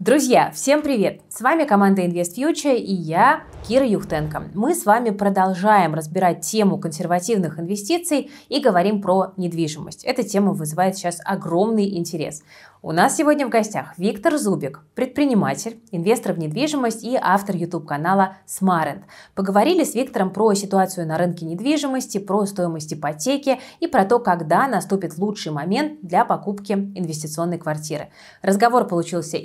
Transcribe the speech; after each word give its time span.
Друзья, 0.00 0.50
всем 0.52 0.80
привет! 0.80 1.20
С 1.28 1.42
вами 1.42 1.64
команда 1.64 2.00
Invest 2.00 2.38
Future 2.38 2.74
и 2.74 2.90
я, 2.90 3.42
Кира 3.68 3.86
Юхтенко. 3.86 4.44
Мы 4.54 4.74
с 4.74 4.86
вами 4.86 5.10
продолжаем 5.10 5.92
разбирать 5.92 6.40
тему 6.40 6.78
консервативных 6.78 7.60
инвестиций 7.60 8.30
и 8.48 8.60
говорим 8.60 9.02
про 9.02 9.34
недвижимость. 9.36 10.04
Эта 10.04 10.22
тема 10.22 10.54
вызывает 10.54 10.96
сейчас 10.96 11.20
огромный 11.22 11.98
интерес. 11.98 12.42
У 12.82 12.92
нас 12.92 13.14
сегодня 13.14 13.46
в 13.46 13.50
гостях 13.50 13.92
Виктор 13.98 14.38
Зубик, 14.38 14.80
предприниматель, 14.94 15.82
инвестор 15.90 16.32
в 16.32 16.38
недвижимость 16.38 17.04
и 17.04 17.14
автор 17.20 17.54
YouTube-канала 17.54 18.38
Smarent. 18.46 19.02
Поговорили 19.34 19.84
с 19.84 19.94
Виктором 19.94 20.30
про 20.30 20.54
ситуацию 20.54 21.06
на 21.06 21.18
рынке 21.18 21.44
недвижимости, 21.44 22.16
про 22.16 22.46
стоимость 22.46 22.94
ипотеки 22.94 23.60
и 23.80 23.86
про 23.86 24.06
то, 24.06 24.18
когда 24.18 24.66
наступит 24.66 25.18
лучший 25.18 25.52
момент 25.52 26.00
для 26.00 26.24
покупки 26.24 26.72
инвестиционной 26.72 27.58
квартиры. 27.58 28.08
Разговор 28.40 28.86
получился 28.86 29.36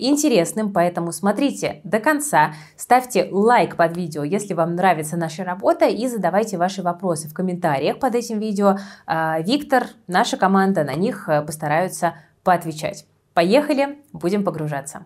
интересным, 0.45 0.71
поэтому 0.71 1.11
смотрите 1.11 1.81
до 1.83 1.99
конца, 1.99 2.53
ставьте 2.77 3.27
лайк 3.31 3.75
под 3.75 3.97
видео, 3.97 4.23
если 4.23 4.53
вам 4.53 4.75
нравится 4.75 5.17
наша 5.17 5.43
работа 5.43 5.85
и 5.85 6.07
задавайте 6.07 6.57
ваши 6.57 6.81
вопросы 6.81 7.27
в 7.27 7.33
комментариях 7.33 7.99
под 7.99 8.15
этим 8.15 8.39
видео. 8.39 8.77
А, 9.05 9.39
Виктор, 9.41 9.87
наша 10.07 10.37
команда 10.37 10.83
на 10.83 10.93
них 10.95 11.27
э, 11.27 11.41
постараются 11.41 12.15
поотвечать. 12.43 13.05
Поехали, 13.33 13.97
будем 14.13 14.43
погружаться. 14.43 15.05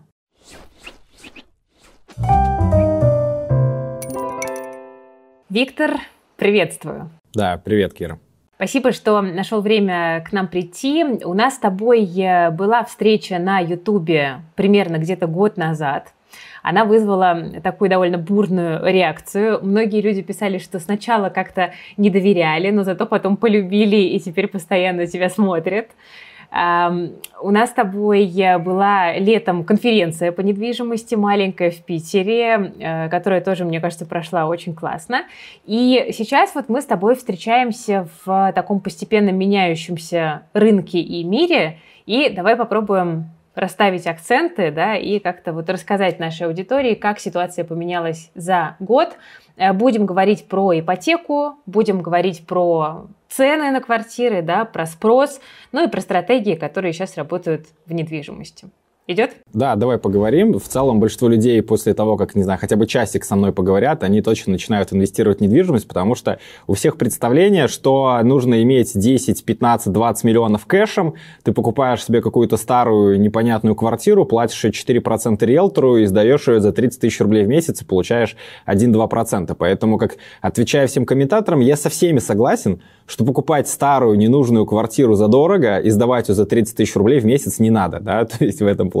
Виктор, 5.48 5.98
приветствую. 6.36 7.10
Да, 7.34 7.56
привет, 7.58 7.94
Кира. 7.94 8.18
Спасибо, 8.60 8.92
что 8.92 9.22
нашел 9.22 9.62
время 9.62 10.20
к 10.20 10.32
нам 10.32 10.46
прийти. 10.46 11.02
У 11.24 11.32
нас 11.32 11.54
с 11.54 11.58
тобой 11.58 12.04
э, 12.04 12.50
была 12.50 12.84
встреча 12.84 13.38
на 13.38 13.58
Ютубе 13.58 14.42
примерно 14.54 14.98
где-то 14.98 15.26
год 15.26 15.56
назад. 15.56 16.12
Она 16.62 16.84
вызвала 16.84 17.42
такую 17.62 17.88
довольно 17.88 18.18
бурную 18.18 18.84
реакцию. 18.84 19.60
Многие 19.62 20.02
люди 20.02 20.20
писали, 20.20 20.58
что 20.58 20.78
сначала 20.78 21.30
как-то 21.30 21.72
не 21.96 22.10
доверяли, 22.10 22.68
но 22.68 22.82
зато 22.82 23.06
потом 23.06 23.38
полюбили 23.38 23.96
и 23.96 24.20
теперь 24.20 24.46
постоянно 24.46 25.06
тебя 25.06 25.30
смотрят. 25.30 25.88
У 26.52 27.50
нас 27.50 27.70
с 27.70 27.72
тобой 27.72 28.28
была 28.58 29.12
летом 29.12 29.64
конференция 29.64 30.32
по 30.32 30.40
недвижимости 30.40 31.14
маленькая 31.14 31.70
в 31.70 31.78
Питере, 31.84 32.72
э, 32.78 33.08
которая 33.08 33.40
тоже, 33.40 33.64
мне 33.64 33.80
кажется, 33.80 34.04
прошла 34.04 34.46
очень 34.46 34.74
классно. 34.74 35.26
И 35.64 36.10
сейчас 36.12 36.54
вот 36.56 36.68
мы 36.68 36.82
с 36.82 36.86
тобой 36.86 37.14
встречаемся 37.14 38.08
в 38.24 38.52
таком 38.52 38.80
постепенно 38.80 39.30
меняющемся 39.30 40.42
рынке 40.52 40.98
и 40.98 41.22
мире. 41.22 41.78
И 42.06 42.30
давай 42.30 42.56
попробуем 42.56 43.30
расставить 43.54 44.06
акценты, 44.06 44.70
да, 44.70 44.96
и 44.96 45.18
как-то 45.18 45.52
вот 45.52 45.68
рассказать 45.68 46.18
нашей 46.18 46.46
аудитории, 46.46 46.94
как 46.94 47.18
ситуация 47.18 47.64
поменялась 47.64 48.30
за 48.34 48.76
год. 48.78 49.16
Э, 49.56 49.72
будем 49.72 50.06
говорить 50.06 50.48
про 50.48 50.78
ипотеку, 50.78 51.56
будем 51.66 52.00
говорить 52.00 52.46
про 52.46 53.06
цены 53.28 53.70
на 53.70 53.80
квартиры, 53.80 54.42
да, 54.42 54.64
про 54.64 54.86
спрос, 54.86 55.40
ну 55.72 55.84
и 55.86 55.90
про 55.90 56.00
стратегии, 56.00 56.54
которые 56.54 56.92
сейчас 56.92 57.16
работают 57.16 57.66
в 57.86 57.92
недвижимости. 57.92 58.68
Идет? 59.10 59.32
Да, 59.52 59.74
давай 59.74 59.98
поговорим. 59.98 60.56
В 60.56 60.68
целом, 60.68 61.00
большинство 61.00 61.26
людей 61.26 61.60
после 61.62 61.94
того, 61.94 62.16
как, 62.16 62.36
не 62.36 62.44
знаю, 62.44 62.60
хотя 62.60 62.76
бы 62.76 62.86
часик 62.86 63.24
со 63.24 63.34
мной 63.34 63.52
поговорят, 63.52 64.04
они 64.04 64.22
точно 64.22 64.52
начинают 64.52 64.92
инвестировать 64.92 65.38
в 65.38 65.40
недвижимость, 65.40 65.88
потому 65.88 66.14
что 66.14 66.38
у 66.68 66.74
всех 66.74 66.96
представление, 66.96 67.66
что 67.66 68.20
нужно 68.22 68.62
иметь 68.62 68.92
10, 68.94 69.44
15, 69.44 69.92
20 69.92 70.22
миллионов 70.22 70.64
кэшем, 70.66 71.14
ты 71.42 71.52
покупаешь 71.52 72.04
себе 72.04 72.22
какую-то 72.22 72.56
старую 72.56 73.20
непонятную 73.20 73.74
квартиру, 73.74 74.24
платишь 74.24 74.64
4% 74.64 75.44
риэлтору 75.44 75.96
и 75.96 76.06
сдаешь 76.06 76.46
ее 76.46 76.60
за 76.60 76.72
30 76.72 77.00
тысяч 77.00 77.20
рублей 77.20 77.44
в 77.44 77.48
месяц 77.48 77.82
и 77.82 77.84
получаешь 77.84 78.36
1-2%. 78.68 79.56
Поэтому, 79.58 79.98
как 79.98 80.18
отвечая 80.40 80.86
всем 80.86 81.04
комментаторам, 81.04 81.58
я 81.58 81.76
со 81.76 81.88
всеми 81.88 82.20
согласен, 82.20 82.80
что 83.08 83.24
покупать 83.24 83.68
старую 83.68 84.16
ненужную 84.16 84.66
квартиру 84.66 85.14
задорого 85.14 85.78
и 85.78 85.90
сдавать 85.90 86.28
ее 86.28 86.36
за 86.36 86.46
30 86.46 86.76
тысяч 86.76 86.94
рублей 86.94 87.18
в 87.18 87.24
месяц 87.24 87.58
не 87.58 87.70
надо, 87.70 87.98
да, 87.98 88.24
то 88.26 88.44
есть 88.44 88.60
в 88.60 88.66
этом 88.66 88.88
плане. 88.88 88.99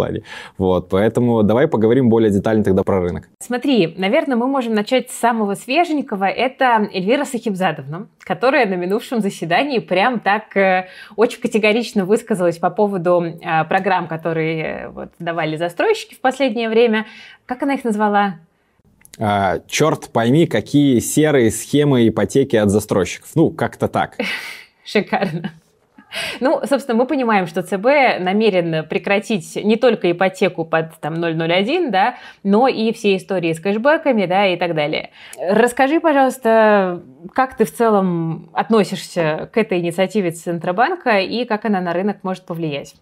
Вот, 0.58 0.88
поэтому 0.88 1.42
давай 1.42 1.68
поговорим 1.68 2.08
более 2.08 2.30
детально 2.30 2.64
тогда 2.64 2.82
про 2.82 3.00
рынок. 3.00 3.28
Смотри, 3.38 3.94
наверное, 3.96 4.36
мы 4.36 4.46
можем 4.46 4.74
начать 4.74 5.10
с 5.10 5.18
самого 5.18 5.54
свеженького. 5.54 6.24
Это 6.24 6.88
Эльвира 6.92 7.24
Сахибзадовна, 7.24 8.08
которая 8.20 8.66
на 8.66 8.74
минувшем 8.74 9.20
заседании 9.20 9.78
прям 9.78 10.20
так 10.20 10.56
э, 10.56 10.88
очень 11.16 11.40
категорично 11.40 12.04
высказалась 12.04 12.58
по 12.58 12.70
поводу 12.70 13.22
э, 13.22 13.64
программ, 13.64 14.06
которые 14.06 14.62
э, 14.62 14.88
вот, 14.88 15.10
давали 15.18 15.56
застройщики 15.56 16.14
в 16.14 16.20
последнее 16.20 16.68
время. 16.68 17.06
Как 17.46 17.62
она 17.62 17.74
их 17.74 17.84
назвала? 17.84 18.36
а, 19.18 19.60
черт 19.66 20.08
пойми, 20.10 20.46
какие 20.46 20.98
серые 21.00 21.50
схемы 21.50 22.08
ипотеки 22.08 22.56
от 22.56 22.70
застройщиков. 22.70 23.30
Ну, 23.34 23.50
как-то 23.50 23.88
так. 23.88 24.16
Шикарно. 24.84 25.52
Ну, 26.40 26.60
собственно, 26.64 26.96
мы 26.96 27.06
понимаем, 27.06 27.46
что 27.46 27.62
ЦБ 27.62 28.20
намерен 28.20 28.86
прекратить 28.86 29.56
не 29.56 29.76
только 29.76 30.10
ипотеку 30.10 30.64
под 30.64 30.98
там 31.00 31.14
001, 31.14 31.90
да, 31.90 32.16
но 32.42 32.68
и 32.68 32.92
все 32.92 33.16
истории 33.16 33.52
с 33.52 33.60
кэшбэками, 33.60 34.26
да, 34.26 34.46
и 34.46 34.56
так 34.56 34.74
далее. 34.74 35.10
Расскажи, 35.38 36.00
пожалуйста, 36.00 37.02
как 37.34 37.56
ты 37.56 37.64
в 37.64 37.72
целом 37.72 38.50
относишься 38.52 39.50
к 39.52 39.58
этой 39.58 39.80
инициативе 39.80 40.30
Центробанка 40.30 41.20
и 41.20 41.44
как 41.44 41.64
она 41.64 41.80
на 41.80 41.92
рынок 41.92 42.18
может 42.22 42.44
повлиять? 42.44 42.94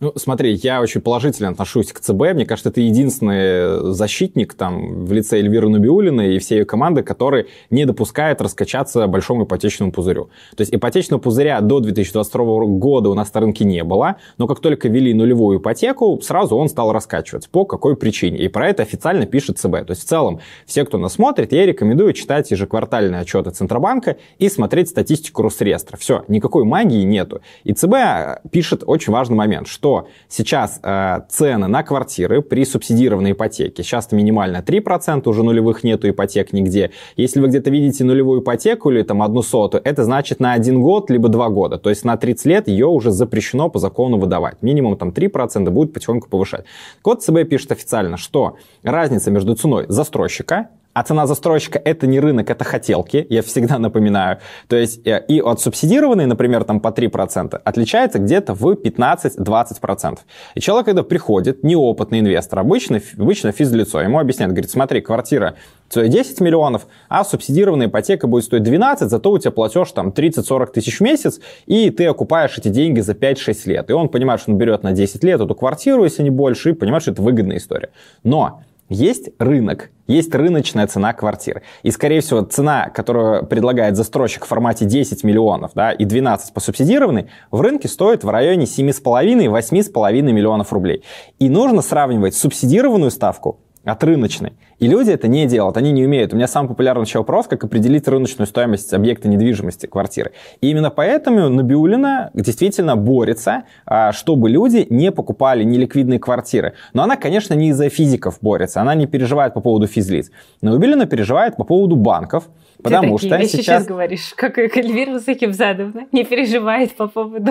Ну, 0.00 0.12
смотри, 0.14 0.54
я 0.54 0.80
очень 0.80 1.00
положительно 1.00 1.48
отношусь 1.48 1.92
к 1.92 1.98
ЦБ. 1.98 2.34
Мне 2.34 2.46
кажется, 2.46 2.70
это 2.70 2.80
единственный 2.80 3.92
защитник 3.92 4.54
там 4.54 5.04
в 5.04 5.12
лице 5.12 5.38
Эльвиры 5.38 5.68
Нубиулиной 5.68 6.36
и 6.36 6.38
всей 6.38 6.60
ее 6.60 6.64
команды, 6.64 7.02
который 7.02 7.48
не 7.70 7.84
допускает 7.84 8.40
раскачаться 8.40 9.08
большому 9.08 9.42
ипотечному 9.44 9.90
пузырю. 9.90 10.30
То 10.56 10.60
есть 10.60 10.72
ипотечного 10.72 11.20
пузыря 11.20 11.60
до 11.60 11.80
2022 11.80 12.66
года 12.78 13.08
у 13.08 13.14
нас 13.14 13.34
на 13.34 13.40
рынке 13.40 13.64
не 13.64 13.82
было, 13.82 14.16
но 14.36 14.46
как 14.46 14.60
только 14.60 14.88
ввели 14.88 15.12
нулевую 15.12 15.58
ипотеку, 15.58 16.20
сразу 16.22 16.54
он 16.56 16.68
стал 16.68 16.92
раскачиваться. 16.92 17.50
По 17.50 17.64
какой 17.64 17.96
причине? 17.96 18.38
И 18.38 18.46
про 18.46 18.68
это 18.68 18.84
официально 18.84 19.26
пишет 19.26 19.58
ЦБ. 19.58 19.84
То 19.84 19.90
есть 19.90 20.02
в 20.02 20.06
целом, 20.06 20.38
все, 20.64 20.84
кто 20.84 20.98
нас 20.98 21.14
смотрит, 21.14 21.50
я 21.52 21.66
рекомендую 21.66 22.12
читать 22.12 22.48
ежеквартальные 22.52 23.22
отчеты 23.22 23.50
Центробанка 23.50 24.18
и 24.38 24.48
смотреть 24.48 24.90
статистику 24.90 25.42
Росреестра. 25.42 25.96
Все, 25.96 26.24
никакой 26.28 26.62
магии 26.62 27.02
нету. 27.02 27.40
И 27.64 27.72
ЦБ 27.72 28.48
пишет 28.52 28.84
очень 28.86 29.12
важный 29.12 29.34
момент, 29.34 29.66
что 29.66 29.87
что 29.88 30.08
сейчас 30.28 30.80
э, 30.82 31.20
цены 31.30 31.66
на 31.66 31.82
квартиры 31.82 32.42
при 32.42 32.64
субсидированной 32.64 33.32
ипотеке, 33.32 33.82
сейчас 33.82 34.12
минимально 34.12 34.58
3%, 34.58 35.26
уже 35.26 35.42
нулевых 35.42 35.82
нету 35.82 36.10
ипотек 36.10 36.52
нигде. 36.52 36.90
Если 37.16 37.40
вы 37.40 37.48
где-то 37.48 37.70
видите 37.70 38.04
нулевую 38.04 38.42
ипотеку 38.42 38.90
или 38.90 39.02
там 39.02 39.22
одну 39.22 39.42
сотую, 39.42 39.80
это 39.84 40.04
значит 40.04 40.40
на 40.40 40.52
один 40.52 40.82
год, 40.82 41.10
либо 41.10 41.28
два 41.28 41.48
года. 41.48 41.78
То 41.78 41.88
есть 41.88 42.04
на 42.04 42.16
30 42.16 42.46
лет 42.46 42.68
ее 42.68 42.86
уже 42.86 43.10
запрещено 43.10 43.70
по 43.70 43.78
закону 43.78 44.18
выдавать. 44.18 44.62
Минимум 44.62 44.96
там 44.98 45.08
3% 45.08 45.70
будет 45.70 45.94
потихоньку 45.94 46.28
повышать. 46.28 46.64
Код 47.00 47.22
ЦБ 47.22 47.48
пишет 47.48 47.72
официально, 47.72 48.18
что 48.18 48.56
разница 48.82 49.30
между 49.30 49.54
ценой 49.54 49.86
застройщика 49.88 50.68
а 50.98 51.02
цена 51.04 51.26
застройщика 51.26 51.78
это 51.78 52.08
не 52.08 52.18
рынок, 52.18 52.50
это 52.50 52.64
хотелки, 52.64 53.24
я 53.30 53.42
всегда 53.42 53.78
напоминаю. 53.78 54.38
То 54.66 54.74
есть 54.74 55.06
э, 55.06 55.24
и 55.28 55.40
от 55.40 55.60
субсидированной, 55.60 56.26
например, 56.26 56.64
там 56.64 56.80
по 56.80 56.88
3%, 56.88 57.60
отличается 57.64 58.18
где-то 58.18 58.54
в 58.54 58.72
15-20%. 58.72 60.18
И 60.56 60.60
человек, 60.60 60.86
когда 60.86 61.04
приходит, 61.04 61.62
неопытный 61.62 62.18
инвестор, 62.18 62.58
обычно, 62.58 63.00
обычно 63.16 63.52
физлицо, 63.52 64.00
ему 64.00 64.18
объясняют, 64.18 64.52
говорит, 64.54 64.72
смотри, 64.72 65.00
квартира 65.00 65.54
стоит 65.88 66.10
10 66.10 66.40
миллионов, 66.40 66.88
а 67.08 67.24
субсидированная 67.24 67.86
ипотека 67.86 68.26
будет 68.26 68.44
стоить 68.44 68.64
12, 68.64 69.08
зато 69.08 69.30
у 69.30 69.38
тебя 69.38 69.52
платеж 69.52 69.92
там 69.92 70.08
30-40 70.08 70.72
тысяч 70.72 70.98
в 70.98 71.00
месяц, 71.00 71.38
и 71.66 71.90
ты 71.90 72.06
окупаешь 72.06 72.58
эти 72.58 72.68
деньги 72.68 72.98
за 72.98 73.12
5-6 73.12 73.68
лет. 73.68 73.88
И 73.88 73.92
он 73.92 74.08
понимает, 74.08 74.40
что 74.40 74.50
он 74.50 74.58
берет 74.58 74.82
на 74.82 74.90
10 74.90 75.22
лет 75.22 75.40
эту 75.40 75.54
квартиру, 75.54 76.02
если 76.02 76.24
не 76.24 76.30
больше, 76.30 76.70
и 76.70 76.72
понимает, 76.72 77.02
что 77.02 77.12
это 77.12 77.22
выгодная 77.22 77.58
история. 77.58 77.90
Но 78.24 78.62
есть 78.88 79.30
рынок, 79.38 79.90
есть 80.06 80.34
рыночная 80.34 80.86
цена 80.86 81.12
квартиры. 81.12 81.62
И, 81.82 81.90
скорее 81.90 82.20
всего, 82.20 82.42
цена, 82.42 82.88
которую 82.88 83.46
предлагает 83.46 83.96
застройщик 83.96 84.44
в 84.44 84.48
формате 84.48 84.86
10 84.86 85.24
миллионов 85.24 85.72
да, 85.74 85.92
и 85.92 86.04
12 86.04 86.54
по 86.54 86.60
субсидированной, 86.60 87.28
в 87.50 87.60
рынке 87.60 87.88
стоит 87.88 88.24
в 88.24 88.28
районе 88.30 88.64
7,5-8,5 88.64 90.22
миллионов 90.22 90.72
рублей. 90.72 91.04
И 91.38 91.48
нужно 91.48 91.82
сравнивать 91.82 92.34
субсидированную 92.34 93.10
ставку 93.10 93.60
от 93.84 94.04
рыночной. 94.04 94.52
И 94.78 94.86
люди 94.86 95.10
это 95.10 95.28
не 95.28 95.46
делают, 95.46 95.76
они 95.76 95.92
не 95.92 96.04
умеют. 96.04 96.32
У 96.32 96.36
меня 96.36 96.46
самый 96.46 96.68
популярный 96.68 97.04
еще 97.04 97.18
вопрос, 97.18 97.46
как 97.46 97.64
определить 97.64 98.06
рыночную 98.06 98.46
стоимость 98.46 98.92
объекта 98.92 99.28
недвижимости, 99.28 99.86
квартиры. 99.86 100.32
И 100.60 100.70
именно 100.70 100.90
поэтому 100.90 101.48
Набиулина 101.48 102.30
действительно 102.34 102.96
борется, 102.96 103.64
а, 103.86 104.12
чтобы 104.12 104.50
люди 104.50 104.86
не 104.90 105.10
покупали 105.10 105.64
неликвидные 105.64 106.18
квартиры. 106.18 106.74
Но 106.92 107.02
она, 107.02 107.16
конечно, 107.16 107.54
не 107.54 107.70
из-за 107.70 107.88
физиков 107.88 108.38
борется, 108.40 108.80
она 108.80 108.94
не 108.94 109.06
переживает 109.06 109.54
по 109.54 109.60
поводу 109.60 109.86
физлиц. 109.86 110.30
Набиулина 110.62 111.06
переживает 111.06 111.56
по 111.56 111.64
поводу 111.64 111.96
банков, 111.96 112.48
Потому 112.80 113.18
Ты 113.18 113.26
что 113.26 113.42
сейчас... 113.42 113.50
сейчас 113.50 113.86
говоришь, 113.86 114.32
как 114.36 114.56
Эльвира 114.56 115.18
Сакибзадовна 115.18 116.06
не 116.12 116.24
переживает 116.24 116.94
по 116.94 117.08
поводу 117.08 117.50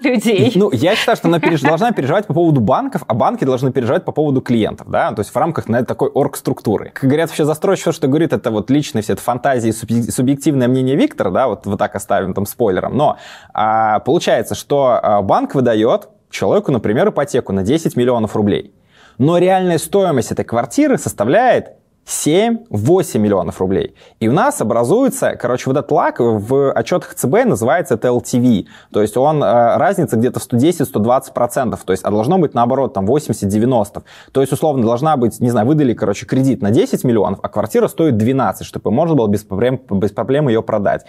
людей. 0.00 0.52
Ну, 0.54 0.70
я 0.72 0.94
считаю, 0.94 1.16
что 1.16 1.28
она 1.28 1.38
переж... 1.38 1.60
должна 1.62 1.92
переживать 1.92 2.26
по 2.26 2.34
поводу 2.34 2.60
банков, 2.60 3.02
а 3.06 3.14
банки 3.14 3.44
должны 3.44 3.72
переживать 3.72 4.04
по 4.04 4.12
поводу 4.12 4.40
клиентов, 4.40 4.88
да, 4.90 5.12
то 5.12 5.20
есть 5.20 5.30
в 5.34 5.36
рамках 5.36 5.68
на 5.68 5.84
такой 5.84 6.08
орг-структуры. 6.08 6.90
Как 6.94 7.04
говорят, 7.04 7.30
вообще 7.30 7.44
застройщик, 7.44 7.94
что 7.94 8.08
говорит, 8.08 8.32
это 8.32 8.50
вот 8.50 8.70
личные 8.70 9.02
все 9.02 9.14
это 9.14 9.22
фантазии, 9.22 9.70
субъективное 9.70 10.68
мнение 10.68 10.96
Виктора, 10.96 11.30
да, 11.30 11.48
вот, 11.48 11.66
вот 11.66 11.78
так 11.78 11.94
оставим 11.94 12.34
там 12.34 12.46
спойлером, 12.46 12.96
но 12.96 13.16
а, 13.52 14.00
получается, 14.00 14.54
что 14.54 15.00
а, 15.02 15.22
банк 15.22 15.54
выдает 15.54 16.08
человеку, 16.30 16.72
например, 16.72 17.08
ипотеку 17.08 17.52
на 17.52 17.62
10 17.62 17.96
миллионов 17.96 18.36
рублей, 18.36 18.74
но 19.18 19.38
реальная 19.38 19.78
стоимость 19.78 20.32
этой 20.32 20.44
квартиры 20.44 20.98
составляет 20.98 21.76
7-8 22.06 23.18
миллионов 23.18 23.60
рублей. 23.60 23.94
И 24.20 24.28
у 24.28 24.32
нас 24.32 24.60
образуется, 24.60 25.36
короче, 25.36 25.64
вот 25.66 25.76
этот 25.76 25.90
лак 25.90 26.20
в 26.20 26.72
отчетах 26.72 27.14
ЦБ 27.14 27.44
называется 27.46 27.94
это 27.94 28.08
LTV. 28.08 28.66
То 28.92 29.02
есть 29.02 29.16
он, 29.16 29.42
э, 29.42 29.76
разница 29.76 30.16
где-то 30.16 30.38
в 30.38 30.42
110-120%. 30.44 31.84
То 31.84 31.92
есть, 31.92 32.04
а 32.04 32.10
должно 32.10 32.38
быть 32.38 32.54
наоборот, 32.54 32.94
там 32.94 33.06
80-90. 33.06 34.04
То 34.32 34.40
есть, 34.40 34.52
условно, 34.52 34.84
должна 34.84 35.16
быть, 35.16 35.40
не 35.40 35.50
знаю, 35.50 35.66
выдали, 35.66 35.94
короче, 35.94 36.26
кредит 36.26 36.62
на 36.62 36.70
10 36.70 37.02
миллионов, 37.02 37.40
а 37.42 37.48
квартира 37.48 37.88
стоит 37.88 38.16
12, 38.16 38.64
чтобы 38.64 38.92
можно 38.92 39.16
было 39.16 39.26
без 39.26 39.42
проблем, 39.42 39.80
без 39.90 40.12
проблем 40.12 40.48
ее 40.48 40.62
продать. 40.62 41.04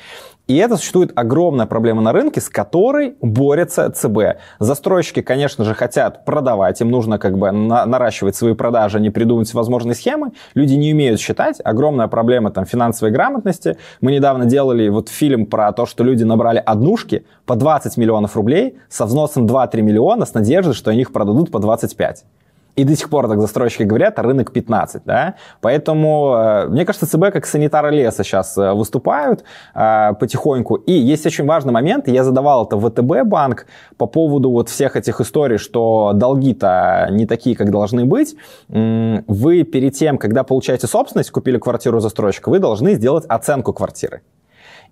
И 0.47 0.55
это 0.55 0.77
существует 0.77 1.11
огромная 1.15 1.65
проблема 1.65 2.01
на 2.01 2.13
рынке, 2.13 2.39
с 2.39 2.47
которой 2.47 3.15
борется 3.21 3.91
ЦБ. 3.91 4.39
Застройщики, 4.59 5.21
конечно 5.21 5.65
же, 5.65 5.73
хотят 5.73 6.23
продавать, 6.23 6.79
им 6.79 6.89
нужно 6.89 7.19
как 7.19 7.38
бы 7.38 7.51
на, 7.51 7.85
наращивать 7.85 8.35
свои 8.35 8.53
продажи, 8.53 8.97
а 8.97 9.01
не 9.01 9.09
придумать 9.09 9.53
возможные 9.53 9.93
схемы. 9.93 10.31
Люди 10.53 10.73
не 10.75 10.87
умеют 10.94 11.19
считать. 11.19 11.60
Огромная 11.63 12.07
проблема 12.07 12.51
там 12.51 12.66
финансовой 12.66 13.12
грамотности. 13.12 13.78
Мы 14.01 14.12
недавно 14.12 14.45
делали 14.45 14.89
вот 14.89 15.10
фильм 15.10 15.45
про 15.45 15.72
то, 15.72 15.86
что 15.86 16.04
люди 16.04 16.24
набрали 16.24 16.62
однушки 16.66 17.25
по 17.45 17.56
20 17.56 17.98
миллионов 17.98 18.36
рублей 18.36 18.78
со 18.89 19.06
взносом 19.06 19.45
2-3 19.45 19.81
миллиона 19.81 20.25
с 20.25 20.34
надеждой, 20.34 20.74
что 20.74 20.92
они 20.92 21.01
их 21.01 21.12
продадут 21.12 21.51
по 21.51 21.60
25. 21.60 22.25
И 22.77 22.83
до 22.83 22.95
сих 22.95 23.09
пор 23.09 23.27
так 23.27 23.41
застройщики 23.41 23.81
говорят, 23.81 24.19
а 24.19 24.21
рынок 24.21 24.51
15, 24.51 25.01
да. 25.03 25.33
Поэтому, 25.62 26.35
э, 26.38 26.68
мне 26.68 26.85
кажется, 26.85 27.07
ЦБ 27.07 27.33
как 27.33 27.47
санитары 27.47 27.89
леса 27.89 28.24
сейчас 28.24 28.56
э, 28.56 28.71
выступают 28.71 29.44
э, 29.74 30.13
потихоньку. 30.19 30.75
И 30.75 30.91
есть 30.91 31.25
очень 31.25 31.47
важный 31.47 31.74
момент, 31.74 32.07
я 32.07 32.24
задавал 32.24 32.68
это 32.68 32.79
ВТБ 32.79 33.24
банк 33.25 33.65
по 33.97 34.06
поводу 34.06 34.51
вот 34.51 34.69
всех 34.69 34.95
этих 34.95 35.19
историй, 35.21 35.57
что 35.57 36.12
долги-то 36.13 37.07
не 37.09 37.25
такие, 37.25 37.56
как 37.56 37.71
должны 37.71 38.06
быть. 38.06 38.35
Вы 38.68 39.63
перед 39.63 39.95
тем, 39.95 40.19
когда 40.19 40.44
получаете 40.44 40.85
собственность, 40.85 41.31
купили 41.31 41.57
квартиру 41.57 42.00
застройщика, 42.00 42.50
вы 42.50 42.59
должны 42.59 42.94
сделать 42.94 43.25
оценку 43.27 43.74
квартиры. 43.74 44.21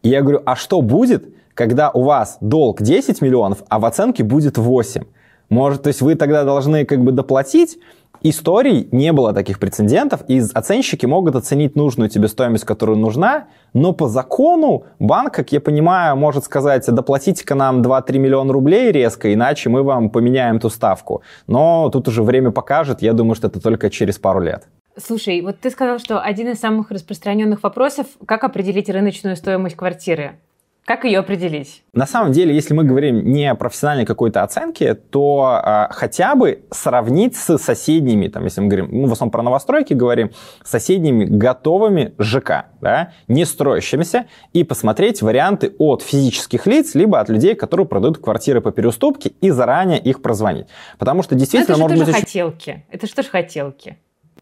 И 0.02 0.10
я 0.10 0.22
говорю, 0.22 0.42
а 0.48 0.56
что 0.56 0.82
будет, 0.82 1.30
когда 1.54 1.92
у 1.92 2.02
вас 2.02 2.38
долг 2.42 2.82
10 2.82 3.22
миллионов, 3.22 3.64
а 3.70 3.78
в 3.78 3.86
оценке 3.86 4.24
будет 4.24 4.58
8? 4.58 5.04
Может, 5.50 5.84
то 5.84 5.88
есть 5.88 6.02
вы 6.02 6.16
тогда 6.16 6.44
должны 6.44 6.86
как 6.86 7.04
бы 7.04 7.12
доплатить, 7.12 7.78
историй 8.22 8.88
не 8.92 9.12
было 9.12 9.34
таких 9.34 9.60
прецедентов, 9.60 10.22
и 10.28 10.42
оценщики 10.54 11.06
могут 11.06 11.36
оценить 11.36 11.76
нужную 11.76 12.10
тебе 12.10 12.28
стоимость, 12.28 12.66
которая 12.66 12.96
нужна, 12.96 13.48
но 13.74 13.94
по 13.94 14.08
закону 14.08 14.86
банк, 15.00 15.34
как 15.34 15.52
я 15.52 15.62
понимаю, 15.62 16.16
может 16.16 16.46
сказать, 16.46 16.86
доплатите-ка 16.88 17.56
нам 17.56 17.82
2-3 17.82 18.18
миллиона 18.18 18.52
рублей 18.52 18.92
резко, 18.92 19.34
иначе 19.34 19.70
мы 19.70 19.84
вам 19.84 20.10
поменяем 20.10 20.60
ту 20.60 20.70
ставку. 20.70 21.22
Но 21.48 21.90
тут 21.90 22.08
уже 22.08 22.24
время 22.24 22.52
покажет, 22.52 23.02
я 23.02 23.14
думаю, 23.14 23.36
что 23.36 23.48
это 23.48 23.60
только 23.60 23.90
через 23.90 24.18
пару 24.18 24.40
лет. 24.42 24.68
Слушай, 24.98 25.42
вот 25.42 25.60
ты 25.60 25.70
сказал, 25.72 26.00
что 26.00 26.22
один 26.22 26.50
из 26.50 26.60
самых 26.60 26.90
распространенных 26.90 27.64
вопросов, 27.64 28.08
как 28.26 28.46
определить 28.46 28.90
рыночную 28.90 29.36
стоимость 29.36 29.76
квартиры? 29.76 30.40
Как 30.86 31.04
ее 31.04 31.18
определить? 31.18 31.84
На 31.94 32.06
самом 32.06 32.32
деле, 32.32 32.54
если 32.54 32.76
мы 32.76 32.84
говорим 32.84 33.26
не 33.26 33.48
о 33.50 33.56
профессиональной 33.56 34.06
какой-то 34.06 34.44
оценке, 34.44 34.94
то 34.94 35.60
э, 35.66 35.88
хотя 35.90 36.36
бы 36.36 36.64
сравнить 36.70 37.36
с 37.36 37.58
соседними, 37.58 38.28
там, 38.28 38.44
если 38.44 38.62
мы 38.62 38.68
говорим, 38.68 38.90
ну, 38.92 39.08
в 39.08 39.12
основном 39.12 39.32
про 39.32 39.42
новостройки 39.42 39.96
говорим, 39.96 40.30
соседними 40.64 41.26
готовыми 41.26 42.14
ЖК, 42.20 42.68
да, 42.82 43.14
не 43.28 43.46
строящимися, 43.46 44.28
и 44.54 44.64
посмотреть 44.64 45.24
варианты 45.24 45.74
от 45.80 46.04
физических 46.04 46.68
лиц, 46.68 46.94
либо 46.94 47.20
от 47.20 47.30
людей, 47.30 47.56
которые 47.56 47.88
продают 47.88 48.20
квартиры 48.20 48.62
по 48.62 48.72
переуступке, 48.72 49.30
и 49.42 49.50
заранее 49.50 49.98
их 49.98 50.22
прозвонить. 50.22 50.68
Потому 51.00 51.24
что 51.24 51.34
действительно... 51.34 51.78
Но 51.80 51.86
это 51.86 51.96
же 51.96 52.00
может 52.00 52.06
тоже 52.06 52.12
быть 52.12 52.30
хотелки. 52.30 52.86
Это 52.92 53.08
что 53.08 53.24
ж 53.24 53.26
хотелки? 53.26 53.98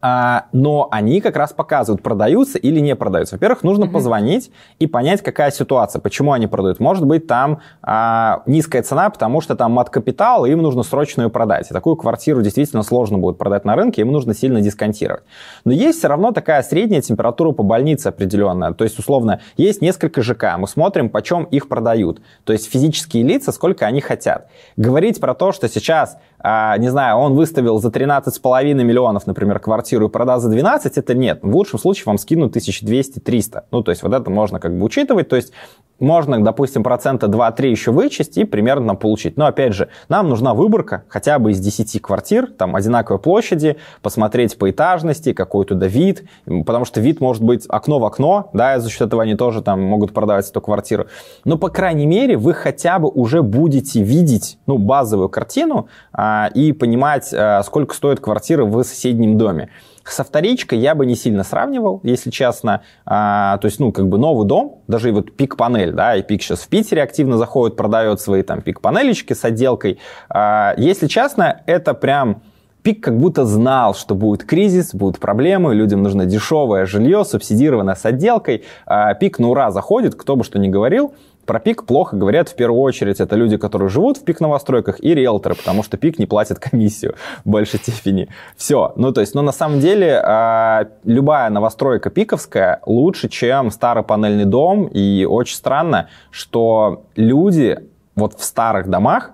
А, 0.06 0.48
но 0.52 0.88
они 0.90 1.22
как 1.22 1.34
раз 1.34 1.54
показывают, 1.54 2.02
продаются 2.02 2.58
или 2.58 2.78
не 2.78 2.94
продаются. 2.94 3.36
Во-первых, 3.36 3.62
нужно 3.62 3.84
mm-hmm. 3.84 3.90
позвонить 3.90 4.50
и 4.78 4.86
понять, 4.86 5.22
какая 5.22 5.50
ситуация, 5.50 5.98
почему 5.98 6.32
они 6.32 6.46
продают. 6.46 6.78
Может 6.78 7.06
быть, 7.06 7.26
там 7.26 7.60
а, 7.80 8.42
низкая 8.44 8.82
цена, 8.82 9.08
потому 9.08 9.40
что 9.40 9.56
там 9.56 9.72
мат-капитал, 9.72 10.44
и 10.44 10.50
им 10.50 10.60
нужно 10.60 10.82
срочно 10.82 11.22
ее 11.22 11.30
продать. 11.30 11.70
И 11.70 11.72
такую 11.72 11.96
квартиру 11.96 12.42
действительно 12.42 12.82
сложно 12.82 13.16
будет 13.16 13.38
продать 13.38 13.64
на 13.64 13.76
рынке, 13.76 14.02
им 14.02 14.12
нужно 14.12 14.34
сильно 14.34 14.60
дисконтировать. 14.60 15.22
Но 15.64 15.72
есть 15.72 16.00
все 16.00 16.08
равно 16.08 16.32
такая 16.32 16.62
средняя 16.62 17.00
температура 17.00 17.52
по 17.52 17.62
больнице 17.62 18.08
определенная. 18.08 18.74
То 18.74 18.84
есть, 18.84 18.98
условно, 18.98 19.40
есть 19.56 19.80
несколько 19.80 20.20
ЖК, 20.20 20.58
мы 20.58 20.68
смотрим, 20.68 21.08
почем 21.08 21.44
их 21.44 21.66
продают. 21.66 22.20
То 22.44 22.52
есть, 22.52 22.70
физические 22.70 23.22
лица, 23.22 23.52
сколько 23.52 23.86
они 23.86 24.02
хотят. 24.02 24.50
Говорить 24.76 25.18
про 25.18 25.32
то, 25.32 25.52
что 25.52 25.66
сейчас 25.66 26.18
а, 26.46 26.76
не 26.76 26.90
знаю, 26.90 27.16
он 27.16 27.34
выставил 27.36 27.78
за 27.78 27.88
13,5 27.88 28.74
миллионов, 28.74 29.26
например, 29.26 29.58
квартиру 29.60 29.93
и 30.02 30.08
продаст 30.08 30.44
за 30.44 30.50
12, 30.50 30.98
это 30.98 31.14
нет. 31.14 31.40
В 31.42 31.54
лучшем 31.54 31.78
случае 31.78 32.04
вам 32.06 32.18
скинут 32.18 32.56
1200-300. 32.56 33.64
Ну, 33.70 33.82
то 33.82 33.90
есть 33.90 34.02
вот 34.02 34.12
это 34.12 34.30
можно 34.30 34.60
как 34.60 34.76
бы 34.76 34.84
учитывать. 34.84 35.28
То 35.28 35.36
есть 35.36 35.52
можно, 36.00 36.42
допустим, 36.42 36.82
процента 36.82 37.26
2-3 37.26 37.66
еще 37.68 37.92
вычесть 37.92 38.36
и 38.36 38.44
примерно 38.44 38.94
получить. 38.94 39.36
Но, 39.36 39.46
опять 39.46 39.74
же, 39.74 39.88
нам 40.08 40.28
нужна 40.28 40.54
выборка 40.54 41.04
хотя 41.08 41.38
бы 41.38 41.52
из 41.52 41.60
10 41.60 42.00
квартир, 42.02 42.48
там, 42.48 42.74
одинаковой 42.74 43.20
площади, 43.20 43.76
посмотреть 44.02 44.58
по 44.58 44.70
этажности, 44.70 45.32
какой 45.32 45.64
туда 45.64 45.86
вид, 45.86 46.24
потому 46.66 46.84
что 46.84 47.00
вид 47.00 47.20
может 47.20 47.42
быть 47.42 47.64
окно 47.68 47.98
в 47.98 48.04
окно, 48.04 48.50
да, 48.52 48.76
и 48.76 48.80
за 48.80 48.90
счет 48.90 49.02
этого 49.02 49.22
они 49.22 49.36
тоже 49.36 49.62
там 49.62 49.82
могут 49.82 50.12
продавать 50.12 50.48
эту 50.48 50.60
квартиру. 50.60 51.06
Но, 51.44 51.58
по 51.58 51.68
крайней 51.68 52.06
мере, 52.06 52.36
вы 52.36 52.54
хотя 52.54 52.98
бы 52.98 53.08
уже 53.08 53.42
будете 53.42 54.02
видеть, 54.02 54.58
ну, 54.66 54.78
базовую 54.78 55.28
картину 55.28 55.88
а, 56.12 56.50
и 56.54 56.72
понимать, 56.72 57.32
а, 57.32 57.62
сколько 57.62 57.94
стоит 57.94 58.20
квартира 58.20 58.64
в 58.64 58.82
соседнем 58.82 59.38
доме. 59.38 59.70
Со 60.04 60.22
вторичкой 60.22 60.78
я 60.78 60.94
бы 60.94 61.06
не 61.06 61.14
сильно 61.14 61.44
сравнивал, 61.44 62.00
если 62.02 62.30
честно. 62.30 62.82
А, 63.06 63.56
то 63.58 63.66
есть, 63.66 63.80
ну, 63.80 63.90
как 63.90 64.08
бы 64.08 64.18
новый 64.18 64.46
дом, 64.46 64.82
даже 64.86 65.08
и 65.08 65.12
вот 65.12 65.34
пик-панель, 65.34 65.92
да, 65.92 66.16
и 66.16 66.22
пик 66.22 66.42
сейчас 66.42 66.60
в 66.60 66.68
Питере 66.68 67.02
активно 67.02 67.38
заходит, 67.38 67.76
продает 67.76 68.20
свои 68.20 68.42
там 68.42 68.60
пик-панелечки 68.60 69.32
с 69.32 69.44
отделкой. 69.44 69.98
А, 70.28 70.74
если 70.76 71.06
честно, 71.06 71.62
это 71.66 71.94
прям 71.94 72.42
Пик 72.84 73.02
как 73.02 73.16
будто 73.16 73.46
знал, 73.46 73.94
что 73.94 74.14
будет 74.14 74.44
кризис, 74.44 74.94
будут 74.94 75.18
проблемы, 75.18 75.74
людям 75.74 76.02
нужно 76.02 76.26
дешевое 76.26 76.84
жилье, 76.84 77.24
субсидированное 77.24 77.94
с 77.94 78.04
отделкой. 78.04 78.64
А 78.84 79.14
пик 79.14 79.38
на 79.38 79.48
ура 79.48 79.70
заходит, 79.70 80.14
кто 80.16 80.36
бы 80.36 80.44
что 80.44 80.58
ни 80.58 80.68
говорил. 80.68 81.14
Про 81.46 81.60
ПИК 81.60 81.84
плохо 81.84 82.16
говорят 82.16 82.48
в 82.48 82.56
первую 82.56 82.80
очередь 82.80 83.20
это 83.20 83.36
люди, 83.36 83.56
которые 83.56 83.88
живут 83.88 84.18
в 84.18 84.24
ПИК 84.24 84.40
новостройках 84.40 85.02
и 85.02 85.14
риэлторы, 85.14 85.54
потому 85.54 85.82
что 85.82 85.96
ПИК 85.96 86.18
не 86.18 86.26
платит 86.26 86.58
комиссию 86.58 87.14
в 87.44 87.50
большей 87.50 87.78
степени. 87.78 88.28
Все. 88.56 88.92
Ну, 88.96 89.12
то 89.12 89.20
есть, 89.20 89.34
ну, 89.34 89.42
на 89.42 89.52
самом 89.52 89.80
деле, 89.80 90.22
э, 90.24 90.84
любая 91.04 91.50
новостройка 91.50 92.10
пиковская 92.10 92.80
лучше, 92.86 93.28
чем 93.28 93.70
старый 93.70 94.04
панельный 94.04 94.44
дом. 94.44 94.86
И 94.86 95.26
очень 95.28 95.56
странно, 95.56 96.08
что 96.30 97.04
люди 97.16 97.78
вот 98.14 98.38
в 98.38 98.44
старых 98.44 98.88
домах 98.88 99.32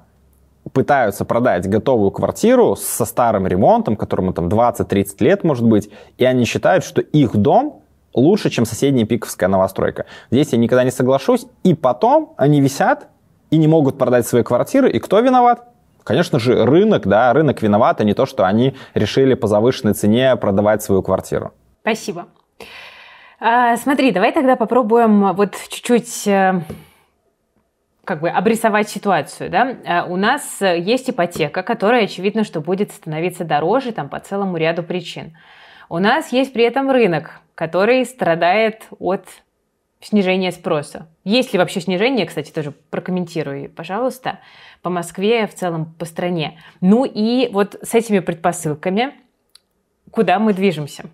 пытаются 0.72 1.24
продать 1.24 1.68
готовую 1.68 2.10
квартиру 2.10 2.76
со 2.76 3.04
старым 3.04 3.46
ремонтом, 3.46 3.96
которому 3.96 4.32
там 4.32 4.48
20-30 4.48 5.06
лет 5.20 5.44
может 5.44 5.66
быть, 5.66 5.90
и 6.18 6.24
они 6.24 6.44
считают, 6.44 6.84
что 6.84 7.00
их 7.00 7.36
дом 7.36 7.82
лучше, 8.14 8.50
чем 8.50 8.64
соседняя 8.64 9.06
пиковская 9.06 9.48
новостройка. 9.48 10.06
Здесь 10.30 10.52
я 10.52 10.58
никогда 10.58 10.84
не 10.84 10.90
соглашусь. 10.90 11.46
И 11.62 11.74
потом 11.74 12.34
они 12.36 12.60
висят 12.60 13.08
и 13.50 13.56
не 13.56 13.68
могут 13.68 13.98
продать 13.98 14.26
свои 14.26 14.42
квартиры. 14.42 14.90
И 14.90 14.98
кто 14.98 15.20
виноват? 15.20 15.66
Конечно 16.04 16.38
же, 16.38 16.64
рынок, 16.64 17.06
да, 17.06 17.32
рынок 17.32 17.62
виноват, 17.62 18.00
а 18.00 18.04
не 18.04 18.14
то, 18.14 18.26
что 18.26 18.46
они 18.46 18.74
решили 18.94 19.34
по 19.34 19.46
завышенной 19.46 19.92
цене 19.92 20.34
продавать 20.36 20.82
свою 20.82 21.02
квартиру. 21.02 21.52
Спасибо. 21.82 22.26
А, 23.38 23.76
смотри, 23.76 24.10
давай 24.10 24.32
тогда 24.32 24.56
попробуем 24.56 25.32
вот 25.34 25.54
чуть-чуть 25.68 26.26
э, 26.26 26.60
как 28.04 28.20
бы 28.20 28.28
обрисовать 28.28 28.88
ситуацию, 28.88 29.50
да, 29.50 29.76
а, 29.86 30.04
у 30.04 30.16
нас 30.16 30.58
есть 30.60 31.08
ипотека, 31.08 31.62
которая, 31.62 32.04
очевидно, 32.04 32.44
что 32.44 32.60
будет 32.60 32.92
становиться 32.92 33.44
дороже 33.44 33.92
там 33.92 34.08
по 34.08 34.20
целому 34.20 34.56
ряду 34.56 34.82
причин. 34.82 35.36
У 35.88 35.98
нас 35.98 36.32
есть 36.32 36.52
при 36.52 36.64
этом 36.64 36.90
рынок, 36.90 37.40
который 37.60 38.06
страдает 38.06 38.86
от 38.98 39.26
снижения 40.00 40.50
спроса. 40.50 41.08
Есть 41.24 41.52
ли 41.52 41.58
вообще 41.58 41.82
снижение, 41.82 42.24
кстати, 42.24 42.50
тоже 42.50 42.72
прокомментируй, 42.88 43.68
пожалуйста, 43.68 44.40
по 44.80 44.88
Москве, 44.88 45.46
в 45.46 45.54
целом 45.54 45.92
по 45.98 46.06
стране. 46.06 46.58
Ну 46.80 47.04
и 47.04 47.50
вот 47.52 47.76
с 47.82 47.94
этими 47.94 48.20
предпосылками, 48.20 49.12
куда 50.10 50.38
мы 50.38 50.54
движемся? 50.54 51.10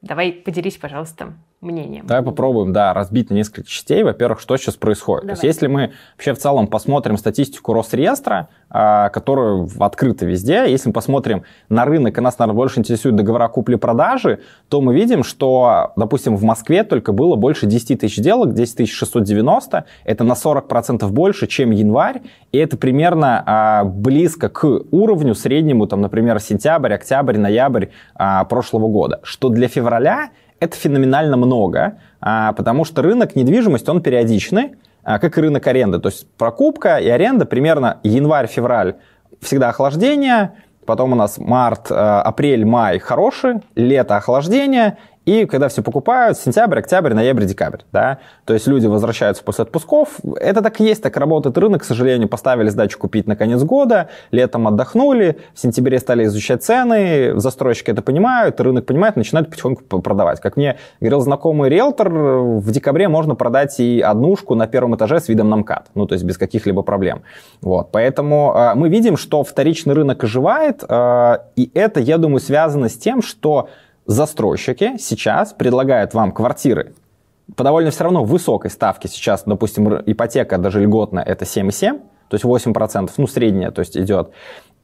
Давай 0.00 0.30
поделись, 0.30 0.76
пожалуйста, 0.76 1.34
мнением. 1.60 2.06
Давай 2.06 2.22
попробуем, 2.22 2.72
да, 2.72 2.94
разбить 2.94 3.30
на 3.30 3.34
несколько 3.34 3.68
частей. 3.68 4.04
Во-первых, 4.04 4.40
что 4.40 4.56
сейчас 4.56 4.76
происходит. 4.76 5.22
Давай. 5.22 5.36
То 5.36 5.46
есть, 5.46 5.56
если 5.56 5.66
мы 5.66 5.92
вообще 6.14 6.34
в 6.34 6.38
целом 6.38 6.68
посмотрим 6.68 7.16
статистику 7.16 7.72
Росреестра, 7.72 8.48
а, 8.70 9.08
которую 9.08 9.68
открыта 9.80 10.24
везде, 10.24 10.70
если 10.70 10.90
мы 10.90 10.92
посмотрим 10.92 11.42
на 11.68 11.84
рынок, 11.84 12.16
и 12.16 12.20
нас, 12.20 12.38
наверное, 12.38 12.56
больше 12.56 12.78
интересуют 12.78 13.16
договора 13.16 13.48
купли-продажи, 13.48 14.40
то 14.68 14.80
мы 14.80 14.94
видим, 14.94 15.24
что, 15.24 15.92
допустим, 15.96 16.36
в 16.36 16.44
Москве 16.44 16.84
только 16.84 17.12
было 17.12 17.34
больше 17.34 17.66
10 17.66 18.00
тысяч 18.00 18.16
сделок, 18.16 18.54
10 18.54 18.88
690, 18.88 19.84
это 20.04 20.24
на 20.24 20.34
40% 20.34 21.08
больше, 21.08 21.46
чем 21.46 21.72
январь, 21.72 22.22
и 22.52 22.58
это 22.58 22.76
примерно 22.76 23.42
а, 23.44 23.84
близко 23.84 24.48
к 24.48 24.64
уровню 24.90 25.34
среднему, 25.34 25.86
там, 25.86 26.02
например, 26.02 26.38
сентябрь, 26.38 26.94
октябрь, 26.94 27.36
ноябрь 27.36 27.86
а, 28.14 28.44
прошлого 28.44 28.88
года, 28.88 29.20
что 29.24 29.48
для 29.48 29.66
февраля 29.66 30.30
это 30.60 30.76
феноменально 30.76 31.36
много, 31.36 31.98
а, 32.20 32.52
потому 32.52 32.84
что 32.84 33.02
рынок 33.02 33.36
недвижимости, 33.36 33.88
он 33.90 34.02
периодичный, 34.02 34.76
а, 35.02 35.18
как 35.18 35.38
и 35.38 35.40
рынок 35.40 35.66
аренды. 35.66 35.98
То 35.98 36.08
есть 36.08 36.30
прокупка 36.36 36.98
и 36.98 37.08
аренда 37.08 37.44
примерно 37.46 37.98
январь-февраль 38.02 38.96
всегда 39.40 39.70
охлаждение, 39.70 40.52
потом 40.84 41.12
у 41.12 41.16
нас 41.16 41.38
март, 41.38 41.88
а, 41.90 42.22
апрель, 42.22 42.64
май 42.64 42.98
хороший, 42.98 43.60
лето 43.74 44.16
охлаждение, 44.16 44.98
и 45.28 45.44
когда 45.44 45.68
все 45.68 45.82
покупают, 45.82 46.38
сентябрь, 46.38 46.78
октябрь, 46.78 47.12
ноябрь, 47.12 47.44
декабрь, 47.44 47.80
да, 47.92 48.18
то 48.46 48.54
есть 48.54 48.66
люди 48.66 48.86
возвращаются 48.86 49.44
после 49.44 49.64
отпусков. 49.64 50.20
Это 50.40 50.62
так 50.62 50.80
и 50.80 50.84
есть, 50.84 51.02
так 51.02 51.18
работает 51.18 51.58
рынок, 51.58 51.82
к 51.82 51.84
сожалению, 51.84 52.28
поставили 52.28 52.70
сдачу 52.70 52.98
купить 52.98 53.26
на 53.26 53.36
конец 53.36 53.62
года, 53.62 54.08
летом 54.30 54.66
отдохнули, 54.66 55.36
в 55.52 55.60
сентябре 55.60 55.98
стали 55.98 56.24
изучать 56.24 56.64
цены, 56.64 57.38
застройщики 57.38 57.90
это 57.90 58.00
понимают, 58.00 58.58
рынок 58.58 58.86
понимает, 58.86 59.16
начинают 59.16 59.50
потихоньку 59.50 60.00
продавать. 60.00 60.40
Как 60.40 60.56
мне 60.56 60.78
говорил 60.98 61.20
знакомый 61.20 61.68
риэлтор, 61.68 62.08
в 62.08 62.70
декабре 62.70 63.08
можно 63.08 63.34
продать 63.34 63.78
и 63.80 64.00
однушку 64.00 64.54
на 64.54 64.66
первом 64.66 64.96
этаже 64.96 65.20
с 65.20 65.28
видом 65.28 65.50
на 65.50 65.56
МКАД, 65.56 65.90
ну, 65.94 66.06
то 66.06 66.14
есть 66.14 66.24
без 66.24 66.38
каких-либо 66.38 66.80
проблем. 66.80 67.20
Вот, 67.60 67.90
поэтому 67.92 68.54
э, 68.56 68.74
мы 68.76 68.88
видим, 68.88 69.18
что 69.18 69.42
вторичный 69.42 69.92
рынок 69.92 70.24
оживает, 70.24 70.82
э, 70.88 71.38
и 71.54 71.70
это, 71.74 72.00
я 72.00 72.16
думаю, 72.16 72.40
связано 72.40 72.88
с 72.88 72.96
тем, 72.96 73.20
что 73.20 73.68
застройщики 74.08 74.96
сейчас 74.98 75.52
предлагают 75.52 76.14
вам 76.14 76.32
квартиры 76.32 76.94
по 77.56 77.64
довольно 77.64 77.90
все 77.90 78.04
равно 78.04 78.24
высокой 78.24 78.70
ставке. 78.70 79.08
Сейчас, 79.08 79.44
допустим, 79.46 79.88
ипотека 80.06 80.58
даже 80.58 80.80
льготная 80.80 81.22
это 81.22 81.44
7,7, 81.44 82.00
то 82.28 82.34
есть 82.34 82.44
8%, 82.44 83.10
ну, 83.16 83.26
средняя, 83.26 83.70
то 83.70 83.80
есть 83.80 83.96
идет. 83.96 84.30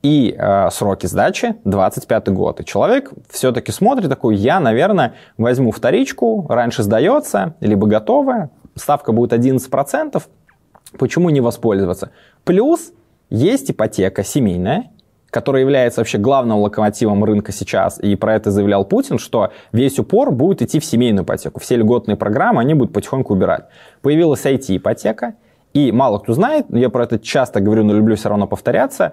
И 0.02 0.34
э, 0.38 0.70
сроки 0.70 1.06
сдачи 1.06 1.56
25 1.64 2.28
год. 2.28 2.60
И 2.60 2.64
человек 2.64 3.10
все-таки 3.30 3.72
смотрит 3.72 4.08
такой, 4.08 4.36
я, 4.36 4.60
наверное, 4.60 5.14
возьму 5.38 5.72
вторичку, 5.72 6.46
раньше 6.48 6.82
сдается, 6.82 7.54
либо 7.60 7.86
готовая, 7.86 8.50
ставка 8.74 9.12
будет 9.12 9.32
11%, 9.32 10.22
почему 10.98 11.30
не 11.30 11.40
воспользоваться? 11.40 12.10
Плюс 12.44 12.92
есть 13.30 13.70
ипотека 13.70 14.24
семейная, 14.24 14.90
который 15.34 15.62
является 15.62 16.00
вообще 16.00 16.16
главным 16.16 16.58
локомотивом 16.58 17.24
рынка 17.24 17.50
сейчас, 17.50 17.98
и 17.98 18.14
про 18.14 18.36
это 18.36 18.52
заявлял 18.52 18.84
Путин, 18.84 19.18
что 19.18 19.50
весь 19.72 19.98
упор 19.98 20.30
будет 20.30 20.62
идти 20.62 20.78
в 20.78 20.84
семейную 20.84 21.24
ипотеку. 21.24 21.58
Все 21.58 21.74
льготные 21.74 22.16
программы, 22.16 22.60
они 22.60 22.74
будут 22.74 22.94
потихоньку 22.94 23.32
убирать. 23.34 23.64
Появилась 24.00 24.46
IT-ипотека, 24.46 25.34
и 25.72 25.90
мало 25.90 26.18
кто 26.18 26.34
знает, 26.34 26.66
я 26.68 26.88
про 26.88 27.02
это 27.02 27.18
часто 27.18 27.58
говорю, 27.58 27.82
но 27.82 27.94
люблю 27.94 28.14
все 28.14 28.28
равно 28.28 28.46
повторяться, 28.46 29.12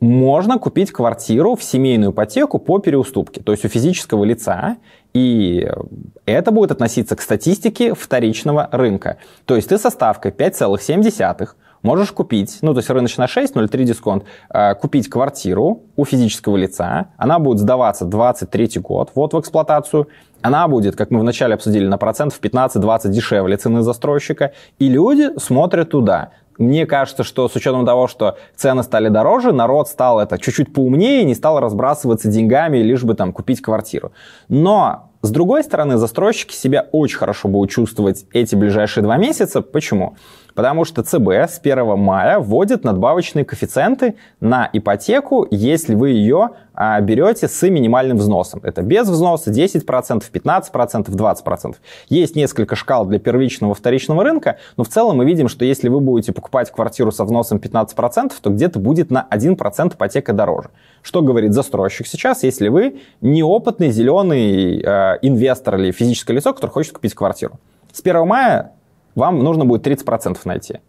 можно 0.00 0.58
купить 0.58 0.90
квартиру 0.90 1.54
в 1.54 1.62
семейную 1.62 2.10
ипотеку 2.10 2.58
по 2.58 2.80
переуступке, 2.80 3.40
то 3.40 3.52
есть 3.52 3.64
у 3.64 3.68
физического 3.68 4.24
лица, 4.24 4.78
и 5.14 5.70
это 6.26 6.50
будет 6.50 6.72
относиться 6.72 7.14
к 7.14 7.20
статистике 7.20 7.94
вторичного 7.94 8.68
рынка. 8.72 9.18
То 9.44 9.54
есть 9.54 9.68
ты 9.68 9.78
со 9.78 9.90
ставкой 9.90 10.32
5,7 10.32 11.48
можешь 11.82 12.12
купить, 12.12 12.58
ну, 12.62 12.72
то 12.72 12.78
есть 12.78 12.90
рыночная 12.90 13.26
6, 13.26 13.54
0,3 13.54 13.84
дисконт, 13.84 14.24
э, 14.52 14.74
купить 14.74 15.08
квартиру 15.08 15.82
у 15.96 16.04
физического 16.04 16.56
лица, 16.56 17.08
она 17.16 17.38
будет 17.38 17.58
сдаваться 17.58 18.04
23 18.04 18.80
год, 18.80 19.10
вот 19.14 19.34
в 19.34 19.40
эксплуатацию, 19.40 20.08
она 20.40 20.66
будет, 20.68 20.96
как 20.96 21.10
мы 21.10 21.20
вначале 21.20 21.54
обсудили, 21.54 21.86
на 21.86 21.98
процентов 21.98 22.40
15-20 22.40 23.08
дешевле 23.08 23.56
цены 23.56 23.82
застройщика, 23.82 24.52
и 24.78 24.88
люди 24.88 25.30
смотрят 25.38 25.90
туда. 25.90 26.30
Мне 26.58 26.84
кажется, 26.86 27.24
что 27.24 27.48
с 27.48 27.56
учетом 27.56 27.86
того, 27.86 28.08
что 28.08 28.36
цены 28.56 28.82
стали 28.82 29.08
дороже, 29.08 29.52
народ 29.52 29.88
стал 29.88 30.20
это 30.20 30.38
чуть-чуть 30.38 30.72
поумнее, 30.74 31.24
не 31.24 31.34
стал 31.34 31.60
разбрасываться 31.60 32.28
деньгами, 32.28 32.78
лишь 32.78 33.04
бы 33.04 33.14
там 33.14 33.32
купить 33.32 33.62
квартиру. 33.62 34.12
Но 34.48 35.10
с 35.22 35.30
другой 35.30 35.62
стороны, 35.62 35.98
застройщики 35.98 36.54
себя 36.54 36.88
очень 36.90 37.16
хорошо 37.16 37.48
будут 37.48 37.70
чувствовать 37.70 38.26
эти 38.32 38.56
ближайшие 38.56 39.04
два 39.04 39.16
месяца. 39.16 39.62
Почему? 39.62 40.16
Потому 40.54 40.84
что 40.84 41.02
ЦБ 41.02 41.28
с 41.30 41.60
1 41.62 41.98
мая 41.98 42.38
вводит 42.38 42.84
надбавочные 42.84 43.44
коэффициенты 43.44 44.14
на 44.40 44.68
ипотеку, 44.72 45.46
если 45.50 45.94
вы 45.94 46.10
ее 46.10 46.50
а, 46.74 47.00
берете 47.00 47.48
с 47.48 47.68
минимальным 47.68 48.16
взносом. 48.16 48.60
Это 48.62 48.82
без 48.82 49.08
взноса 49.08 49.50
10%, 49.50 50.22
15%, 50.32 51.06
20%. 51.06 51.76
Есть 52.08 52.36
несколько 52.36 52.76
шкал 52.76 53.06
для 53.06 53.18
первичного 53.18 53.72
и 53.72 53.74
вторичного 53.74 54.24
рынка, 54.24 54.58
но 54.76 54.84
в 54.84 54.88
целом 54.88 55.18
мы 55.18 55.24
видим, 55.24 55.48
что 55.48 55.64
если 55.64 55.88
вы 55.88 56.00
будете 56.00 56.32
покупать 56.32 56.70
квартиру 56.70 57.12
со 57.12 57.24
взносом 57.24 57.58
15%, 57.58 58.32
то 58.40 58.50
где-то 58.50 58.78
будет 58.78 59.10
на 59.10 59.26
1% 59.30 59.94
ипотека 59.94 60.32
дороже. 60.32 60.70
Что 61.02 61.20
говорит 61.22 61.52
застройщик 61.52 62.06
сейчас, 62.06 62.42
если 62.42 62.68
вы 62.68 63.00
неопытный 63.20 63.90
зеленый 63.90 64.80
э, 64.82 65.18
инвестор 65.22 65.76
или 65.76 65.92
физическое 65.92 66.34
лицо, 66.34 66.54
который 66.54 66.70
хочет 66.70 66.92
купить 66.92 67.14
квартиру? 67.14 67.58
С 67.92 68.00
1 68.00 68.26
мая 68.26 68.72
вам 69.14 69.38
нужно 69.38 69.64
будет 69.64 69.86
30% 69.86 70.38
найти. 70.44 70.80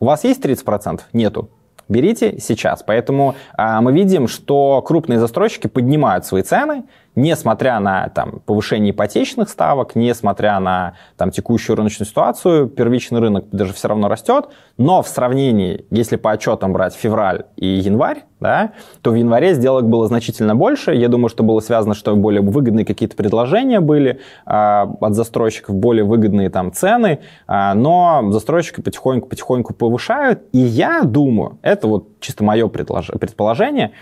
У 0.00 0.06
вас 0.06 0.24
есть 0.24 0.44
30%? 0.44 1.00
Нету. 1.12 1.48
Берите 1.88 2.38
сейчас. 2.40 2.82
Поэтому 2.82 3.34
а, 3.56 3.80
мы 3.80 3.92
видим, 3.92 4.26
что 4.28 4.82
крупные 4.82 5.18
застройщики 5.18 5.66
поднимают 5.66 6.24
свои 6.24 6.42
цены, 6.42 6.84
несмотря 7.16 7.80
на 7.80 8.08
там, 8.08 8.40
повышение 8.44 8.90
ипотечных 8.90 9.48
ставок, 9.48 9.94
несмотря 9.94 10.58
на 10.60 10.94
там, 11.16 11.30
текущую 11.30 11.76
рыночную 11.76 12.08
ситуацию, 12.08 12.68
первичный 12.68 13.20
рынок 13.20 13.46
даже 13.52 13.72
все 13.72 13.88
равно 13.88 14.08
растет, 14.08 14.48
но 14.76 15.02
в 15.02 15.08
сравнении, 15.08 15.86
если 15.90 16.16
по 16.16 16.32
отчетам 16.32 16.72
брать 16.72 16.94
февраль 16.94 17.44
и 17.56 17.66
январь, 17.66 18.24
да, 18.40 18.72
то 19.00 19.10
в 19.10 19.14
январе 19.14 19.54
сделок 19.54 19.88
было 19.88 20.06
значительно 20.06 20.54
больше. 20.54 20.94
Я 20.94 21.08
думаю, 21.08 21.30
что 21.30 21.42
было 21.42 21.60
связано, 21.60 21.94
что 21.94 22.14
более 22.14 22.42
выгодные 22.42 22.84
какие-то 22.84 23.16
предложения 23.16 23.80
были 23.80 24.20
а, 24.44 24.82
от 25.00 25.14
застройщиков, 25.14 25.74
более 25.74 26.04
выгодные 26.04 26.50
там 26.50 26.70
цены, 26.70 27.20
а, 27.46 27.74
но 27.74 28.28
застройщики 28.32 28.82
потихоньку-потихоньку 28.82 29.72
повышают, 29.72 30.42
и 30.52 30.58
я 30.58 31.04
думаю, 31.04 31.58
это 31.62 31.88
вот 31.88 32.20
чисто 32.20 32.44
мое 32.44 32.68
предположение, 32.68 33.92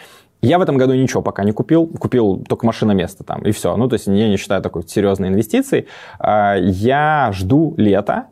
я 0.42 0.58
в 0.58 0.62
этом 0.62 0.76
году 0.76 0.92
ничего 0.94 1.22
пока 1.22 1.44
не 1.44 1.52
купил, 1.52 1.86
купил 1.86 2.44
только 2.48 2.66
машиноместо 2.66 3.22
там, 3.22 3.42
и 3.42 3.52
все. 3.52 3.76
Ну, 3.76 3.88
то 3.88 3.94
есть 3.94 4.08
я 4.08 4.28
не 4.28 4.36
считаю 4.36 4.60
такой 4.60 4.82
серьезной 4.86 5.28
инвестицией. 5.28 5.86
А, 6.18 6.56
я 6.56 7.30
жду 7.32 7.74
лета, 7.76 8.26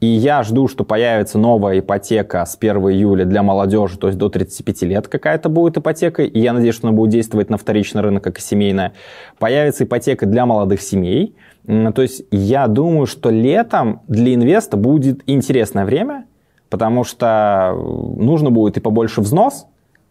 и 0.00 0.06
я 0.06 0.42
жду, 0.42 0.68
что 0.68 0.84
появится 0.84 1.38
новая 1.38 1.80
ипотека 1.80 2.44
с 2.44 2.56
1 2.56 2.76
июля 2.90 3.24
для 3.24 3.42
молодежи, 3.42 3.98
то 3.98 4.08
есть 4.08 4.18
до 4.18 4.28
35 4.28 4.82
лет 4.82 5.08
какая-то 5.08 5.48
будет 5.48 5.78
ипотека, 5.78 6.22
и 6.22 6.38
я 6.38 6.52
надеюсь, 6.52 6.74
что 6.74 6.86
она 6.86 6.96
будет 6.96 7.10
действовать 7.10 7.50
на 7.50 7.56
вторичный 7.56 8.02
рынок, 8.02 8.22
как 8.22 8.38
и 8.38 8.42
семейная. 8.42 8.92
Появится 9.38 9.84
ипотека 9.84 10.26
для 10.26 10.46
молодых 10.46 10.82
семей. 10.82 11.34
То 11.66 12.02
есть 12.02 12.22
я 12.30 12.68
думаю, 12.68 13.06
что 13.06 13.30
летом 13.30 14.02
для 14.06 14.34
инвеста 14.34 14.76
будет 14.76 15.22
интересное 15.26 15.84
время, 15.84 16.26
потому 16.68 17.02
что 17.02 17.72
нужно 17.74 18.50
будет 18.50 18.76
и 18.76 18.80
побольше 18.80 19.20
взнос, 19.20 19.66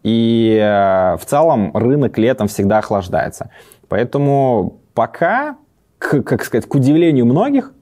и 0.06 0.56
э, 0.62 1.16
в 1.16 1.24
целом 1.24 1.76
рынок 1.76 2.16
летом 2.16 2.46
всегда 2.46 2.78
охлаждается. 2.78 3.50
Поэтому 3.88 4.78
пока, 4.94 5.56
к, 5.98 6.22
как 6.22 6.44
сказать, 6.44 6.68
к 6.68 6.72
удивлению 6.76 7.26
многих, 7.26 7.72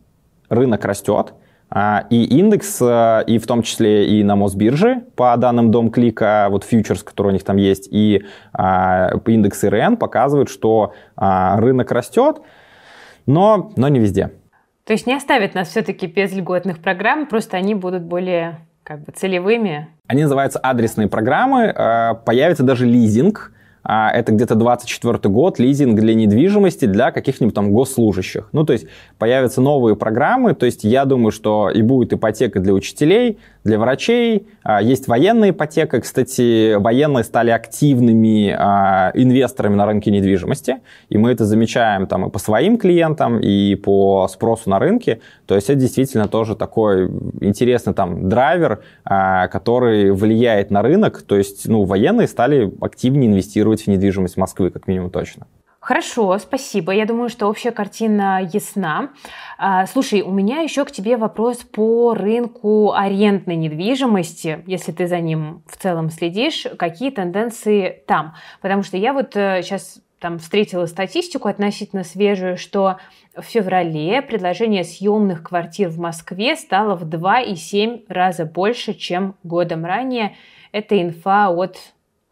рынок 0.48 0.86
растет. 0.86 1.34
А, 1.68 2.06
и 2.08 2.24
индекс, 2.24 2.80
э, 2.80 3.24
и 3.26 3.36
в 3.38 3.46
том 3.46 3.62
числе 3.62 4.06
и 4.06 4.24
на 4.24 4.36
Мосбирже, 4.36 5.02
по 5.16 5.36
данным 5.36 5.70
Дом 5.70 5.90
Клика, 5.90 6.46
вот 6.48 6.64
фьючерс, 6.64 7.02
который 7.02 7.28
у 7.28 7.32
них 7.32 7.44
там 7.44 7.58
есть, 7.58 7.88
и 7.90 8.24
а, 8.54 9.10
индекс 9.26 9.62
ИРН 9.62 9.98
показывают, 9.98 10.48
что 10.48 10.94
а, 11.16 11.60
рынок 11.60 11.92
растет, 11.92 12.40
но, 13.26 13.70
но 13.76 13.88
не 13.88 14.00
везде. 14.00 14.30
То 14.86 14.94
есть 14.94 15.06
не 15.06 15.14
оставит 15.14 15.54
нас 15.54 15.68
все-таки 15.68 16.06
без 16.06 16.32
льготных 16.32 16.78
программ, 16.78 17.26
просто 17.26 17.58
они 17.58 17.74
будут 17.74 18.04
более 18.04 18.60
как 18.84 19.02
бы 19.02 19.12
целевыми. 19.12 19.88
Они 20.06 20.22
называются 20.22 20.58
адресные 20.58 21.08
программы. 21.08 21.62
Э, 21.64 22.14
появится 22.24 22.62
даже 22.62 22.86
лизинг. 22.86 23.50
А, 23.86 24.10
это 24.10 24.32
где-то 24.32 24.54
24 24.54 25.18
год, 25.30 25.58
лизинг 25.58 25.98
для 25.98 26.14
недвижимости 26.14 26.86
для 26.86 27.10
каких-нибудь 27.10 27.54
там 27.54 27.70
госслужащих. 27.70 28.48
Ну, 28.52 28.64
то 28.64 28.72
есть 28.72 28.86
появятся 29.18 29.60
новые 29.60 29.94
программы, 29.94 30.54
то 30.54 30.64
есть 30.64 30.84
я 30.84 31.04
думаю, 31.04 31.32
что 31.32 31.68
и 31.68 31.82
будет 31.82 32.14
ипотека 32.14 32.60
для 32.60 32.72
учителей, 32.72 33.38
для 33.64 33.78
врачей, 33.78 34.46
а, 34.62 34.82
есть 34.82 35.08
военная 35.08 35.50
ипотека. 35.50 36.00
Кстати, 36.00 36.74
военные 36.74 37.24
стали 37.24 37.50
активными 37.50 38.54
а, 38.56 39.10
инвесторами 39.14 39.74
на 39.74 39.86
рынке 39.86 40.10
недвижимости, 40.10 40.80
и 41.08 41.16
мы 41.16 41.32
это 41.32 41.46
замечаем 41.46 42.06
там 42.06 42.26
и 42.26 42.30
по 42.30 42.38
своим 42.38 42.76
клиентам, 42.76 43.40
и 43.40 43.74
по 43.74 44.28
спросу 44.28 44.68
на 44.68 44.78
рынке. 44.78 45.20
То 45.46 45.54
есть 45.54 45.70
это 45.70 45.80
действительно 45.80 46.28
тоже 46.28 46.56
такой 46.56 47.06
интересный 47.40 47.94
там 47.94 48.28
драйвер, 48.28 48.82
а, 49.04 49.48
который 49.48 50.12
влияет 50.12 50.70
на 50.70 50.82
рынок. 50.82 51.22
То 51.22 51.36
есть 51.36 51.66
ну, 51.66 51.84
военные 51.84 52.28
стали 52.28 52.70
активнее 52.80 53.30
инвестировать 53.30 53.82
в 53.82 53.86
недвижимость 53.86 54.36
Москвы, 54.36 54.70
как 54.70 54.86
минимум 54.86 55.10
точно. 55.10 55.46
Хорошо, 55.84 56.38
спасибо. 56.38 56.92
Я 56.92 57.04
думаю, 57.04 57.28
что 57.28 57.46
общая 57.46 57.70
картина 57.70 58.40
ясна. 58.40 59.10
А, 59.58 59.84
слушай, 59.84 60.22
у 60.22 60.30
меня 60.30 60.60
еще 60.60 60.86
к 60.86 60.90
тебе 60.90 61.18
вопрос 61.18 61.58
по 61.58 62.14
рынку 62.14 62.94
арендной 62.94 63.56
недвижимости, 63.56 64.64
если 64.66 64.92
ты 64.92 65.06
за 65.06 65.20
ним 65.20 65.62
в 65.66 65.76
целом 65.76 66.08
следишь, 66.08 66.66
какие 66.78 67.10
тенденции 67.10 68.02
там? 68.06 68.34
Потому 68.62 68.82
что 68.82 68.96
я 68.96 69.12
вот 69.12 69.34
сейчас 69.34 69.98
э, 69.98 70.00
там 70.20 70.38
встретила 70.38 70.86
статистику 70.86 71.48
относительно 71.48 72.02
свежую, 72.02 72.56
что 72.56 72.96
в 73.36 73.42
феврале 73.42 74.22
предложение 74.22 74.84
съемных 74.84 75.42
квартир 75.42 75.90
в 75.90 75.98
Москве 75.98 76.56
стало 76.56 76.94
в 76.94 77.06
2,7 77.06 78.06
раза 78.08 78.46
больше, 78.46 78.94
чем 78.94 79.34
годом 79.42 79.84
ранее. 79.84 80.34
Это 80.72 80.98
инфа 80.98 81.50
от 81.50 81.76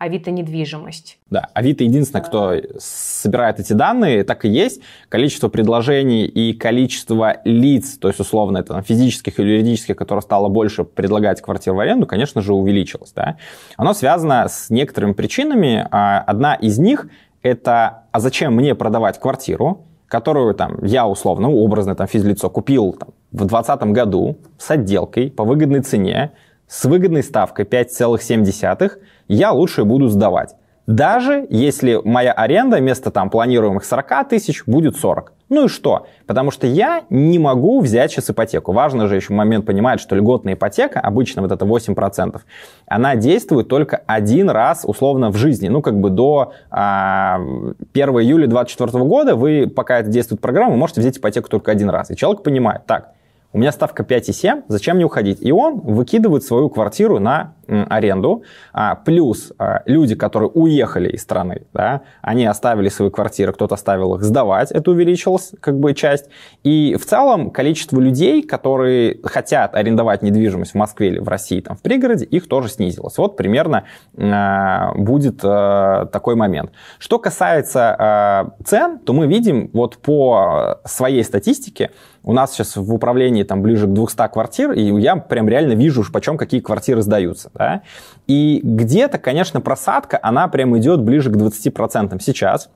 Авито 0.02 0.32
недвижимость. 0.32 1.18
Да, 1.30 1.46
Авито 1.54 1.84
единственное, 1.84 2.24
кто 2.24 2.54
собирает 2.80 3.60
эти 3.60 3.72
данные, 3.72 4.24
так 4.24 4.44
и 4.44 4.48
есть. 4.48 4.82
Количество 5.08 5.48
предложений 5.48 6.26
и 6.26 6.54
количество 6.54 7.36
лиц, 7.44 7.98
то 7.98 8.08
есть 8.08 8.18
условно 8.18 8.58
это 8.58 8.82
физических 8.82 9.38
или 9.38 9.50
юридических, 9.50 9.94
которые 9.94 10.22
стало 10.22 10.48
больше 10.48 10.82
предлагать 10.82 11.40
квартиру 11.40 11.76
в 11.76 11.78
аренду, 11.78 12.08
конечно 12.08 12.42
же, 12.42 12.52
увеличилось. 12.52 13.12
Да? 13.12 13.36
Оно 13.76 13.94
связано 13.94 14.48
с 14.48 14.70
некоторыми 14.70 15.12
причинами. 15.12 15.86
А, 15.92 16.18
одна 16.18 16.56
из 16.56 16.78
них 16.80 17.06
это, 17.44 18.02
а 18.10 18.18
зачем 18.18 18.56
мне 18.56 18.74
продавать 18.74 19.20
квартиру, 19.20 19.86
которую 20.08 20.52
там 20.54 20.82
я 20.82 21.06
условно, 21.06 21.48
образно 21.48 21.94
там 21.94 22.08
физлицо 22.08 22.50
купил 22.50 22.92
там, 22.94 23.10
в 23.30 23.46
2020 23.46 23.82
году 23.92 24.38
с 24.58 24.68
отделкой 24.68 25.30
по 25.30 25.44
выгодной 25.44 25.82
цене, 25.82 26.32
с 26.66 26.86
выгодной 26.86 27.22
ставкой 27.22 27.66
5,7, 27.66 28.90
я 29.34 29.52
лучше 29.52 29.84
буду 29.84 30.08
сдавать. 30.08 30.54
Даже 30.86 31.46
если 31.48 32.00
моя 32.04 32.32
аренда 32.32 32.78
вместо 32.78 33.12
там 33.12 33.30
планируемых 33.30 33.84
40 33.84 34.28
тысяч 34.28 34.64
будет 34.66 34.96
40. 34.96 35.32
Ну 35.48 35.66
и 35.66 35.68
что? 35.68 36.06
Потому 36.26 36.50
что 36.50 36.66
я 36.66 37.04
не 37.08 37.38
могу 37.38 37.80
взять 37.80 38.10
сейчас 38.10 38.30
ипотеку. 38.30 38.72
Важно 38.72 39.06
же 39.06 39.14
еще 39.14 39.32
момент 39.32 39.64
понимать, 39.64 40.00
что 40.00 40.16
льготная 40.16 40.54
ипотека, 40.54 40.98
обычно 40.98 41.42
вот 41.42 41.52
это 41.52 41.64
8%, 41.64 42.40
она 42.86 43.14
действует 43.14 43.68
только 43.68 44.02
один 44.06 44.50
раз 44.50 44.82
условно 44.84 45.30
в 45.30 45.36
жизни. 45.36 45.68
Ну 45.68 45.82
как 45.82 46.00
бы 46.00 46.10
до 46.10 46.52
а, 46.70 47.36
1 47.36 48.08
июля 48.20 48.48
2024 48.48 49.04
года 49.04 49.36
вы, 49.36 49.68
пока 49.68 50.00
это 50.00 50.08
действует 50.08 50.40
программа, 50.40 50.74
можете 50.74 51.00
взять 51.00 51.18
ипотеку 51.18 51.48
только 51.48 51.70
один 51.70 51.90
раз. 51.90 52.10
И 52.10 52.16
человек 52.16 52.42
понимает, 52.42 52.86
так, 52.86 53.12
у 53.52 53.58
меня 53.58 53.70
ставка 53.70 54.02
5,7, 54.02 54.64
зачем 54.68 54.96
мне 54.96 55.04
уходить? 55.04 55.42
И 55.42 55.52
он 55.52 55.80
выкидывает 55.80 56.42
свою 56.42 56.70
квартиру 56.70 57.18
на 57.18 57.52
аренду, 57.88 58.44
а, 58.72 58.94
плюс 58.94 59.52
а, 59.58 59.82
люди, 59.86 60.14
которые 60.14 60.50
уехали 60.50 61.10
из 61.10 61.22
страны, 61.22 61.62
да, 61.72 62.02
они 62.20 62.46
оставили 62.46 62.88
свои 62.88 63.10
квартиры, 63.10 63.52
кто-то 63.52 63.74
оставил 63.74 64.14
их 64.14 64.22
сдавать, 64.22 64.70
это 64.70 64.90
увеличилась 64.90 65.52
как 65.60 65.78
бы 65.78 65.94
часть. 65.94 66.26
И 66.62 66.96
в 67.00 67.06
целом 67.06 67.50
количество 67.50 68.00
людей, 68.00 68.42
которые 68.42 69.18
хотят 69.24 69.74
арендовать 69.74 70.22
недвижимость 70.22 70.72
в 70.72 70.76
Москве 70.76 71.08
или 71.08 71.18
в 71.18 71.28
России, 71.28 71.60
там, 71.60 71.76
в 71.76 71.82
пригороде, 71.82 72.24
их 72.24 72.48
тоже 72.48 72.68
снизилось. 72.68 73.18
Вот 73.18 73.36
примерно 73.36 73.84
а, 74.16 74.92
будет 74.94 75.38
такой 75.38 76.34
момент. 76.34 76.72
Что 76.98 77.18
касается 77.18 78.52
цен, 78.64 78.98
то 78.98 79.12
мы 79.12 79.26
видим 79.26 79.70
вот 79.72 79.98
по 79.98 80.80
своей 80.84 81.24
статистике, 81.24 81.90
у 82.24 82.32
нас 82.32 82.52
сейчас 82.52 82.76
в 82.76 82.94
управлении 82.94 83.42
там 83.42 83.62
ближе 83.62 83.86
к 83.86 83.92
200 83.92 84.28
квартир, 84.28 84.72
и 84.72 84.82
я 85.00 85.16
прям 85.16 85.48
реально 85.48 85.72
вижу, 85.72 86.04
почем 86.12 86.36
какие 86.36 86.60
квартиры 86.60 87.02
сдаются. 87.02 87.50
Да? 87.62 87.82
И 88.26 88.60
где-то, 88.62 89.18
конечно, 89.18 89.60
просадка, 89.60 90.18
она 90.22 90.48
прям 90.48 90.76
идет 90.78 91.00
ближе 91.00 91.30
к 91.30 91.36
20% 91.36 92.20
сейчас. 92.20 92.70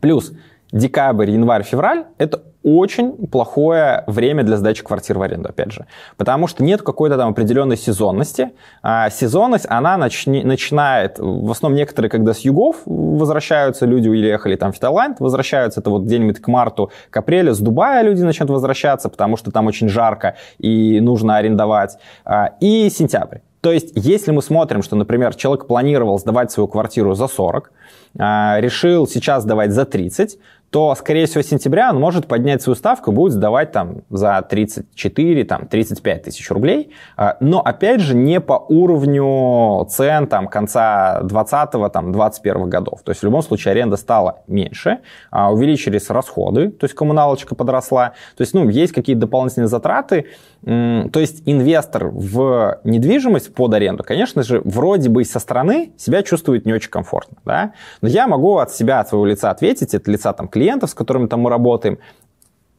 Плюс 0.00 0.32
декабрь, 0.72 1.30
январь, 1.30 1.62
февраль– 1.64 2.04
это 2.18 2.42
очень 2.62 3.26
плохое 3.26 4.04
время 4.06 4.44
для 4.44 4.56
сдачи 4.56 4.84
квартир 4.84 5.18
в 5.18 5.22
аренду, 5.22 5.48
опять 5.48 5.72
же. 5.72 5.86
Потому 6.16 6.46
что 6.46 6.62
нет 6.62 6.82
какой-то 6.82 7.16
там 7.16 7.30
определенной 7.30 7.76
сезонности. 7.76 8.52
А 8.82 9.10
сезонность, 9.10 9.66
она 9.68 9.96
начни, 9.96 10.44
начинает, 10.44 11.18
в 11.18 11.50
основном 11.50 11.76
некоторые, 11.76 12.08
когда 12.08 12.32
с 12.32 12.40
югов 12.40 12.76
возвращаются, 12.86 13.84
люди 13.84 14.08
уехали 14.08 14.56
там 14.56 14.72
в 14.72 14.78
Таиланд, 14.78 15.20
возвращаются, 15.20 15.80
это 15.80 15.90
вот 15.90 16.02
где-нибудь 16.04 16.40
к 16.40 16.48
марту, 16.48 16.90
к 17.10 17.16
апрелю, 17.16 17.52
с 17.52 17.58
Дубая 17.58 18.02
люди 18.02 18.22
начнут 18.22 18.48
возвращаться, 18.48 19.08
потому 19.08 19.36
что 19.36 19.50
там 19.50 19.66
очень 19.66 19.88
жарко 19.88 20.36
и 20.58 21.00
нужно 21.00 21.36
арендовать. 21.36 21.98
А, 22.24 22.52
и 22.60 22.88
сентябрь. 22.90 23.38
То 23.62 23.70
есть, 23.70 23.92
если 23.94 24.32
мы 24.32 24.42
смотрим, 24.42 24.82
что, 24.82 24.96
например, 24.96 25.36
человек 25.36 25.66
планировал 25.66 26.18
сдавать 26.18 26.50
свою 26.50 26.66
квартиру 26.66 27.14
за 27.14 27.28
40, 27.28 27.70
а, 28.18 28.56
решил 28.58 29.06
сейчас 29.06 29.44
сдавать 29.44 29.70
за 29.70 29.84
30, 29.84 30.36
то, 30.72 30.94
скорее 30.94 31.26
всего, 31.26 31.42
сентября 31.42 31.90
он 31.90 32.00
может 32.00 32.26
поднять 32.26 32.62
свою 32.62 32.76
ставку, 32.76 33.12
будет 33.12 33.34
сдавать 33.34 33.72
там 33.72 34.04
за 34.08 34.40
34, 34.40 35.44
там 35.44 35.66
35 35.66 36.22
тысяч 36.22 36.50
рублей, 36.50 36.92
а, 37.14 37.36
но, 37.40 37.60
опять 37.60 38.00
же, 38.00 38.16
не 38.16 38.40
по 38.40 38.54
уровню 38.54 39.84
цен 39.90 40.26
там 40.26 40.48
конца 40.48 41.20
20 41.24 41.92
там 41.92 42.12
21 42.12 42.70
годов. 42.70 43.02
То 43.04 43.10
есть, 43.10 43.20
в 43.20 43.24
любом 43.24 43.42
случае, 43.42 43.72
аренда 43.72 43.98
стала 43.98 44.38
меньше, 44.46 45.00
а, 45.30 45.52
увеличились 45.52 46.08
расходы, 46.08 46.70
то 46.70 46.84
есть, 46.84 46.94
коммуналочка 46.94 47.54
подросла, 47.54 48.14
то 48.34 48.40
есть, 48.40 48.54
ну, 48.54 48.66
есть 48.70 48.94
какие-то 48.94 49.20
дополнительные 49.20 49.68
затраты, 49.68 50.24
то 50.64 51.20
есть, 51.20 51.42
инвестор 51.44 52.06
в 52.06 52.80
недвижимость 52.84 53.52
под 53.52 53.74
аренду, 53.74 54.04
конечно 54.04 54.42
же, 54.42 54.62
вроде 54.64 55.10
бы 55.10 55.22
со 55.24 55.38
стороны 55.38 55.92
себя 55.98 56.22
чувствует 56.22 56.64
не 56.64 56.72
очень 56.72 56.88
комфортно, 56.88 57.36
да, 57.44 57.72
но 58.00 58.08
я 58.08 58.26
могу 58.26 58.56
от 58.56 58.72
себя, 58.72 59.00
от 59.00 59.08
своего 59.08 59.26
лица 59.26 59.50
ответить, 59.50 59.94
от 59.94 60.08
лица 60.08 60.32
там 60.32 60.48
клиента, 60.48 60.61
клиентов, 60.62 60.90
с 60.90 60.94
которыми 60.94 61.26
там 61.26 61.40
мы 61.40 61.50
работаем, 61.50 61.98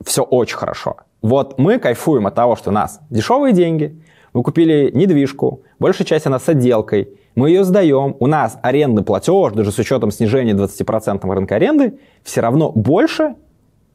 все 0.04 0.24
очень 0.24 0.58
хорошо. 0.58 0.98
Вот 1.22 1.58
мы 1.58 1.80
кайфуем 1.80 2.28
от 2.28 2.36
того, 2.36 2.56
что 2.56 2.70
у 2.70 2.74
нас 2.74 3.00
дешевые 3.10 3.54
деньги, 3.54 4.02
мы 4.34 4.42
купили 4.42 4.90
недвижку, 4.94 5.62
большая 5.80 6.08
часть 6.08 6.26
она 6.26 6.40
с 6.40 6.48
отделкой, 6.50 7.10
мы 7.36 7.50
ее 7.50 7.64
сдаем, 7.64 8.16
у 8.20 8.28
нас 8.28 8.58
арендный 8.62 9.04
платеж, 9.04 9.54
даже 9.54 9.72
с 9.72 9.80
учетом 9.80 10.12
снижения 10.12 10.54
20% 10.54 11.34
рынка 11.34 11.56
аренды, 11.56 12.00
все 12.24 12.42
равно 12.42 12.72
больше, 12.72 13.36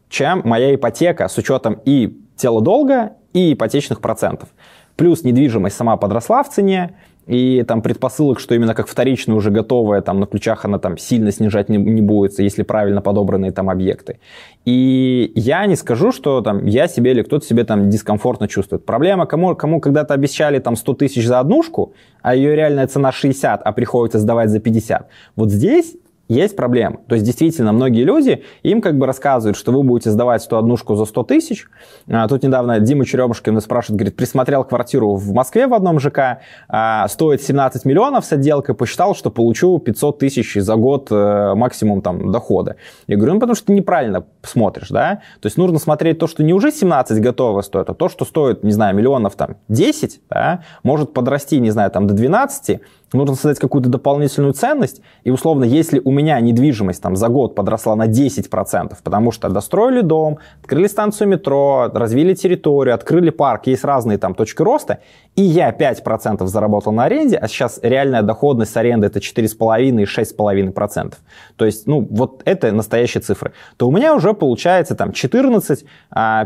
чем 0.08 0.42
моя 0.44 0.74
ипотека 0.74 1.28
с 1.28 1.38
учетом 1.38 1.80
и 1.84 2.18
тела 2.36 2.60
долга, 2.60 3.12
и 3.32 3.52
ипотечных 3.52 4.00
процентов. 4.00 4.48
Плюс 4.96 5.22
недвижимость 5.22 5.76
сама 5.76 5.96
подросла 5.96 6.42
в 6.42 6.50
цене, 6.50 6.96
и 7.28 7.62
там 7.62 7.82
предпосылок, 7.82 8.40
что 8.40 8.54
именно 8.54 8.74
как 8.74 8.88
вторичная 8.88 9.36
уже 9.36 9.50
готовая, 9.50 10.00
там 10.00 10.18
на 10.18 10.26
ключах 10.26 10.64
она 10.64 10.78
там 10.78 10.96
сильно 10.96 11.30
снижать 11.30 11.68
не, 11.68 11.76
не 11.76 12.00
будет, 12.00 12.38
если 12.38 12.62
правильно 12.62 13.02
подобранные 13.02 13.52
там 13.52 13.68
объекты. 13.68 14.18
И 14.64 15.30
я 15.34 15.66
не 15.66 15.76
скажу, 15.76 16.10
что 16.10 16.40
там 16.40 16.64
я 16.64 16.88
себе 16.88 17.10
или 17.10 17.22
кто-то 17.22 17.44
себе 17.44 17.64
там 17.64 17.90
дискомфортно 17.90 18.48
чувствует. 18.48 18.86
Проблема, 18.86 19.26
кому, 19.26 19.54
кому 19.54 19.78
когда-то 19.80 20.14
обещали 20.14 20.58
там 20.58 20.74
100 20.74 20.94
тысяч 20.94 21.26
за 21.26 21.38
однушку, 21.38 21.92
а 22.22 22.34
ее 22.34 22.56
реальная 22.56 22.86
цена 22.86 23.12
60, 23.12 23.60
а 23.62 23.72
приходится 23.72 24.18
сдавать 24.18 24.48
за 24.48 24.60
50. 24.60 25.06
Вот 25.36 25.50
здесь 25.50 25.96
есть 26.28 26.56
проблема. 26.56 26.98
То 27.08 27.14
есть 27.14 27.24
действительно 27.24 27.72
многие 27.72 28.04
люди, 28.04 28.44
им 28.62 28.80
как 28.80 28.98
бы 28.98 29.06
рассказывают, 29.06 29.56
что 29.56 29.72
вы 29.72 29.82
будете 29.82 30.10
сдавать 30.10 30.44
эту 30.44 30.58
однушку 30.58 30.94
за 30.94 31.06
100 31.06 31.22
тысяч. 31.24 31.66
А, 32.08 32.28
тут 32.28 32.42
недавно 32.42 32.78
Дима 32.80 33.04
Черемушкин 33.04 33.54
нас 33.54 33.64
спрашивает, 33.64 33.98
говорит, 33.98 34.16
присмотрел 34.16 34.64
квартиру 34.64 35.14
в 35.14 35.32
Москве 35.32 35.66
в 35.66 35.74
одном 35.74 35.98
ЖК, 35.98 36.40
а, 36.68 37.08
стоит 37.08 37.42
17 37.42 37.84
миллионов 37.84 38.24
с 38.24 38.32
отделкой, 38.32 38.74
посчитал, 38.74 39.14
что 39.14 39.30
получу 39.30 39.78
500 39.78 40.18
тысяч 40.18 40.54
за 40.54 40.76
год 40.76 41.08
а, 41.10 41.54
максимум 41.54 42.02
там 42.02 42.30
дохода. 42.30 42.76
Я 43.06 43.16
говорю, 43.16 43.34
ну 43.34 43.40
потому 43.40 43.54
что 43.56 43.66
ты 43.66 43.72
неправильно 43.72 44.24
смотришь, 44.42 44.88
да? 44.90 45.22
То 45.40 45.46
есть 45.46 45.56
нужно 45.56 45.78
смотреть 45.78 46.18
то, 46.18 46.26
что 46.26 46.44
не 46.44 46.52
уже 46.52 46.70
17 46.70 47.20
готово 47.20 47.62
стоит, 47.62 47.88
а 47.88 47.94
то, 47.94 48.08
что 48.08 48.24
стоит, 48.24 48.62
не 48.64 48.72
знаю, 48.72 48.94
миллионов 48.94 49.34
там 49.34 49.56
10, 49.68 50.20
да, 50.28 50.62
может 50.82 51.14
подрасти, 51.14 51.58
не 51.58 51.70
знаю, 51.70 51.90
там 51.90 52.06
до 52.06 52.14
12, 52.14 52.80
нужно 53.12 53.34
создать 53.34 53.58
какую-то 53.58 53.88
дополнительную 53.88 54.52
ценность, 54.52 55.00
и 55.24 55.30
условно, 55.30 55.64
если 55.64 56.00
у 56.04 56.10
меня 56.10 56.40
недвижимость 56.40 57.02
там 57.02 57.16
за 57.16 57.28
год 57.28 57.54
подросла 57.54 57.96
на 57.96 58.06
10%, 58.06 58.96
потому 59.02 59.32
что 59.32 59.48
достроили 59.48 60.02
дом, 60.02 60.38
открыли 60.60 60.86
станцию 60.86 61.28
метро, 61.28 61.90
развили 61.92 62.34
территорию, 62.34 62.94
открыли 62.94 63.30
парк, 63.30 63.66
есть 63.66 63.84
разные 63.84 64.18
там 64.18 64.34
точки 64.34 64.62
роста, 64.62 64.98
и 65.36 65.42
я 65.42 65.70
5% 65.70 66.46
заработал 66.46 66.92
на 66.92 67.04
аренде, 67.04 67.36
а 67.36 67.48
сейчас 67.48 67.80
реальная 67.82 68.22
доходность 68.22 68.76
аренды 68.76 69.06
это 69.06 69.20
4,5 69.20 70.02
и 70.02 70.04
6,5%. 70.04 71.14
То 71.56 71.64
есть, 71.64 71.86
ну, 71.86 72.06
вот 72.10 72.42
это 72.44 72.72
настоящие 72.72 73.22
цифры. 73.22 73.52
То 73.76 73.88
у 73.88 73.92
меня 73.92 74.14
уже 74.14 74.34
получается 74.34 74.94
там 74.94 75.10
14-15% 75.10 75.84
а, 76.12 76.42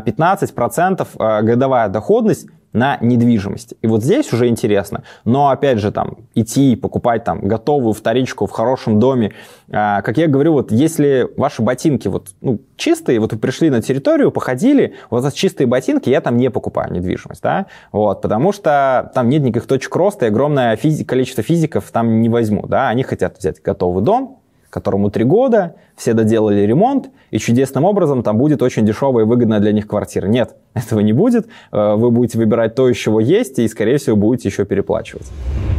а, 1.19 1.41
годовая 1.41 1.89
доходность 1.89 2.47
на 2.73 2.97
недвижимости. 3.01 3.77
И 3.81 3.87
вот 3.87 4.03
здесь 4.03 4.33
уже 4.33 4.47
интересно. 4.47 5.03
Но, 5.25 5.49
опять 5.49 5.79
же, 5.79 5.91
там, 5.91 6.17
идти 6.35 6.75
покупать 6.75 7.23
там 7.23 7.39
готовую 7.41 7.93
вторичку 7.93 8.47
в 8.47 8.51
хорошем 8.51 8.99
доме. 8.99 9.33
А, 9.71 10.01
как 10.01 10.17
я 10.17 10.27
говорю, 10.27 10.53
вот 10.53 10.71
если 10.71 11.29
ваши 11.37 11.61
ботинки 11.61 12.07
вот, 12.07 12.29
ну, 12.41 12.59
чистые, 12.75 13.19
вот 13.19 13.31
вы 13.31 13.39
пришли 13.39 13.69
на 13.69 13.81
территорию, 13.81 14.31
походили, 14.31 14.95
вот 15.09 15.21
за 15.21 15.31
чистые 15.31 15.67
ботинки 15.67 16.09
я 16.09 16.21
там 16.21 16.37
не 16.37 16.49
покупаю 16.49 16.91
недвижимость, 16.91 17.41
да, 17.41 17.67
вот, 17.91 18.21
потому 18.21 18.51
что 18.51 19.11
там 19.13 19.29
нет 19.29 19.43
никаких 19.43 19.67
точек 19.67 19.95
роста 19.95 20.25
и 20.25 20.29
огромное 20.29 20.75
физи- 20.75 21.05
количество 21.05 21.43
физиков 21.43 21.89
там 21.91 22.21
не 22.21 22.29
возьму, 22.29 22.65
да, 22.67 22.89
они 22.89 23.03
хотят 23.03 23.37
взять 23.37 23.61
готовый 23.61 24.03
дом, 24.03 24.42
которому 24.73 25.11
три 25.11 25.23
года, 25.23 25.75
все 25.95 26.13
доделали 26.13 26.61
ремонт, 26.61 27.11
и 27.29 27.37
чудесным 27.37 27.85
образом 27.85 28.23
там 28.23 28.39
будет 28.39 28.63
очень 28.63 28.85
дешевая 28.85 29.23
и 29.23 29.27
выгодная 29.27 29.59
для 29.59 29.71
них 29.71 29.87
квартира. 29.87 30.25
Нет, 30.27 30.55
этого 30.73 30.99
не 31.01 31.13
будет. 31.13 31.47
Э, 31.71 31.93
вы 31.95 32.09
будете 32.09 32.39
выбирать 32.39 32.73
то, 32.73 32.89
из 32.89 32.97
чего 32.97 33.19
есть, 33.19 33.59
и, 33.59 33.67
скорее 33.67 33.97
всего, 33.97 34.15
будете 34.15 34.49
еще 34.49 34.65
переплачивать. 34.65 35.27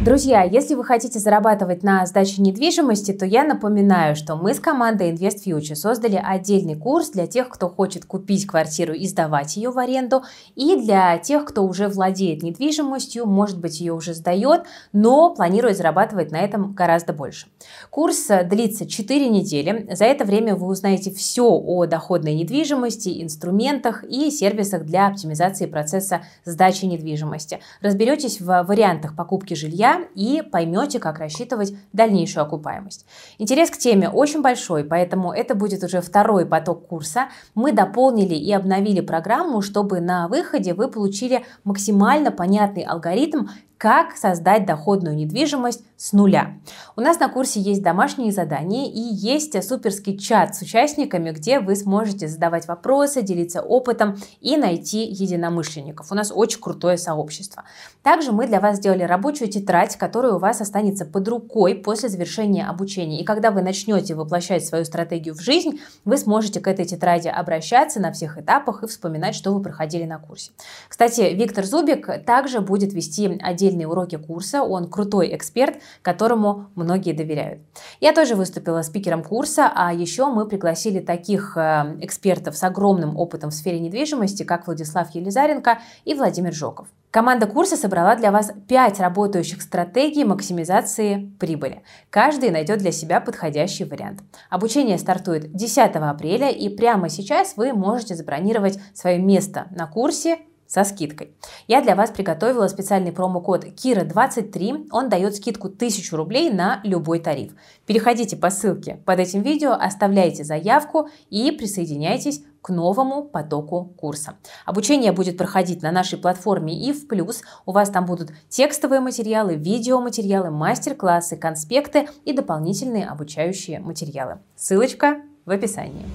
Друзья, 0.05 0.43
если 0.43 0.75
вы 0.75 0.83
хотите 0.85 1.19
зарабатывать 1.19 1.83
на 1.83 2.05
сдаче 2.05 2.41
недвижимости, 2.41 3.11
то 3.11 3.25
я 3.25 3.43
напоминаю, 3.43 4.15
что 4.15 4.35
мы 4.35 4.53
с 4.53 4.59
командой 4.59 5.11
Invest 5.11 5.45
Future 5.45 5.75
создали 5.75 6.21
отдельный 6.23 6.75
курс 6.75 7.09
для 7.09 7.27
тех, 7.27 7.49
кто 7.49 7.67
хочет 7.67 8.05
купить 8.05 8.45
квартиру 8.45 8.93
и 8.93 9.07
сдавать 9.07 9.57
ее 9.57 9.71
в 9.71 9.79
аренду, 9.79 10.21
и 10.55 10.77
для 10.77 11.17
тех, 11.17 11.43
кто 11.43 11.63
уже 11.63 11.87
владеет 11.89 12.43
недвижимостью, 12.43 13.25
может 13.25 13.59
быть, 13.59 13.81
ее 13.81 13.93
уже 13.93 14.13
сдает, 14.13 14.61
но 14.93 15.33
планирует 15.33 15.75
зарабатывать 15.75 16.31
на 16.31 16.37
этом 16.37 16.73
гораздо 16.73 17.11
больше. 17.11 17.47
Курс 17.89 18.27
длится 18.45 18.84
4 18.87 19.29
недели. 19.29 19.87
За 19.93 20.05
это 20.05 20.25
время 20.25 20.55
вы 20.55 20.67
узнаете 20.67 21.11
все 21.11 21.43
о 21.45 21.85
доходной 21.85 22.33
недвижимости, 22.33 23.21
инструментах 23.21 24.03
и 24.03 24.31
сервисах 24.31 24.85
для 24.85 25.07
оптимизации 25.07 25.65
процесса 25.65 26.21
сдачи 26.43 26.85
недвижимости. 26.85 27.59
Разберетесь 27.81 28.39
в 28.39 28.63
вариантах 28.63 29.15
покупки 29.15 29.53
жилья 29.53 30.01
и 30.15 30.41
поймете, 30.41 30.99
как 30.99 31.19
рассчитывать 31.19 31.73
дальнейшую 31.93 32.45
окупаемость. 32.45 33.05
Интерес 33.37 33.69
к 33.69 33.77
теме 33.77 34.09
очень 34.09 34.41
большой, 34.41 34.83
поэтому 34.83 35.31
это 35.31 35.55
будет 35.55 35.83
уже 35.83 36.01
второй 36.01 36.45
поток 36.45 36.87
курса. 36.87 37.29
Мы 37.53 37.71
дополнили 37.71 38.35
и 38.35 38.51
обновили 38.51 39.01
программу, 39.01 39.61
чтобы 39.61 39.99
на 39.99 40.27
выходе 40.27 40.73
вы 40.73 40.87
получили 40.87 41.43
максимально 41.63 42.31
понятный 42.31 42.83
алгоритм, 42.83 43.47
как 43.85 44.17
создать 44.17 44.65
доходную 44.65 45.15
недвижимость 45.15 45.83
с 45.95 46.11
нуля. 46.11 46.59
У 46.95 47.01
нас 47.01 47.19
на 47.19 47.29
курсе 47.29 47.59
есть 47.59 47.83
домашние 47.83 48.31
задания 48.31 48.91
и 48.91 48.99
есть 48.99 49.63
суперский 49.63 50.17
чат 50.17 50.55
с 50.55 50.63
участниками, 50.63 51.29
где 51.29 51.59
вы 51.59 51.75
сможете 51.75 52.27
задавать 52.27 52.67
вопросы, 52.67 53.21
делиться 53.21 53.61
опытом 53.61 54.17
и 54.41 54.57
найти 54.57 55.05
единомышленников. 55.05 56.11
У 56.11 56.15
нас 56.15 56.31
очень 56.33 56.61
крутое 56.61 56.97
сообщество. 56.97 57.65
Также 58.05 58.31
мы 58.31 58.45
для 58.45 58.59
вас 58.59 58.77
сделали 58.77 59.01
рабочую 59.01 59.49
тетрадь, 59.49 59.97
которая 59.97 60.33
у 60.33 60.37
вас 60.37 60.61
останется 60.61 61.05
под 61.05 61.27
рукой 61.27 61.73
после 61.73 62.07
завершения 62.07 62.63
обучения. 62.63 63.19
И 63.19 63.23
когда 63.23 63.49
вы 63.49 63.63
начнете 63.63 64.13
воплощать 64.13 64.63
свою 64.63 64.85
стратегию 64.85 65.33
в 65.33 65.41
жизнь, 65.41 65.79
вы 66.05 66.17
сможете 66.17 66.59
к 66.59 66.67
этой 66.67 66.85
тетради 66.85 67.29
обращаться 67.29 67.99
на 67.99 68.11
всех 68.11 68.37
этапах 68.37 68.83
и 68.83 68.87
вспоминать, 68.87 69.33
что 69.33 69.51
вы 69.51 69.63
проходили 69.63 70.03
на 70.03 70.19
курсе. 70.19 70.51
Кстати, 70.87 71.33
Виктор 71.33 71.65
Зубик 71.65 72.23
также 72.27 72.61
будет 72.61 72.93
вести 72.93 73.39
отдельные 73.41 73.87
уроки 73.87 74.17
курса, 74.17 74.61
он 74.61 74.87
крутой 74.87 75.35
эксперт, 75.35 75.77
которому 76.03 76.67
многие 76.75 77.13
доверяют. 77.13 77.61
Я 78.01 78.13
тоже 78.13 78.35
выступила 78.35 78.83
спикером 78.83 79.23
курса, 79.23 79.71
а 79.73 79.91
еще 79.91 80.27
мы 80.27 80.47
пригласили 80.47 80.99
таких 80.99 81.57
э, 81.57 81.97
экспертов 82.01 82.55
с 82.55 82.61
огромным 82.61 83.17
опытом 83.17 83.49
в 83.49 83.55
сфере 83.55 83.79
недвижимости, 83.79 84.43
как 84.43 84.67
Владислав 84.67 85.09
Елизаренко 85.15 85.79
и 86.03 86.13
Владимир 86.13 86.53
Жоков. 86.53 86.87
Команда 87.15 87.47
курса 87.47 87.77
собрала 87.77 88.17
для 88.17 88.29
вас 88.29 88.51
5 88.67 88.99
работающих 88.99 89.61
стратегий 89.61 90.25
максимизации 90.25 91.31
прибыли. 91.39 91.81
Каждый 92.09 92.49
найдет 92.49 92.79
для 92.79 92.91
себя 92.91 93.21
подходящий 93.21 93.85
вариант. 93.85 94.19
Обучение 94.49 94.97
стартует 94.97 95.53
10 95.53 95.95
апреля, 95.95 96.49
и 96.49 96.67
прямо 96.67 97.07
сейчас 97.07 97.55
вы 97.55 97.71
можете 97.71 98.15
забронировать 98.15 98.79
свое 98.93 99.17
место 99.17 99.67
на 99.71 99.87
курсе 99.87 100.39
со 100.67 100.83
скидкой. 100.83 101.31
Я 101.67 101.81
для 101.81 101.95
вас 101.95 102.09
приготовила 102.09 102.67
специальный 102.67 103.13
промокод 103.13 103.63
KIRA23. 103.63 104.89
Он 104.91 105.07
дает 105.07 105.37
скидку 105.37 105.67
1000 105.67 106.17
рублей 106.17 106.49
на 106.49 106.81
любой 106.83 107.19
тариф. 107.19 107.53
Переходите 107.85 108.35
по 108.35 108.49
ссылке 108.49 108.99
под 109.05 109.19
этим 109.19 109.41
видео, 109.41 109.71
оставляйте 109.71 110.43
заявку 110.43 111.07
и 111.29 111.51
присоединяйтесь 111.51 112.43
к 112.65 112.69
новому 112.69 113.23
потоку 113.23 113.93
курса. 113.95 114.37
Обучение 114.65 115.11
будет 115.11 115.37
проходить 115.37 115.83
на 115.83 115.91
нашей 115.91 116.17
платформе 116.17 116.73
и 116.73 116.93
в 116.93 117.07
плюс. 117.07 117.43
У 117.67 117.71
вас 117.71 117.91
там 117.91 118.07
будут 118.07 118.31
текстовые 118.49 119.01
материалы, 119.01 119.53
видеоматериалы, 119.53 120.49
мастер-классы, 120.49 121.37
конспекты 121.37 122.07
и 122.23 122.33
дополнительные 122.33 123.05
обучающие 123.05 123.79
материалы. 123.79 124.39
Ссылочка 124.55 125.17
в 125.45 125.51
описании. 125.51 126.05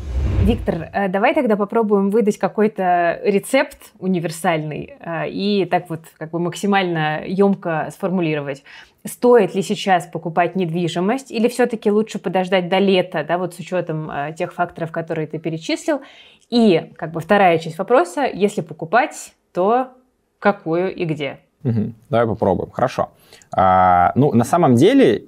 Виктор, 0.43 0.89
э, 0.93 1.09
давай 1.09 1.35
тогда 1.35 1.55
попробуем 1.55 2.11
выдать 2.11 2.39
какой-то 2.39 3.21
рецепт 3.23 3.93
универсальный 4.01 4.97
э, 4.99 5.29
и 5.29 5.67
так 5.67 5.89
вот 5.89 6.01
как 6.19 6.31
бы 6.31 6.41
максимально 6.41 7.23
емко 7.27 7.91
сформулировать. 7.93 8.65
Стоит 9.05 9.55
ли 9.55 9.63
сейчас 9.63 10.07
покупать 10.07 10.57
недвижимость 10.57 11.31
или 11.31 11.47
все-таки 11.47 11.91
лучше 11.91 12.19
подождать 12.19 12.69
до 12.69 12.79
лета, 12.79 13.23
да, 13.23 13.39
вот 13.39 13.55
с 13.55 13.59
учетом 13.59 14.11
э, 14.11 14.35
тех 14.37 14.53
факторов, 14.53 14.91
которые 14.91 15.27
ты 15.27 15.39
перечислил? 15.39 16.01
И 16.51 16.93
как 16.97 17.13
бы 17.13 17.21
вторая 17.21 17.59
часть 17.59 17.79
вопроса, 17.79 18.25
если 18.25 18.61
покупать, 18.61 19.35
то 19.53 19.93
какую 20.39 20.95
и 20.95 21.05
где? 21.05 21.41
Угу. 21.65 21.93
Давай 22.09 22.27
попробуем. 22.27 22.71
Хорошо. 22.71 23.11
А, 23.53 24.13
ну, 24.15 24.33
на 24.33 24.45
самом 24.45 24.75
деле, 24.75 25.25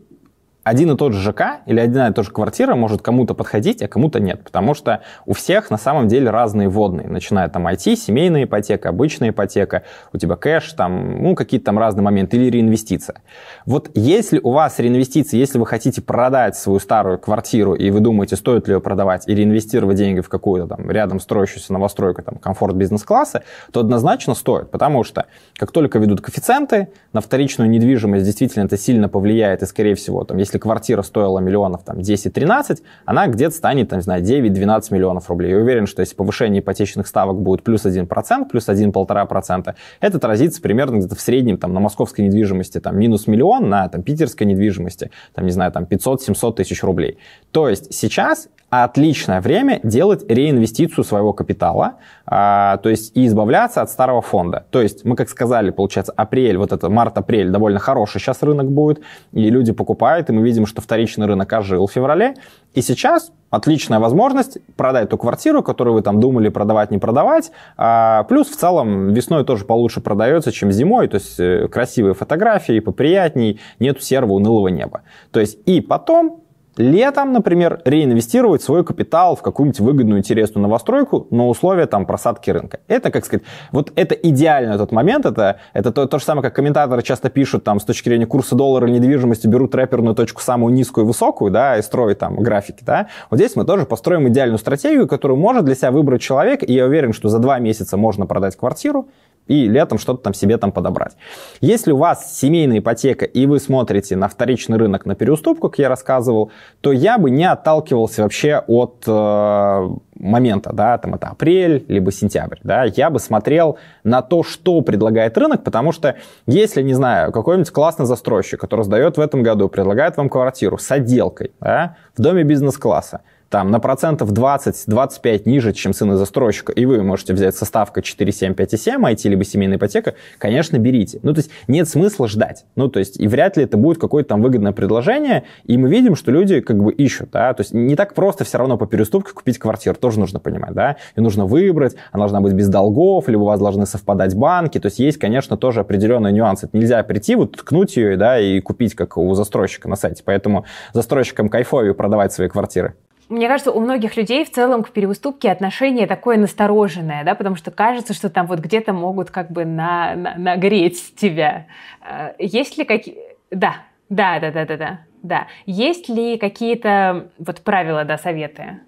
один 0.65 0.93
и 0.93 0.97
тот 0.97 1.13
же 1.13 1.21
ЖК 1.21 1.61
или 1.67 1.81
одна 1.81 2.09
и 2.09 2.13
та 2.13 2.23
же 2.23 2.31
квартира 2.31 2.75
может 2.75 3.03
кому-то 3.03 3.35
подходить, 3.35 3.83
а 3.83 3.89
кому-то 3.89 4.21
нет. 4.21 4.43
Потому 4.45 4.75
что 4.75 5.01
у 5.27 5.35
всех 5.35 5.71
на 5.71 5.79
самом 5.79 6.09
деле 6.09 6.31
разные 6.31 6.69
водные. 6.69 7.09
Начиная 7.09 7.49
там 7.49 7.67
IT, 7.67 7.97
семейная 7.97 8.45
ипотека, 8.45 8.91
обычная 8.91 9.31
ипотека, 9.31 9.83
у 10.13 10.19
тебя 10.19 10.37
кэш, 10.37 10.73
там, 10.73 11.23
ну, 11.23 11.35
какие-то 11.35 11.67
там 11.67 11.79
разные 11.79 12.05
моменты, 12.05 12.37
или 12.37 12.51
реинвестиция. 12.51 13.23
Вот 13.67 13.91
если 13.95 14.39
у 14.43 14.53
вас 14.53 14.79
реинвестиции, 14.79 15.37
если 15.37 15.59
вы 15.59 15.67
хотите 15.67 16.01
продать 16.01 16.57
свою 16.57 16.79
старую 16.79 17.19
квартиру, 17.19 17.75
и 17.75 17.91
вы 17.91 18.01
думаете, 18.01 18.37
стоит 18.37 18.69
ли 18.69 18.75
ее 18.75 18.81
продавать, 18.81 19.29
или 19.29 19.43
инвестировать 19.43 19.97
деньги 19.97 20.21
в 20.21 20.29
какую-то 20.29 20.69
там 20.69 20.91
рядом 20.91 21.21
строящуюся 21.21 21.73
новостройку, 21.73 22.23
там, 22.23 22.37
комфорт 22.37 22.77
бизнес-класса, 22.77 23.43
то 23.73 23.81
однозначно 23.81 24.35
стоит. 24.35 24.71
Потому 24.71 25.05
что 25.05 25.27
как 25.57 25.73
только 25.73 25.99
ведут 25.99 26.21
коэффициенты, 26.21 26.89
на 27.13 27.21
вторичную 27.21 27.69
недвижимость 27.69 28.25
действительно 28.25 28.65
это 28.65 28.77
сильно 28.77 29.09
повлияет, 29.09 29.63
и, 29.63 29.67
скорее 29.67 29.95
всего, 29.95 30.25
там, 30.25 30.39
если 30.39 30.52
если 30.53 30.59
квартира 30.59 31.01
стоила 31.03 31.39
миллионов 31.39 31.83
там 31.83 31.99
10-13, 31.99 32.83
она 33.07 33.27
где-то 33.27 33.55
станет, 33.55 33.89
там, 33.89 34.01
не 34.01 34.03
знаю, 34.03 34.23
9-12 34.23 34.93
миллионов 34.93 35.31
рублей. 35.31 35.53
Я 35.53 35.57
уверен, 35.57 35.87
что 35.87 36.01
если 36.01 36.15
повышение 36.15 36.61
ипотечных 36.61 37.07
ставок 37.07 37.41
будет 37.41 37.63
плюс 37.63 37.87
1%, 37.87 38.49
плюс 38.51 38.69
1-1,5%, 38.69 39.75
это 40.01 40.17
отразится 40.19 40.61
примерно 40.61 40.99
где-то 40.99 41.15
в 41.15 41.21
среднем 41.23 41.57
там, 41.57 41.73
на 41.73 41.81
московской 41.81 42.27
недвижимости 42.27 42.81
там, 42.81 42.99
минус 42.99 43.27
миллион, 43.27 43.71
на 43.71 43.89
там, 43.89 44.03
питерской 44.03 44.47
недвижимости, 44.47 45.11
там, 45.35 45.47
не 45.47 45.53
знаю, 45.53 45.73
там 45.73 45.85
500-700 45.85 46.55
тысяч 46.57 46.83
рублей. 46.83 47.17
То 47.51 47.71
есть 47.71 47.95
сейчас 47.95 48.49
отличное 48.69 49.41
время 49.41 49.81
делать 49.83 50.25
реинвестицию 50.31 51.05
своего 51.05 51.33
капитала, 51.33 51.97
а, 52.35 52.79
то 52.79 52.89
есть 52.89 53.15
и 53.15 53.27
избавляться 53.27 53.83
от 53.83 53.91
старого 53.91 54.23
фонда. 54.23 54.65
То 54.71 54.81
есть 54.81 55.05
мы, 55.05 55.17
как 55.17 55.29
сказали, 55.29 55.69
получается, 55.69 56.15
апрель, 56.17 56.57
вот 56.57 56.73
это 56.73 56.89
март-апрель 56.89 57.51
довольно 57.51 57.79
хороший 57.79 58.21
сейчас 58.21 58.43
рынок 58.43 58.71
будет, 58.71 59.03
и 59.33 59.51
люди 59.51 59.73
покупают, 59.73 60.31
и 60.31 60.33
мы 60.33 60.43
видим, 60.43 60.65
что 60.65 60.81
вторичный 60.81 61.27
рынок 61.27 61.53
ожил 61.53 61.87
в 61.87 61.93
феврале, 61.93 62.37
и 62.73 62.81
сейчас 62.81 63.33
отличная 63.51 63.99
возможность 63.99 64.57
продать 64.77 65.11
ту 65.11 65.19
квартиру, 65.19 65.63
которую 65.63 65.93
вы 65.93 66.01
там 66.01 66.21
думали 66.21 66.49
продавать, 66.49 66.91
не 66.91 66.97
продавать. 66.97 67.53
А, 67.77 68.23
плюс 68.25 68.49
в 68.49 68.57
целом 68.57 69.13
весной 69.13 69.45
тоже 69.45 69.67
получше 69.67 70.01
продается, 70.01 70.53
чем 70.53 70.73
зимой. 70.73 71.09
То 71.09 71.17
есть 71.17 71.39
э, 71.39 71.69
красивые 71.69 72.15
фотографии, 72.15 72.81
поприятней, 72.81 73.61
нету 73.79 74.01
серого 74.01 74.33
унылого 74.33 74.69
неба. 74.69 75.03
То 75.33 75.41
есть 75.41 75.59
и 75.67 75.83
потом 75.83 76.42
летом, 76.77 77.33
например, 77.33 77.81
реинвестировать 77.85 78.63
свой 78.63 78.85
капитал 78.85 79.37
в 79.37 79.43
какую-нибудь 79.43 79.81
выгодную, 79.81 80.19
интересную 80.19 80.63
новостройку 80.63 81.27
на 81.31 81.47
условия 81.47 81.87
там 81.87 82.07
просадки 82.07 82.51
рынка. 82.51 82.81
Это, 82.89 83.11
как 83.11 83.25
сказать, 83.25 83.45
вот 83.73 83.93
это 83.95 84.15
идеальный 84.15 84.77
тот 84.79 84.93
момент, 84.93 85.27
это, 85.27 85.59
это 85.73 85.93
то, 85.93 86.07
то 86.07 86.19
же 86.19 86.25
самое, 86.25 86.43
как 86.43 86.55
комментаторы 86.55 87.03
часто 87.03 87.31
пишут 87.31 87.65
там 87.65 87.81
с 87.81 87.85
точки 87.85 88.09
зрения 88.09 88.27
курса 88.27 88.55
доллара 88.55 88.87
недвижимости, 88.87 89.47
берут 89.47 89.75
рэперную 89.75 90.15
точку 90.15 90.41
самую 90.41 90.73
низкую 90.75 91.05
и 91.05 91.07
высокую, 91.07 91.51
да, 91.51 91.79
и 91.79 91.83
строят 91.83 92.19
там 92.19 92.37
графики, 92.37 92.83
да. 92.85 93.09
Вот 93.31 93.39
здесь 93.39 93.57
мы 93.57 93.65
тоже 93.65 93.85
построим 93.85 94.29
идеальную 94.29 94.59
стратегию, 94.59 95.07
которую 95.07 95.39
может 95.39 95.65
для 95.65 95.75
себя 95.75 95.91
выбрать 95.91 96.23
человек, 96.23 96.63
и 96.63 96.73
я 96.73 96.87
уверен, 96.87 97.13
что 97.13 97.29
за 97.29 97.39
два 97.39 97.59
месяца 97.59 97.97
можно 97.97 98.27
продать 98.27 98.57
квартиру, 98.57 99.09
и 99.47 99.69
летом 99.69 99.99
что-то 99.99 100.23
там 100.23 100.35
себе 100.35 100.57
там 100.59 100.73
подобрать. 100.73 101.17
Если 101.61 101.93
у 101.93 101.97
вас 101.97 102.39
семейная 102.39 102.79
ипотека, 102.79 103.25
и 103.25 103.47
вы 103.47 103.59
смотрите 103.59 104.17
на 104.17 104.29
вторичный 104.29 104.79
рынок, 104.79 105.07
на 105.07 105.15
переуступку, 105.15 105.69
как 105.69 105.79
я 105.79 105.89
рассказывал, 105.89 106.51
то 106.81 106.93
я 106.93 107.19
бы 107.19 107.31
не 107.31 107.45
отталкивался 107.45 108.23
вообще 108.23 108.63
от 108.67 109.05
э, 109.07 109.89
момента, 110.15 110.73
да, 110.73 110.99
там 110.99 111.15
это 111.15 111.29
апрель, 111.29 111.85
либо 111.89 112.13
сентябрь, 112.13 112.59
да, 112.63 112.85
я 112.85 113.11
бы 113.11 113.19
смотрел 113.19 113.79
на 114.05 114.23
то, 114.23 114.43
что 114.43 114.81
предлагает 114.81 115.37
рынок, 115.37 115.65
потому 115.65 115.93
что 115.93 116.17
если, 116.47 116.83
не 116.83 116.95
знаю, 116.95 117.33
какой-нибудь 117.33 117.71
классный 117.71 118.07
застройщик, 118.07 118.61
который 118.61 118.85
сдает 118.85 119.17
в 119.17 119.21
этом 119.21 119.43
году, 119.43 119.69
предлагает 119.69 120.17
вам 120.17 120.29
квартиру 120.29 120.79
с 120.79 120.91
отделкой, 120.91 121.53
да, 121.61 121.97
в 122.17 122.23
доме 122.23 122.45
бизнес-класса, 122.45 123.23
там 123.53 123.71
на 123.71 123.81
процентов 123.81 124.33
20-25 124.33 125.43
ниже, 125.45 125.75
чем 125.75 125.93
цены 125.93 126.17
застройщика, 126.17 126.73
и 126.73 126.87
вы 126.87 127.03
можете 127.03 127.35
взять 127.35 127.55
составка 127.55 128.01
4,7, 128.01 128.55
5,7, 128.55 128.99
IT 128.99 129.29
либо 129.29 129.45
семейная 129.45 129.77
ипотека, 129.77 130.15
конечно, 130.39 130.79
берите. 130.79 131.21
Ну, 131.23 131.35
то 131.35 131.41
есть 131.41 131.51
нет 131.69 131.87
смысла 131.87 132.29
ждать. 132.29 132.65
Ну, 132.77 132.89
то 132.89 132.99
есть 132.99 133.21
и 133.21 133.29
вряд 133.29 133.59
ли 133.59 133.65
это 133.65 133.77
будет 133.77 133.99
какое-то 133.99 134.31
там 134.31 134.41
выгодное 134.41 134.73
предложение, 134.73 135.45
и 135.65 135.77
мы 135.77 135.91
видим, 135.91 136.17
что 136.17 136.31
люди 136.31 136.61
как 136.61 136.83
бы 136.83 136.93
ищут, 136.93 137.31
да, 137.31 137.53
то 137.53 137.61
есть 137.61 137.75
не 137.75 137.95
так 137.95 138.15
просто 138.15 138.45
все 138.45 138.57
равно 138.57 138.79
по 138.79 138.87
переступке 138.87 139.35
купить 139.35 139.59
квартиру, 139.59 139.97
тоже 139.97 140.19
нужно 140.19 140.41
понимать, 140.41 140.73
да, 140.73 140.97
и 141.15 141.21
нужно 141.21 141.45
выбрать, 141.45 141.95
она 142.11 142.23
должна 142.23 142.41
быть 142.41 142.55
без 142.55 142.69
долгов, 142.69 143.29
либо 143.29 143.43
у 143.43 143.47
вас 143.47 143.61
должны 143.61 143.85
совпадать 143.85 144.35
банки, 144.35 144.81
то 144.81 144.87
есть 144.87 144.99
есть, 144.99 145.19
конечно, 145.19 145.59
тоже 145.59 145.81
определенные 145.81 146.33
нюансы. 146.33 146.65
Это 146.65 146.79
нельзя 146.79 147.03
прийти, 147.03 147.35
вот 147.35 147.59
ткнуть 147.59 147.99
ее, 147.99 148.17
да, 148.17 148.41
и 148.41 148.61
купить, 148.61 148.95
как 148.95 149.19
у 149.19 149.35
застройщика 149.35 149.91
на 149.91 149.97
сайте, 149.97 150.23
поэтому 150.25 150.65
застройщикам 150.95 151.51
кайфовее 151.51 151.93
продавать 151.93 152.33
свои 152.33 152.49
квартиры 152.49 152.95
мне 153.29 153.49
кажется, 153.49 153.73
у 153.73 153.81
многих 153.81 154.17
людей 154.17 154.45
в 154.45 154.51
целом 154.51 154.83
к 154.83 154.91
переуступке 154.91 155.51
отношение 155.51 156.07
такое 156.07 156.37
настороженное, 156.37 157.25
да, 157.25 157.35
потому 157.35 157.57
что 157.57 157.71
кажется, 157.71 158.15
что 158.15 158.31
там 158.31 158.47
вот 158.47 158.61
где-то 158.61 158.93
могут 158.93 159.31
как 159.31 159.51
бы 159.51 159.65
на, 159.65 160.15
на, 160.15 160.35
нагреть 160.37 161.15
тебя. 161.17 161.67
Э, 162.03 162.33
есть 162.39 162.79
ли 162.79 162.85
какие... 162.85 163.17
Да, 163.51 163.77
да, 164.09 164.39
да, 164.41 164.51
да, 164.51 164.67
да, 164.67 164.77
да, 164.77 164.99
да. 165.23 165.47
Есть 165.67 166.09
ли 166.09 166.37
какие-то 166.37 167.31
вот 167.39 167.61
правила, 167.61 168.05
да, 168.05 168.19
советы? 168.19 168.81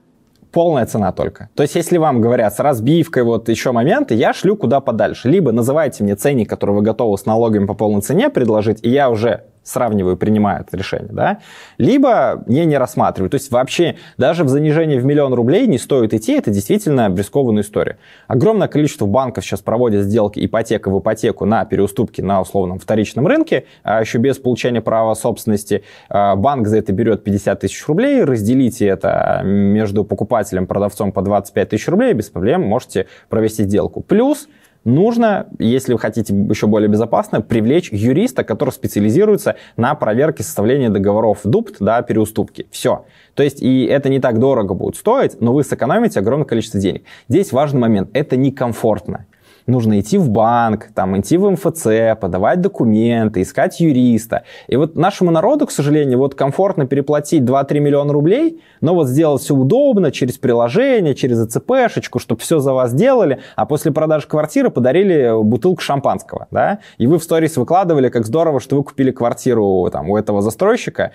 полная 0.55 0.87
цена 0.87 1.12
только. 1.12 1.51
То 1.57 1.64
есть, 1.64 1.75
если 1.75 1.99
вам 1.99 2.20
говорят 2.20 2.55
с 2.55 2.61
разбивкой, 2.61 3.25
вот 3.25 3.49
еще 3.49 3.73
моменты, 3.73 4.14
я 4.14 4.33
шлю 4.33 4.57
куда 4.57 4.81
подальше. 4.81 5.29
Либо 5.29 5.51
называйте 5.51 6.05
мне 6.05 6.14
ценник, 6.14 6.49
который 6.49 6.77
вы 6.77 6.83
готовы 6.83 7.18
с 7.18 7.27
налогами 7.27 7.66
по 7.66 7.75
полной 7.75 8.03
цене 8.03 8.31
предложить, 8.31 8.79
и 8.83 8.88
я 8.88 9.11
уже 9.11 9.47
сравниваю, 9.64 10.16
принимаю 10.16 10.61
это 10.61 10.77
решение, 10.77 11.12
да, 11.12 11.38
либо 11.79 12.44
я 12.46 12.64
не 12.64 12.79
рассматриваю. 12.79 13.31
То 13.31 13.37
есть 13.37 13.50
вообще 13.50 13.96
даже 14.18 14.44
в 14.44 14.48
занижении 14.48 14.98
в 14.98 15.05
миллион 15.05 15.35
рублей 15.35 15.66
не 15.66 15.79
стоит 15.79 16.14
идти, 16.14 16.35
это 16.35 16.50
действительно 16.50 17.12
рискованная 17.14 17.62
история. 17.62 17.98
Огромное 18.29 18.68
количество 18.68 19.07
банков 19.07 19.44
сейчас 19.44 19.61
проводят 19.61 20.05
сделки 20.05 20.44
ипотека 20.44 20.90
в 20.90 21.00
ипотеку 21.00 21.46
на 21.46 21.64
переуступки 21.64 22.20
на 22.20 22.40
условном 22.40 22.79
вторичном 22.79 23.27
рынке, 23.27 23.64
а 23.83 24.00
еще 24.00 24.18
без 24.18 24.38
получения 24.38 24.81
права 24.81 25.14
собственности. 25.14 25.83
А, 26.09 26.37
банк 26.37 26.68
за 26.68 26.79
это 26.79 26.92
берет 26.92 27.24
50 27.24 27.61
тысяч 27.61 27.87
рублей, 27.88 28.22
разделите 28.22 28.87
это 28.87 29.40
между 29.44 30.05
покупателем, 30.05 30.66
продавцом 30.66 31.12
по 31.12 31.22
25 31.22 31.68
тысяч 31.70 31.88
рублей, 31.88 32.12
без 32.12 32.29
проблем 32.29 32.62
можете 32.62 33.07
провести 33.29 33.64
сделку. 33.64 34.00
Плюс 34.00 34.48
нужно, 34.85 35.49
если 35.59 35.92
вы 35.92 35.99
хотите 35.99 36.35
еще 36.35 36.66
более 36.66 36.88
безопасно, 36.88 37.40
привлечь 37.40 37.90
юриста, 37.92 38.44
который 38.44 38.70
специализируется 38.70 39.57
на 39.77 39.94
проверке 39.94 40.42
составления 40.42 40.90
договоров 40.90 41.40
ДУПТ, 41.44 41.77
да, 41.81 42.03
переуступки. 42.03 42.66
Все. 42.70 43.05
То 43.35 43.42
есть, 43.42 43.62
и 43.62 43.85
это 43.85 44.09
не 44.09 44.20
так 44.20 44.38
дорого 44.38 44.75
будет 44.75 44.97
стоить, 44.97 45.40
но 45.40 45.53
вы 45.53 45.64
сэкономите 45.64 46.20
огромное 46.20 46.47
количество 46.47 46.81
денег. 46.81 47.05
Здесь 47.29 47.53
важный 47.53 47.81
момент. 47.81 48.11
Это 48.12 48.37
некомфортно 48.37 49.27
нужно 49.66 50.00
идти 50.00 50.18
в 50.18 50.29
банк, 50.31 50.88
там, 50.94 51.18
идти 51.18 51.37
в 51.37 51.50
МФЦ, 51.50 52.18
подавать 52.20 52.61
документы, 52.61 53.42
искать 53.42 53.81
юриста. 53.81 54.44
И 54.68 54.77
вот 54.77 54.96
нашему 54.96 55.31
народу, 55.31 55.66
к 55.66 55.70
сожалению, 55.70 56.18
вот 56.18 56.35
комфортно 56.35 56.87
переплатить 56.87 57.42
2-3 57.42 57.81
миллиона 57.81 58.12
рублей, 58.12 58.62
но 58.81 58.94
вот 58.94 59.09
сделать 59.09 59.42
все 59.42 59.55
удобно 59.55 60.12
через 60.12 60.38
приложение, 60.38 61.14
через 61.14 61.40
АЦПшечку, 61.40 62.18
чтобы 62.18 62.40
все 62.40 62.59
за 62.59 62.72
вас 62.72 62.92
делали, 62.92 63.40
а 63.57 63.66
после 63.66 63.92
продажи 63.92 64.27
квартиры 64.27 64.70
подарили 64.70 65.31
бутылку 65.42 65.81
шампанского, 65.81 66.46
да, 66.50 66.81
и 66.98 67.07
вы 67.07 67.18
в 67.18 67.22
сторис 67.22 67.57
выкладывали, 67.57 68.09
как 68.09 68.27
здорово, 68.27 68.61
что 68.61 68.77
вы 68.77 68.85
купили 68.85 69.11
квартиру 69.11 69.88
там 69.90 70.11
у 70.11 70.16
этого 70.16 70.42
застройщика. 70.42 71.12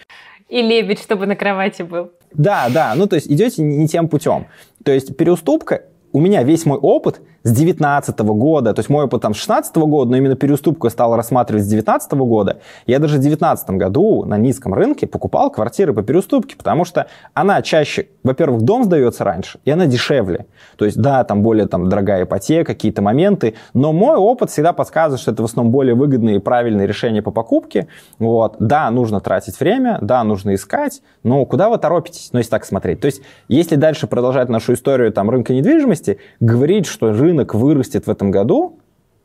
И 0.47 0.61
лебедь, 0.63 0.99
чтобы 0.99 1.27
на 1.27 1.35
кровати 1.35 1.83
был. 1.83 2.11
Да, 2.33 2.67
да, 2.73 2.93
ну 2.95 3.07
то 3.07 3.15
есть 3.15 3.27
идете 3.31 3.61
не 3.61 3.87
тем 3.87 4.07
путем. 4.07 4.47
То 4.83 4.91
есть 4.91 5.15
переуступка 5.15 5.83
у 6.11 6.19
меня 6.19 6.43
весь 6.43 6.65
мой 6.65 6.77
опыт 6.77 7.21
с 7.43 7.51
19 7.51 8.19
года, 8.19 8.73
то 8.73 8.79
есть 8.79 8.89
мой 8.89 9.05
опыт 9.05 9.21
там 9.21 9.33
с 9.33 9.37
16 9.37 9.75
года, 9.77 10.11
но 10.11 10.17
именно 10.17 10.35
переуступку 10.35 10.87
я 10.87 10.91
стал 10.91 11.15
рассматривать 11.15 11.63
с 11.63 11.67
19 11.67 12.11
года. 12.13 12.59
Я 12.85 12.99
даже 12.99 13.17
в 13.17 13.21
19 13.21 13.69
году 13.71 14.25
на 14.25 14.37
низком 14.37 14.73
рынке 14.73 15.07
покупал 15.07 15.49
квартиры 15.49 15.93
по 15.93 16.03
переуступке, 16.03 16.55
потому 16.55 16.85
что 16.85 17.07
она 17.33 17.61
чаще, 17.61 18.07
во-первых, 18.23 18.61
дом 18.61 18.83
сдается 18.83 19.23
раньше, 19.23 19.59
и 19.65 19.71
она 19.71 19.85
дешевле. 19.85 20.47
То 20.77 20.85
есть, 20.85 20.97
да, 20.97 21.23
там 21.23 21.41
более 21.43 21.67
там, 21.67 21.89
дорогая 21.89 22.23
ипотека, 22.23 22.73
какие-то 22.73 23.01
моменты, 23.01 23.55
но 23.73 23.93
мой 23.93 24.17
опыт 24.17 24.49
всегда 24.49 24.73
подсказывает, 24.73 25.21
что 25.21 25.31
это 25.31 25.41
в 25.41 25.45
основном 25.45 25.71
более 25.71 25.95
выгодные 25.95 26.37
и 26.37 26.39
правильные 26.39 26.87
решения 26.87 27.21
по 27.21 27.31
покупке. 27.31 27.87
Вот. 28.19 28.57
Да, 28.59 28.89
нужно 28.91 29.21
тратить 29.21 29.59
время, 29.59 29.99
да, 30.01 30.23
нужно 30.23 30.55
искать, 30.55 31.01
но 31.23 31.45
куда 31.45 31.69
вы 31.69 31.77
торопитесь, 31.77 32.29
ну, 32.31 32.39
если 32.39 32.51
так 32.51 32.65
смотреть. 32.65 32.99
То 32.99 33.05
есть, 33.05 33.21
если 33.47 33.75
дальше 33.75 34.07
продолжать 34.07 34.49
нашу 34.49 34.73
историю 34.73 35.11
там, 35.11 35.29
рынка 35.29 35.53
недвижимости, 35.53 36.19
говорить, 36.39 36.85
что 36.85 37.11
рынок 37.11 37.28
вырастет 37.53 38.07
в 38.07 38.09
этом 38.09 38.31
году, 38.31 38.79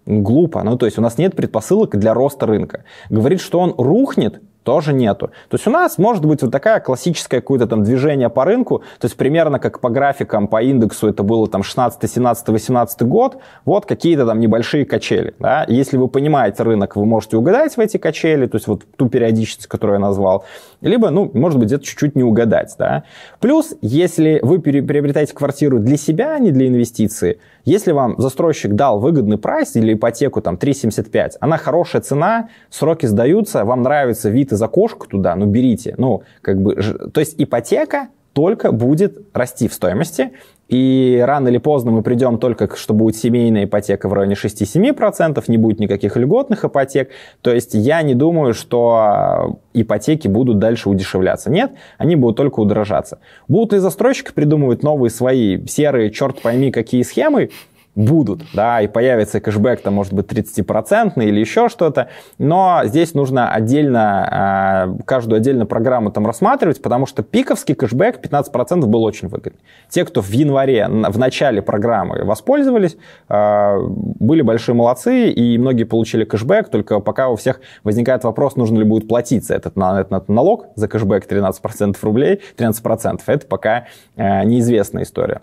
глупо. 0.06 0.62
Ну, 0.62 0.76
то 0.76 0.86
есть 0.86 0.98
у 0.98 1.02
нас 1.02 1.18
нет 1.18 1.34
предпосылок 1.34 1.96
для 1.96 2.14
роста 2.14 2.46
рынка. 2.46 2.84
Говорить, 3.10 3.40
что 3.40 3.60
он 3.60 3.74
рухнет, 3.76 4.40
тоже 4.64 4.92
нету. 4.92 5.28
То 5.48 5.54
есть 5.54 5.66
у 5.66 5.70
нас 5.70 5.98
может 5.98 6.24
быть 6.24 6.42
вот 6.42 6.50
такая 6.50 6.80
классическое 6.80 7.40
какое-то 7.40 7.66
там 7.66 7.84
движение 7.84 8.30
по 8.30 8.44
рынку, 8.44 8.78
то 8.98 9.04
есть 9.04 9.16
примерно 9.16 9.58
как 9.58 9.78
по 9.80 9.90
графикам, 9.90 10.48
по 10.48 10.62
индексу 10.62 11.06
это 11.06 11.22
было 11.22 11.46
там 11.46 11.62
16, 11.62 12.10
17, 12.10 12.48
18 12.48 13.02
год, 13.02 13.36
вот 13.64 13.86
какие-то 13.86 14.26
там 14.26 14.40
небольшие 14.40 14.84
качели. 14.84 15.34
Да? 15.38 15.64
Если 15.68 15.96
вы 15.96 16.08
понимаете 16.08 16.62
рынок, 16.62 16.96
вы 16.96 17.04
можете 17.04 17.36
угадать 17.36 17.76
в 17.76 17.80
эти 17.80 17.98
качели, 17.98 18.46
то 18.46 18.56
есть 18.56 18.66
вот 18.66 18.82
ту 18.96 19.08
периодичность, 19.08 19.66
которую 19.66 19.96
я 19.96 20.00
назвал, 20.00 20.44
либо, 20.88 21.10
ну, 21.10 21.30
может 21.34 21.58
быть, 21.58 21.68
где-то 21.68 21.84
чуть-чуть 21.84 22.14
не 22.14 22.22
угадать. 22.22 22.74
Да? 22.78 23.04
Плюс, 23.40 23.74
если 23.80 24.40
вы 24.42 24.60
приобретаете 24.60 25.34
квартиру 25.34 25.78
для 25.78 25.96
себя, 25.96 26.34
а 26.34 26.38
не 26.38 26.52
для 26.52 26.68
инвестиции, 26.68 27.38
если 27.64 27.92
вам 27.92 28.14
застройщик 28.18 28.74
дал 28.74 29.00
выгодный 29.00 29.38
прайс 29.38 29.76
или 29.76 29.94
ипотеку 29.94 30.40
там 30.40 30.56
3,75, 30.56 31.32
она 31.40 31.56
хорошая 31.56 32.02
цена, 32.02 32.48
сроки 32.70 33.06
сдаются, 33.06 33.64
вам 33.64 33.82
нравится 33.82 34.30
вид 34.30 34.52
из 34.52 34.62
окошка 34.62 35.08
туда, 35.08 35.34
ну 35.34 35.46
берите. 35.46 35.94
Ну, 35.98 36.22
как 36.42 36.60
бы, 36.60 36.74
то 36.74 37.20
есть 37.20 37.34
ипотека 37.38 38.08
только 38.34 38.72
будет 38.72 39.18
расти 39.32 39.68
в 39.68 39.72
стоимости, 39.72 40.32
и 40.68 41.22
рано 41.24 41.48
или 41.48 41.58
поздно 41.58 41.90
мы 41.90 42.02
придем 42.02 42.38
только, 42.38 42.74
что 42.76 42.94
будет 42.94 43.16
семейная 43.16 43.64
ипотека 43.64 44.08
в 44.08 44.12
районе 44.12 44.34
6-7%, 44.34 45.42
не 45.46 45.56
будет 45.56 45.78
никаких 45.78 46.16
льготных 46.16 46.64
ипотек. 46.64 47.10
То 47.42 47.52
есть 47.52 47.74
я 47.74 48.02
не 48.02 48.14
думаю, 48.14 48.54
что 48.54 49.58
ипотеки 49.74 50.26
будут 50.26 50.58
дальше 50.58 50.88
удешевляться. 50.88 51.50
Нет, 51.50 51.72
они 51.98 52.16
будут 52.16 52.36
только 52.36 52.60
удорожаться. 52.60 53.18
Будут 53.46 53.74
ли 53.74 53.78
застройщики 53.78 54.32
придумывать 54.32 54.82
новые 54.82 55.10
свои 55.10 55.64
серые, 55.66 56.10
черт 56.10 56.40
пойми, 56.40 56.70
какие 56.70 57.02
схемы? 57.02 57.50
Будут, 57.94 58.42
да, 58.52 58.80
и 58.80 58.88
появится 58.88 59.40
кэшбэк, 59.40 59.80
там, 59.80 59.94
может 59.94 60.12
быть, 60.12 60.26
30% 60.26 61.22
или 61.24 61.40
еще 61.40 61.68
что-то, 61.68 62.08
но 62.38 62.82
здесь 62.84 63.14
нужно 63.14 63.50
отдельно, 63.50 64.28
а, 64.30 64.96
каждую 65.04 65.38
отдельную 65.38 65.66
программу 65.66 66.10
там 66.10 66.26
рассматривать, 66.26 66.82
потому 66.82 67.06
что 67.06 67.22
пиковский 67.22 67.74
кэшбэк 67.74 68.20
15% 68.20 68.86
был 68.86 69.04
очень 69.04 69.28
выгодный. 69.28 69.60
Те, 69.88 70.04
кто 70.04 70.20
в 70.20 70.30
январе, 70.30 70.86
в 70.88 71.18
начале 71.18 71.62
программы 71.62 72.24
воспользовались, 72.24 72.96
а, 73.28 73.78
были 73.80 74.42
большие 74.42 74.74
молодцы, 74.74 75.30
и 75.30 75.56
многие 75.58 75.84
получили 75.84 76.24
кэшбэк, 76.24 76.68
только 76.68 77.00
пока 77.00 77.28
у 77.28 77.36
всех 77.36 77.60
возникает 77.84 78.24
вопрос, 78.24 78.56
нужно 78.56 78.78
ли 78.78 78.84
будет 78.84 79.06
платить 79.06 79.46
за 79.46 79.54
этот, 79.54 79.76
этот 79.76 80.28
налог, 80.28 80.66
за 80.74 80.88
кэшбэк 80.88 81.26
13% 81.30 81.96
рублей, 82.02 82.40
13%, 82.56 83.20
это 83.26 83.46
пока 83.46 83.86
а, 84.16 84.42
неизвестная 84.44 85.04
история. 85.04 85.40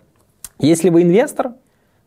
Если 0.59 0.89
вы 0.89 1.01
инвестор, 1.01 1.53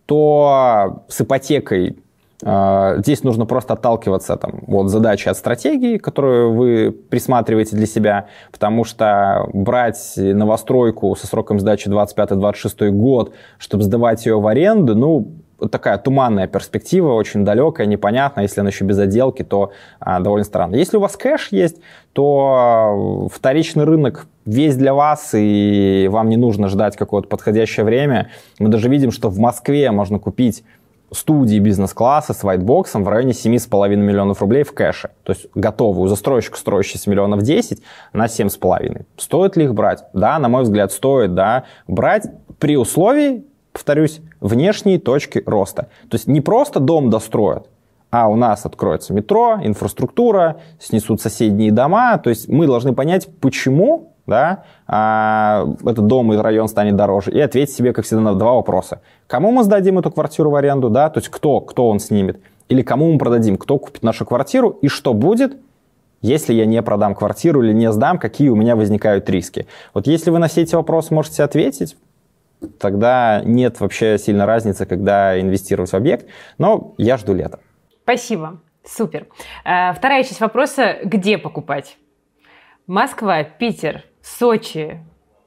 то 0.07 1.05
с 1.09 1.21
ипотекой 1.21 1.97
э, 2.43 2.95
Здесь 2.99 3.23
нужно 3.25 3.47
просто 3.47 3.75
отталкиваться 3.75 4.37
там, 4.37 4.63
от 4.69 4.89
задачи, 4.89 5.29
от 5.29 5.37
стратегии, 5.37 5.99
которую 5.99 6.55
вы 6.55 6.91
присматриваете 6.93 7.77
для 7.77 7.87
себя, 7.87 8.27
потому 8.53 8.85
что 8.85 9.49
брать 9.53 10.15
новостройку 10.17 11.15
со 11.17 11.27
сроком 11.27 11.61
сдачи 11.61 11.89
25-26 11.89 12.91
год, 12.91 13.33
чтобы 13.59 13.83
сдавать 13.85 14.27
ее 14.27 14.41
в 14.41 14.47
аренду, 14.47 14.95
ну, 14.95 15.33
такая 15.71 15.99
туманная 15.99 16.47
перспектива, 16.47 17.13
очень 17.13 17.45
далекая, 17.45 17.87
непонятная. 17.87 18.45
Если 18.45 18.61
она 18.61 18.71
еще 18.71 18.85
без 18.85 18.99
отделки, 18.99 19.43
то 19.43 19.73
а, 20.01 20.21
довольно 20.21 20.45
странно. 20.45 20.77
Если 20.77 20.97
у 20.97 21.01
вас 21.01 21.17
кэш 21.17 21.49
есть, 21.51 21.77
то 22.13 23.29
вторичный 23.33 23.85
рынок 23.85 24.27
весь 24.45 24.77
для 24.77 24.95
вас, 24.95 25.31
и 25.35 26.09
вам 26.11 26.29
не 26.29 26.37
нужно 26.37 26.69
ждать 26.69 26.97
какое-то 26.97 27.29
подходящее 27.29 27.85
время. 27.85 28.31
Мы 28.59 28.69
даже 28.69 28.89
видим, 28.89 29.11
что 29.11 29.29
в 29.29 29.39
Москве 29.39 29.91
можно 29.91 30.19
купить 30.19 30.65
студии 31.15 31.59
бизнес-класса 31.59 32.35
с 32.35 32.43
вайтбоксом 32.43 33.05
в 33.05 33.09
районе 33.09 33.33
7,5 33.33 33.97
миллионов 33.97 34.41
рублей 34.41 34.65
в 34.65 34.73
кэше. 34.73 35.11
То 35.23 35.33
есть 35.33 35.47
готовую 35.55 36.09
застройщик, 36.09 36.57
строящийся 36.57 37.11
миллионов 37.11 37.43
10 37.43 37.83
на 38.13 38.27
7,5. 38.27 39.05
Стоит 39.17 39.57
ли 39.57 39.65
их 39.65 39.75
брать? 39.75 40.05
Да, 40.13 40.39
на 40.39 40.49
мой 40.49 40.63
взгляд, 40.63 40.93
стоит, 40.93 41.35
да. 41.35 41.65
Брать 41.87 42.27
при 42.59 42.77
условии, 42.77 43.45
повторюсь, 43.73 44.21
внешней 44.45 44.99
точки 44.99 45.43
роста. 45.47 45.89
То 46.09 46.17
есть 46.17 46.29
не 46.29 46.41
просто 46.41 46.79
дом 46.79 47.11
достроят, 47.11 47.69
а 48.11 48.29
у 48.29 48.37
нас 48.37 48.67
откроется 48.67 49.13
метро, 49.13 49.59
инфраструктура, 49.63 50.61
снесут 50.79 51.21
соседние 51.21 51.73
дома. 51.73 52.19
То 52.19 52.31
есть 52.31 52.49
мы 52.49 52.67
должны 52.67 52.93
понять, 52.93 53.27
почему 53.41 54.13
да, 54.27 54.65
а, 54.87 55.67
этот 55.83 56.07
дом 56.07 56.33
и 56.33 56.37
район 56.37 56.69
станет 56.69 56.97
дороже, 56.97 57.31
и 57.31 57.41
ответить 57.41 57.75
себе, 57.75 57.93
как 57.93 58.05
всегда, 58.05 58.23
на 58.23 58.35
два 58.35 58.55
вопроса. 58.55 59.01
Кому 59.27 59.51
мы 59.51 59.65
сдадим 59.65 59.99
эту 59.99 60.11
квартиру 60.11 60.51
в 60.51 60.55
аренду, 60.55 60.89
да, 60.89 61.11
то 61.11 61.19
есть 61.19 61.29
кто, 61.29 61.61
кто 61.61 61.89
он 61.89 61.99
снимет, 61.99 62.41
или 62.69 62.83
кому 62.83 63.13
мы 63.13 63.19
продадим, 63.19 63.59
кто 63.59 63.79
купит 63.79 64.03
нашу 64.03 64.25
квартиру, 64.25 64.71
и 64.81 64.89
что 64.89 65.13
будет, 65.13 65.59
если 66.23 66.55
я 66.55 66.65
не 66.65 66.81
продам 66.83 67.15
квартиру 67.15 67.63
или 67.63 67.75
не 67.75 67.93
сдам, 67.93 68.19
какие 68.19 68.49
у 68.49 68.57
меня 68.57 68.77
возникают 68.77 69.29
риски. 69.29 69.67
Вот 69.93 70.07
если 70.07 70.31
вы 70.31 70.39
на 70.39 70.49
все 70.49 70.63
эти 70.63 70.75
вопросы 70.75 71.13
можете 71.13 71.43
ответить, 71.43 71.97
тогда 72.67 73.43
нет 73.45 73.81
вообще 73.81 74.19
сильной 74.19 74.45
разницы, 74.45 74.87
когда 74.87 75.41
инвестировать 75.41 75.91
в 75.91 75.95
объект, 75.95 76.27
но 76.59 76.95
я 76.99 77.17
жду 77.17 77.35
лета. 77.35 77.61
Спасибо, 78.03 78.61
супер. 78.85 79.27
Э, 79.65 79.93
вторая 79.93 80.23
часть 80.25 80.41
вопроса, 80.41 80.97
где 81.05 81.39
покупать? 81.39 81.97
Москва, 82.87 83.43
Питер, 83.45 84.05
Сочи, 84.23 85.01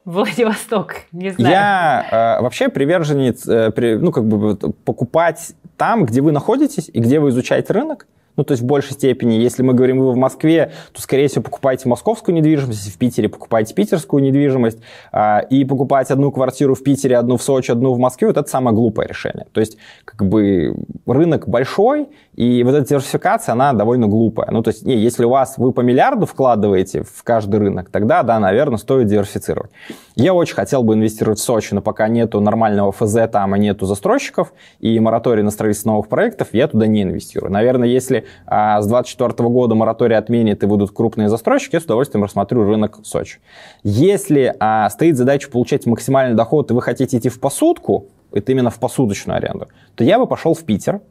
Владивосток, 0.05 1.01
не 1.11 1.31
знаю. 1.31 1.53
Я 1.53 2.37
э, 2.39 2.41
вообще 2.41 2.69
приверженец, 2.69 3.47
э, 3.47 3.71
при, 3.71 3.95
ну, 3.95 4.11
как 4.11 4.25
бы 4.25 4.55
покупать 4.55 5.53
там, 5.75 6.05
где 6.05 6.21
вы 6.21 6.31
находитесь 6.31 6.89
и 6.91 6.99
где 6.99 7.19
вы 7.19 7.29
изучаете 7.29 7.73
рынок. 7.73 8.07
Ну, 8.37 8.43
то 8.43 8.53
есть 8.53 8.63
в 8.63 8.65
большей 8.65 8.93
степени, 8.93 9.33
если 9.33 9.63
мы 9.63 9.73
говорим, 9.73 9.99
вы 9.99 10.11
в 10.11 10.15
Москве, 10.15 10.71
то, 10.93 11.01
скорее 11.01 11.27
всего, 11.27 11.41
покупаете 11.41 11.89
московскую 11.89 12.35
недвижимость, 12.35 12.79
если 12.79 12.91
в 12.91 12.97
Питере 12.97 13.29
покупаете 13.29 13.73
питерскую 13.73 14.23
недвижимость, 14.23 14.77
а, 15.11 15.39
и 15.39 15.65
покупать 15.65 16.11
одну 16.11 16.31
квартиру 16.31 16.75
в 16.75 16.83
Питере, 16.83 17.17
одну 17.17 17.37
в 17.37 17.43
Сочи, 17.43 17.71
одну 17.71 17.93
в 17.93 17.99
Москве, 17.99 18.27
вот 18.27 18.37
это 18.37 18.47
самое 18.47 18.75
глупое 18.75 19.07
решение. 19.07 19.47
То 19.51 19.59
есть, 19.59 19.77
как 20.05 20.27
бы, 20.27 20.75
рынок 21.07 21.49
большой, 21.49 22.07
и 22.37 22.61
вот 22.63 22.75
эта 22.75 22.87
диверсификация, 22.87 23.53
она 23.53 23.73
довольно 23.73 24.05
глупая. 24.05 24.51
Ну, 24.51 24.61
то 24.61 24.67
есть, 24.67 24.85
не, 24.85 24.95
если 24.95 25.25
у 25.25 25.29
вас, 25.29 25.55
вы 25.57 25.71
по 25.71 25.81
миллиарду 25.81 26.27
вкладываете 26.27 27.01
в 27.01 27.23
каждый 27.23 27.59
рынок, 27.59 27.89
тогда, 27.89 28.21
да, 28.21 28.39
наверное, 28.39 28.77
стоит 28.77 29.07
диверсифицировать. 29.07 29.71
Я 30.15 30.35
очень 30.35 30.53
хотел 30.53 30.83
бы 30.83 30.93
инвестировать 30.93 31.39
в 31.39 31.41
Сочи, 31.41 31.73
но 31.73 31.81
пока 31.81 32.07
нету 32.07 32.39
нормального 32.39 32.91
ФЗ 32.91 33.27
там 33.31 33.55
и 33.55 33.59
нету 33.59 33.87
застройщиков, 33.87 34.53
и 34.79 34.99
мораторий 34.99 35.41
на 35.41 35.49
строительство 35.49 35.89
новых 35.89 36.09
проектов, 36.09 36.49
я 36.51 36.67
туда 36.67 36.85
не 36.85 37.01
инвестирую. 37.01 37.51
Наверное, 37.51 37.87
если 37.87 38.25
а, 38.45 38.83
с 38.83 38.85
2024 38.85 39.49
года 39.49 39.73
мораторий 39.73 40.15
отменит 40.15 40.61
и 40.61 40.67
выйдут 40.67 40.91
крупные 40.91 41.29
застройщики, 41.29 41.73
я 41.73 41.81
с 41.81 41.85
удовольствием 41.85 42.23
рассмотрю 42.23 42.65
рынок 42.65 42.99
Сочи. 43.03 43.39
Если 43.81 44.55
а, 44.59 44.87
стоит 44.91 45.17
задача 45.17 45.49
получать 45.49 45.87
максимальный 45.87 46.35
доход, 46.35 46.69
и 46.69 46.75
вы 46.75 46.83
хотите 46.83 47.17
идти 47.17 47.29
в 47.29 47.39
посудку, 47.39 48.05
это 48.31 48.51
именно 48.51 48.69
в 48.69 48.77
посудочную 48.77 49.37
аренду, 49.37 49.69
то 49.95 50.03
я 50.03 50.19
бы 50.19 50.27
пошел 50.27 50.53
в 50.53 50.63
Питер, 50.63 51.01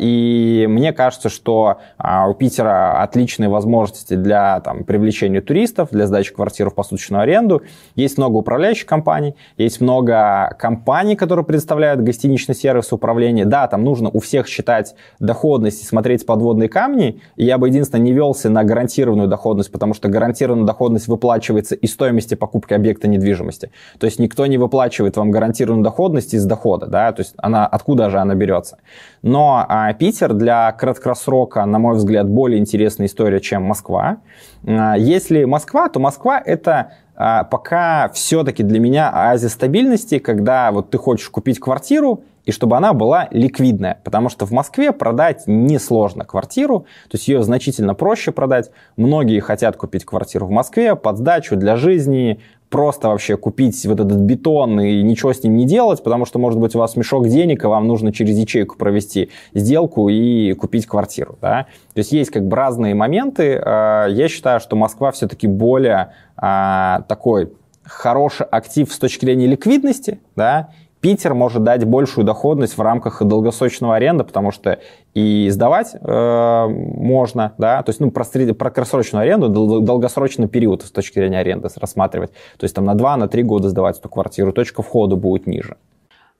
и 0.00 0.66
мне 0.68 0.92
кажется, 0.92 1.28
что 1.28 1.78
а, 1.96 2.28
у 2.28 2.34
Питера 2.34 3.00
отличные 3.02 3.48
возможности 3.48 4.14
для 4.14 4.60
там, 4.60 4.82
привлечения 4.82 5.40
туристов, 5.40 5.90
для 5.92 6.06
сдачи 6.06 6.34
квартир 6.34 6.70
в 6.70 6.74
посуточную 6.74 7.22
аренду. 7.22 7.62
Есть 7.94 8.18
много 8.18 8.36
управляющих 8.36 8.86
компаний, 8.86 9.36
есть 9.56 9.80
много 9.80 10.56
компаний, 10.58 11.14
которые 11.14 11.44
предоставляют 11.44 12.00
гостиничный 12.00 12.56
сервис 12.56 12.92
управления. 12.92 13.44
Да, 13.44 13.68
там 13.68 13.84
нужно 13.84 14.10
у 14.12 14.18
всех 14.18 14.48
считать 14.48 14.96
доходность 15.20 15.82
и 15.82 15.86
смотреть 15.86 16.26
подводные 16.26 16.68
камни. 16.68 17.20
Я 17.36 17.56
бы 17.58 17.68
единственное 17.68 18.02
не 18.02 18.12
велся 18.12 18.50
на 18.50 18.64
гарантированную 18.64 19.28
доходность, 19.28 19.70
потому 19.70 19.94
что 19.94 20.08
гарантированная 20.08 20.66
доходность 20.66 21.06
выплачивается 21.06 21.76
из 21.76 21.92
стоимости 21.92 22.34
покупки 22.34 22.74
объекта 22.74 23.06
недвижимости. 23.06 23.70
То 24.00 24.06
есть 24.06 24.18
никто 24.18 24.46
не 24.46 24.58
выплачивает 24.58 25.16
вам 25.16 25.30
гарантированную 25.30 25.84
доходность 25.84 26.34
из 26.34 26.44
дохода, 26.44 26.86
да, 26.86 27.12
то 27.12 27.20
есть 27.20 27.34
она, 27.36 27.66
откуда 27.66 28.10
же 28.10 28.18
она 28.18 28.34
берется. 28.34 28.78
Но 29.22 29.43
а, 29.52 29.92
Питер 29.94 30.32
для 30.32 30.70
краткосрока, 30.72 31.64
на 31.64 31.78
мой 31.78 31.96
взгляд, 31.96 32.28
более 32.28 32.58
интересная 32.58 33.06
история, 33.06 33.40
чем 33.40 33.62
Москва. 33.62 34.18
А, 34.66 34.96
если 34.96 35.44
Москва, 35.44 35.88
то 35.88 36.00
Москва 36.00 36.40
это 36.44 36.92
а, 37.16 37.44
пока 37.44 38.08
все-таки 38.10 38.62
для 38.62 38.80
меня 38.80 39.10
оазис 39.10 39.52
стабильности, 39.52 40.18
когда 40.18 40.72
вот 40.72 40.90
ты 40.90 40.98
хочешь 40.98 41.28
купить 41.28 41.60
квартиру, 41.60 42.24
и 42.44 42.52
чтобы 42.52 42.76
она 42.76 42.92
была 42.92 43.28
ликвидная, 43.30 44.00
потому 44.04 44.28
что 44.28 44.46
в 44.46 44.50
Москве 44.50 44.92
продать 44.92 45.44
несложно 45.46 46.24
квартиру, 46.24 46.80
то 47.08 47.16
есть 47.16 47.28
ее 47.28 47.42
значительно 47.42 47.94
проще 47.94 48.32
продать. 48.32 48.70
Многие 48.96 49.40
хотят 49.40 49.76
купить 49.76 50.04
квартиру 50.04 50.46
в 50.46 50.50
Москве 50.50 50.94
под 50.94 51.18
сдачу 51.18 51.56
для 51.56 51.76
жизни, 51.76 52.40
просто 52.74 53.06
вообще 53.06 53.36
купить 53.36 53.86
вот 53.86 54.00
этот 54.00 54.18
бетон 54.18 54.80
и 54.80 55.00
ничего 55.00 55.32
с 55.32 55.44
ним 55.44 55.56
не 55.56 55.64
делать, 55.64 56.02
потому 56.02 56.24
что, 56.24 56.40
может 56.40 56.58
быть, 56.58 56.74
у 56.74 56.80
вас 56.80 56.96
мешок 56.96 57.28
денег, 57.28 57.62
и 57.62 57.68
вам 57.68 57.86
нужно 57.86 58.12
через 58.12 58.36
ячейку 58.36 58.76
провести 58.76 59.30
сделку 59.52 60.08
и 60.08 60.54
купить 60.54 60.84
квартиру. 60.84 61.38
Да? 61.40 61.66
То 61.92 61.98
есть 62.00 62.10
есть 62.10 62.32
как 62.32 62.48
бы 62.48 62.56
разные 62.56 62.96
моменты. 62.96 63.62
А, 63.64 64.08
я 64.08 64.26
считаю, 64.26 64.58
что 64.58 64.74
Москва 64.74 65.12
все-таки 65.12 65.46
более 65.46 66.14
а, 66.36 67.02
такой 67.06 67.52
хороший 67.84 68.44
актив 68.46 68.92
с 68.92 68.98
точки 68.98 69.24
зрения 69.24 69.46
ликвидности, 69.46 70.18
да, 70.34 70.70
Питер 71.04 71.34
может 71.34 71.62
дать 71.62 71.84
большую 71.84 72.24
доходность 72.24 72.78
в 72.78 72.80
рамках 72.80 73.22
долгосрочного 73.22 73.94
аренда, 73.94 74.24
потому 74.24 74.50
что 74.50 74.78
и 75.12 75.50
сдавать 75.50 75.94
э, 76.00 76.66
можно, 76.66 77.52
да, 77.58 77.82
то 77.82 77.90
есть, 77.90 78.00
ну, 78.00 78.10
про, 78.10 78.24
про 78.24 78.70
краткосрочную 78.70 79.20
аренду, 79.20 79.50
долгосрочный 79.82 80.48
период 80.48 80.80
с 80.82 80.90
точки 80.90 81.18
зрения 81.18 81.40
аренды 81.40 81.68
рассматривать. 81.76 82.30
То 82.56 82.64
есть 82.64 82.74
там 82.74 82.86
на 82.86 82.94
2 82.94 83.18
на 83.18 83.28
3 83.28 83.42
года 83.42 83.68
сдавать 83.68 83.98
эту 83.98 84.08
квартиру, 84.08 84.54
точка 84.54 84.82
входа 84.82 85.14
будет 85.14 85.46
ниже. 85.46 85.76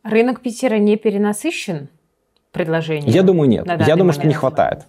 Рынок 0.02 0.40
Питера 0.40 0.76
не 0.76 0.96
перенасыщен 0.96 1.88
предложением? 2.50 3.12
Я 3.12 3.22
думаю, 3.22 3.50
нет. 3.50 3.66
Я 3.86 3.96
думаю, 3.96 4.14
что 4.14 4.26
не 4.26 4.32
хватает. 4.32 4.86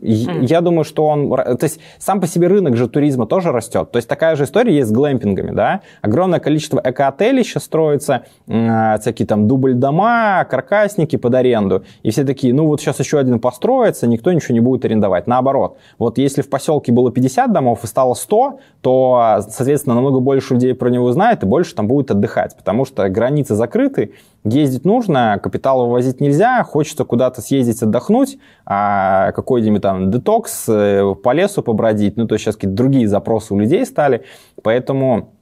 Mm. 0.00 0.46
Я 0.46 0.60
думаю, 0.60 0.84
что 0.84 1.06
он... 1.06 1.30
То 1.30 1.58
есть 1.62 1.80
сам 1.98 2.20
по 2.20 2.26
себе 2.26 2.48
рынок 2.48 2.76
же 2.76 2.88
туризма 2.88 3.26
тоже 3.26 3.52
растет. 3.52 3.90
То 3.90 3.96
есть 3.96 4.08
такая 4.08 4.36
же 4.36 4.44
история 4.44 4.74
есть 4.74 4.88
с 4.88 4.92
глэмпингами, 4.92 5.52
да? 5.52 5.80
Огромное 6.02 6.40
количество 6.40 6.80
эко-отелей 6.82 7.44
сейчас 7.44 7.64
строится, 7.64 8.24
э, 8.46 8.98
всякие 9.00 9.26
там 9.26 9.48
дубль-дома, 9.48 10.44
каркасники 10.44 11.16
под 11.16 11.34
аренду. 11.34 11.84
И 12.02 12.10
все 12.10 12.24
такие, 12.24 12.52
ну 12.52 12.66
вот 12.66 12.80
сейчас 12.80 12.98
еще 13.00 13.18
один 13.18 13.40
построится, 13.40 14.06
никто 14.06 14.32
ничего 14.32 14.54
не 14.54 14.60
будет 14.60 14.84
арендовать. 14.84 15.26
Наоборот, 15.26 15.78
вот 15.98 16.18
если 16.18 16.42
в 16.42 16.50
поселке 16.50 16.92
было 16.92 17.10
50 17.10 17.52
домов 17.52 17.84
и 17.84 17.86
стало 17.86 18.14
100, 18.14 18.60
то, 18.82 19.40
соответственно, 19.48 19.94
намного 19.94 20.20
больше 20.20 20.54
людей 20.54 20.74
про 20.74 20.90
него 20.90 21.10
знает 21.12 21.42
и 21.42 21.46
больше 21.46 21.74
там 21.74 21.88
будет 21.88 22.10
отдыхать, 22.10 22.56
потому 22.56 22.84
что 22.84 23.08
границы 23.08 23.54
закрыты, 23.54 24.12
Ездить 24.48 24.84
нужно, 24.84 25.40
капитал 25.42 25.80
вывозить 25.84 26.20
нельзя, 26.20 26.62
хочется 26.62 27.04
куда-то 27.04 27.42
съездить 27.42 27.82
отдохнуть, 27.82 28.38
а 28.64 29.32
какой-нибудь 29.32 29.82
там 29.82 30.12
детокс, 30.12 30.66
э, 30.68 31.16
по 31.20 31.32
лесу 31.32 31.62
побродить, 31.62 32.16
ну 32.16 32.28
то 32.28 32.36
есть 32.36 32.44
сейчас 32.44 32.54
какие-то 32.54 32.76
другие 32.76 33.08
запросы 33.08 33.52
у 33.54 33.58
людей 33.58 33.84
стали, 33.84 34.22
поэтому 34.62 35.32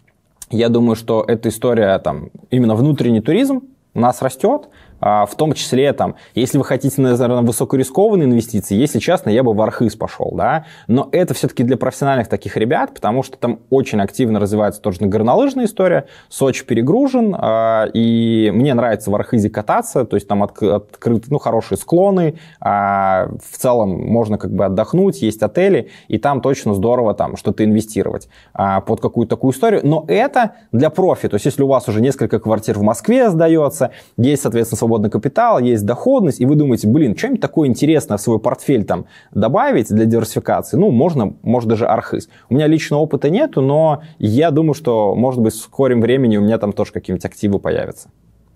я 0.50 0.70
думаю, 0.70 0.96
что 0.96 1.22
эта 1.28 1.50
история 1.50 1.98
там 1.98 2.30
именно 2.48 2.74
внутренний 2.74 3.20
туризм 3.20 3.64
у 3.92 4.00
нас 4.00 4.22
растет, 4.22 4.70
в 5.04 5.30
том 5.36 5.52
числе, 5.52 5.92
там, 5.92 6.14
если 6.34 6.56
вы 6.56 6.64
хотите, 6.64 6.98
наверное, 7.02 7.42
высокорискованные 7.42 8.26
инвестиции, 8.26 8.74
если 8.74 8.98
честно, 8.98 9.28
я 9.28 9.42
бы 9.42 9.52
в 9.52 9.60
Архыз 9.60 9.96
пошел, 9.96 10.32
да, 10.34 10.64
но 10.86 11.10
это 11.12 11.34
все-таки 11.34 11.62
для 11.62 11.76
профессиональных 11.76 12.28
таких 12.28 12.56
ребят, 12.56 12.94
потому 12.94 13.22
что 13.22 13.36
там 13.36 13.60
очень 13.68 14.00
активно 14.00 14.40
развивается 14.40 14.80
тоже 14.80 15.00
горнолыжная 15.00 15.66
история, 15.66 16.06
Сочи 16.30 16.64
перегружен, 16.64 17.36
а, 17.38 17.84
и 17.92 18.50
мне 18.54 18.72
нравится 18.72 19.10
в 19.10 19.14
Архизе 19.14 19.50
кататься, 19.50 20.06
то 20.06 20.16
есть 20.16 20.26
там 20.26 20.42
открыты, 20.42 21.26
ну, 21.28 21.38
хорошие 21.38 21.76
склоны, 21.76 22.38
а, 22.60 23.28
в 23.46 23.58
целом 23.58 23.90
можно 23.90 24.38
как 24.38 24.52
бы 24.52 24.64
отдохнуть, 24.64 25.20
есть 25.20 25.42
отели, 25.42 25.90
и 26.08 26.16
там 26.16 26.40
точно 26.40 26.72
здорово 26.72 27.12
там 27.12 27.36
что-то 27.36 27.62
инвестировать 27.62 28.28
под 28.54 29.00
какую-то 29.02 29.36
такую 29.36 29.52
историю, 29.52 29.82
но 29.84 30.06
это 30.08 30.52
для 30.72 30.88
профи, 30.88 31.28
то 31.28 31.34
есть 31.34 31.44
если 31.44 31.62
у 31.62 31.66
вас 31.66 31.88
уже 31.88 32.00
несколько 32.00 32.38
квартир 32.38 32.78
в 32.78 32.82
Москве 32.82 33.28
сдается, 33.28 33.90
есть, 34.16 34.42
соответственно, 34.42 34.78
свободный 34.78 34.93
свободный 34.94 35.10
капитал, 35.10 35.58
есть 35.58 35.84
доходность, 35.84 36.40
и 36.40 36.46
вы 36.46 36.54
думаете, 36.54 36.88
блин, 36.88 37.16
что-нибудь 37.16 37.40
такое 37.40 37.68
интересное 37.68 38.16
в 38.16 38.20
свой 38.20 38.38
портфель 38.38 38.84
там 38.84 39.06
добавить 39.32 39.88
для 39.88 40.04
диверсификации, 40.04 40.76
ну, 40.76 40.90
можно, 40.90 41.34
может, 41.42 41.68
даже 41.68 41.86
архиз. 41.86 42.28
У 42.48 42.54
меня 42.54 42.68
личного 42.68 43.00
опыта 43.00 43.30
нету, 43.30 43.60
но 43.60 44.02
я 44.18 44.50
думаю, 44.50 44.74
что, 44.74 45.14
может 45.14 45.40
быть, 45.40 45.54
в 45.54 45.58
скором 45.58 46.00
времени 46.00 46.36
у 46.36 46.42
меня 46.42 46.58
там 46.58 46.72
тоже 46.72 46.92
какие-нибудь 46.92 47.24
активы 47.24 47.58
появятся. 47.58 48.08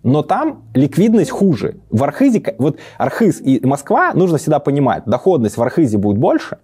Но 0.04 0.22
там 0.22 0.62
ликвидность 0.74 1.30
хуже. 1.30 1.74
В 1.90 2.04
Архизе, 2.04 2.40
вот 2.58 2.78
Архиз 2.98 3.40
и 3.40 3.60
Москва, 3.66 4.12
нужно 4.14 4.38
всегда 4.38 4.60
понимать, 4.60 5.02
доходность 5.06 5.56
в 5.56 5.62
Архизе 5.62 5.98
будет 5.98 6.18
больше, 6.18 6.58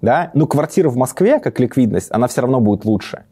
да, 0.00 0.32
но 0.34 0.46
квартира 0.46 0.90
в 0.90 0.96
Москве, 0.96 1.38
как 1.38 1.60
ликвидность, 1.60 2.08
она 2.10 2.26
все 2.26 2.40
равно 2.40 2.60
будет 2.60 2.84
лучше. 2.84 3.22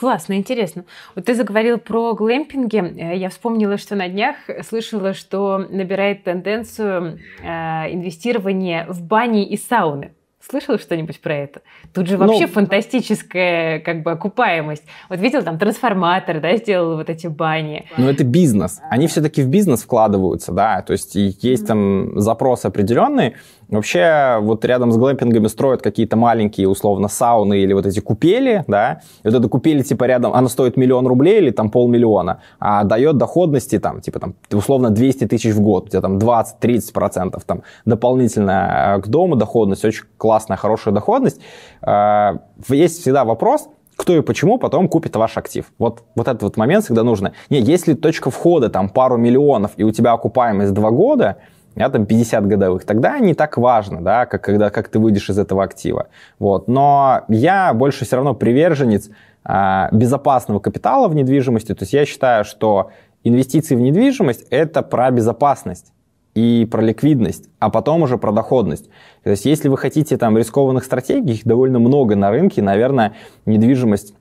Классно, 0.00 0.38
интересно. 0.38 0.86
Вот 1.14 1.26
ты 1.26 1.34
заговорил 1.34 1.76
про 1.76 2.14
глэмпинги. 2.14 2.78
Э, 2.78 3.14
я 3.18 3.28
вспомнила, 3.28 3.76
что 3.76 3.96
на 3.96 4.08
днях 4.08 4.36
слышала, 4.62 5.12
что 5.12 5.58
набирает 5.58 6.24
тенденцию 6.24 7.18
э, 7.42 7.46
инвестирование 7.92 8.86
в 8.88 9.02
бани 9.02 9.44
и 9.44 9.58
сауны. 9.58 10.14
Слышал 10.48 10.78
что-нибудь 10.78 11.20
про 11.20 11.34
это? 11.34 11.60
Тут 11.92 12.06
же 12.06 12.16
вообще 12.16 12.46
ну, 12.46 12.52
фантастическая 12.52 13.78
как 13.80 14.02
бы 14.02 14.12
окупаемость. 14.12 14.84
Вот 15.08 15.20
видел, 15.20 15.42
там 15.42 15.58
трансформатор, 15.58 16.40
да, 16.40 16.56
сделал 16.56 16.96
вот 16.96 17.10
эти 17.10 17.26
бани. 17.26 17.86
Но 17.98 18.08
это 18.08 18.24
бизнес. 18.24 18.80
Они 18.90 19.06
все-таки 19.06 19.42
в 19.42 19.48
бизнес 19.48 19.82
вкладываются, 19.82 20.52
да, 20.52 20.80
то 20.82 20.92
есть 20.92 21.14
есть 21.14 21.66
там 21.66 22.18
запрос 22.18 22.64
определенный, 22.64 23.34
Вообще, 23.70 24.38
вот 24.40 24.64
рядом 24.64 24.90
с 24.90 24.96
глэмпингами 24.96 25.46
строят 25.46 25.80
какие-то 25.80 26.16
маленькие, 26.16 26.68
условно, 26.68 27.06
сауны 27.06 27.60
или 27.60 27.72
вот 27.72 27.86
эти 27.86 28.00
купели, 28.00 28.64
да, 28.66 29.00
и 29.22 29.28
вот 29.28 29.34
эта 29.34 29.48
купели, 29.48 29.82
типа, 29.82 30.04
рядом, 30.04 30.34
она 30.34 30.48
стоит 30.48 30.76
миллион 30.76 31.06
рублей 31.06 31.38
или 31.38 31.50
там 31.50 31.70
полмиллиона, 31.70 32.40
а 32.58 32.82
дает 32.82 33.16
доходности, 33.16 33.78
там, 33.78 34.00
типа, 34.00 34.18
там, 34.18 34.34
условно, 34.50 34.90
200 34.90 35.26
тысяч 35.28 35.54
в 35.54 35.60
год, 35.60 35.86
у 35.86 35.88
тебя 35.88 36.00
там 36.00 36.18
20-30 36.18 36.92
процентов, 36.92 37.44
там, 37.44 37.62
дополнительно 37.84 38.96
э, 38.96 39.02
к 39.02 39.06
дому 39.06 39.36
доходность, 39.36 39.84
очень 39.84 40.04
классная, 40.16 40.39
хорошая 40.48 40.94
доходность. 40.94 41.40
Э, 41.82 42.38
есть 42.68 43.00
всегда 43.00 43.24
вопрос, 43.24 43.68
кто 43.96 44.16
и 44.16 44.22
почему 44.22 44.58
потом 44.58 44.88
купит 44.88 45.14
ваш 45.16 45.36
актив. 45.36 45.66
Вот, 45.78 46.02
вот 46.14 46.26
этот 46.26 46.42
вот 46.42 46.56
момент 46.56 46.84
всегда 46.84 47.02
нужно. 47.02 47.32
Не, 47.50 47.60
если 47.60 47.94
точка 47.94 48.30
входа 48.30 48.70
там 48.70 48.88
пару 48.88 49.18
миллионов, 49.18 49.72
и 49.76 49.84
у 49.84 49.90
тебя 49.90 50.12
окупаемость 50.12 50.72
2 50.72 50.90
года, 50.90 51.36
я 51.76 51.88
там 51.88 52.06
50 52.06 52.46
годовых, 52.46 52.84
тогда 52.84 53.18
не 53.18 53.34
так 53.34 53.56
важно, 53.58 54.02
да, 54.02 54.26
как, 54.26 54.42
когда, 54.42 54.70
как 54.70 54.88
ты 54.88 54.98
выйдешь 54.98 55.28
из 55.30 55.38
этого 55.38 55.62
актива. 55.62 56.08
Вот. 56.38 56.66
Но 56.66 57.22
я 57.28 57.74
больше 57.74 58.04
все 58.04 58.16
равно 58.16 58.34
приверженец 58.34 59.10
а, 59.44 59.88
безопасного 59.92 60.60
капитала 60.60 61.08
в 61.08 61.14
недвижимости. 61.14 61.74
То 61.74 61.82
есть 61.82 61.92
я 61.92 62.06
считаю, 62.06 62.44
что 62.44 62.90
инвестиции 63.22 63.74
в 63.74 63.80
недвижимость– 63.80 64.46
это 64.50 64.82
про 64.82 65.10
безопасность 65.10 65.92
и 66.40 66.64
про 66.64 66.80
ликвидность, 66.80 67.48
а 67.58 67.70
потом 67.70 68.02
уже 68.02 68.16
про 68.16 68.32
доходность. 68.32 68.88
То 69.22 69.30
есть 69.30 69.44
если 69.44 69.68
вы 69.68 69.76
хотите 69.76 70.16
там 70.16 70.38
рискованных 70.38 70.84
стратегий, 70.84 71.34
их 71.34 71.44
довольно 71.44 71.78
много 71.78 72.16
на 72.16 72.30
рынке, 72.30 72.62
наверное, 72.62 73.14
недвижимость 73.46 74.14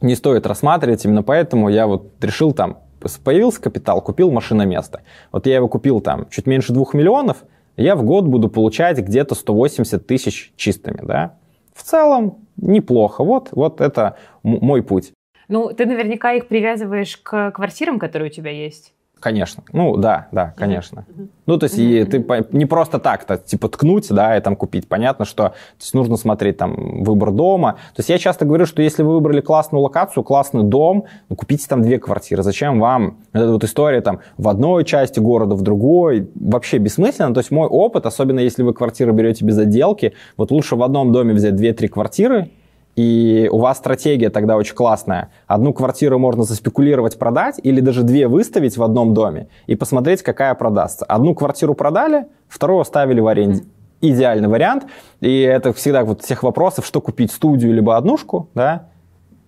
не 0.00 0.14
стоит 0.14 0.46
рассматривать. 0.46 1.04
Именно 1.04 1.22
поэтому 1.22 1.68
я 1.68 1.86
вот 1.86 2.12
решил 2.20 2.52
там 2.52 2.78
появился 3.22 3.60
капитал, 3.60 4.00
купил 4.00 4.30
машиноместо. 4.30 5.02
Вот 5.32 5.46
я 5.46 5.56
его 5.56 5.68
купил 5.68 6.00
там 6.00 6.26
чуть 6.30 6.46
меньше 6.46 6.72
двух 6.72 6.94
миллионов, 6.94 7.44
я 7.76 7.96
в 7.96 8.04
год 8.04 8.24
буду 8.26 8.48
получать 8.48 8.98
где-то 8.98 9.34
180 9.34 10.06
тысяч 10.06 10.52
чистыми, 10.56 11.00
да. 11.02 11.36
В 11.74 11.82
целом 11.82 12.46
неплохо. 12.56 13.24
Вот, 13.24 13.48
вот 13.52 13.80
это 13.80 14.16
мой 14.42 14.82
путь. 14.82 15.12
Ну, 15.48 15.72
ты 15.74 15.84
наверняка 15.84 16.32
их 16.32 16.46
привязываешь 16.46 17.16
к 17.16 17.50
квартирам, 17.50 17.98
которые 17.98 18.30
у 18.30 18.32
тебя 18.32 18.50
есть. 18.50 18.93
Конечно. 19.24 19.62
Ну, 19.72 19.96
да, 19.96 20.28
да, 20.32 20.52
конечно. 20.54 21.06
Mm-hmm. 21.08 21.28
Ну, 21.46 21.56
то 21.56 21.64
есть 21.64 21.78
mm-hmm. 21.78 22.02
и 22.02 22.04
ты 22.04 22.46
не 22.52 22.66
просто 22.66 22.98
так-то, 22.98 23.38
типа, 23.38 23.70
ткнуть, 23.70 24.08
да, 24.10 24.36
и 24.36 24.40
там 24.42 24.54
купить. 24.54 24.86
Понятно, 24.86 25.24
что 25.24 25.44
то 25.44 25.54
есть, 25.80 25.94
нужно 25.94 26.18
смотреть 26.18 26.58
там 26.58 27.02
выбор 27.02 27.30
дома. 27.30 27.76
То 27.96 28.00
есть 28.00 28.10
я 28.10 28.18
часто 28.18 28.44
говорю, 28.44 28.66
что 28.66 28.82
если 28.82 29.02
вы 29.02 29.14
выбрали 29.14 29.40
классную 29.40 29.80
локацию, 29.80 30.24
классный 30.24 30.62
дом, 30.62 31.06
ну, 31.30 31.36
купите 31.36 31.66
там 31.66 31.80
две 31.80 31.98
квартиры. 31.98 32.42
Зачем 32.42 32.78
вам 32.78 33.16
эта 33.32 33.50
вот 33.50 33.64
история 33.64 34.02
там 34.02 34.20
в 34.36 34.46
одной 34.46 34.84
части 34.84 35.20
города, 35.20 35.54
в 35.54 35.62
другой? 35.62 36.28
Вообще 36.34 36.76
бессмысленно. 36.76 37.32
То 37.32 37.40
есть 37.40 37.50
мой 37.50 37.66
опыт, 37.66 38.04
особенно 38.04 38.40
если 38.40 38.62
вы 38.62 38.74
квартиры 38.74 39.12
берете 39.12 39.46
без 39.46 39.56
отделки, 39.56 40.12
вот 40.36 40.50
лучше 40.50 40.76
в 40.76 40.82
одном 40.82 41.12
доме 41.12 41.32
взять 41.32 41.56
две-три 41.56 41.88
квартиры, 41.88 42.50
и 42.96 43.48
у 43.50 43.58
вас 43.58 43.78
стратегия 43.78 44.30
тогда 44.30 44.56
очень 44.56 44.74
классная. 44.74 45.30
Одну 45.46 45.72
квартиру 45.72 46.18
можно 46.18 46.44
заспекулировать, 46.44 47.18
продать, 47.18 47.58
или 47.62 47.80
даже 47.80 48.02
две 48.02 48.28
выставить 48.28 48.76
в 48.76 48.82
одном 48.82 49.14
доме 49.14 49.48
и 49.66 49.74
посмотреть, 49.74 50.22
какая 50.22 50.54
продастся. 50.54 51.04
Одну 51.06 51.34
квартиру 51.34 51.74
продали, 51.74 52.26
вторую 52.48 52.80
оставили 52.80 53.20
в 53.20 53.26
аренде. 53.26 53.64
Идеальный 54.00 54.48
вариант. 54.48 54.84
И 55.20 55.40
это 55.40 55.72
всегда 55.72 56.04
вот 56.04 56.22
всех 56.22 56.42
вопросов, 56.42 56.86
что 56.86 57.00
купить, 57.00 57.32
студию 57.32 57.72
либо 57.74 57.96
однушку, 57.96 58.48
да, 58.54 58.88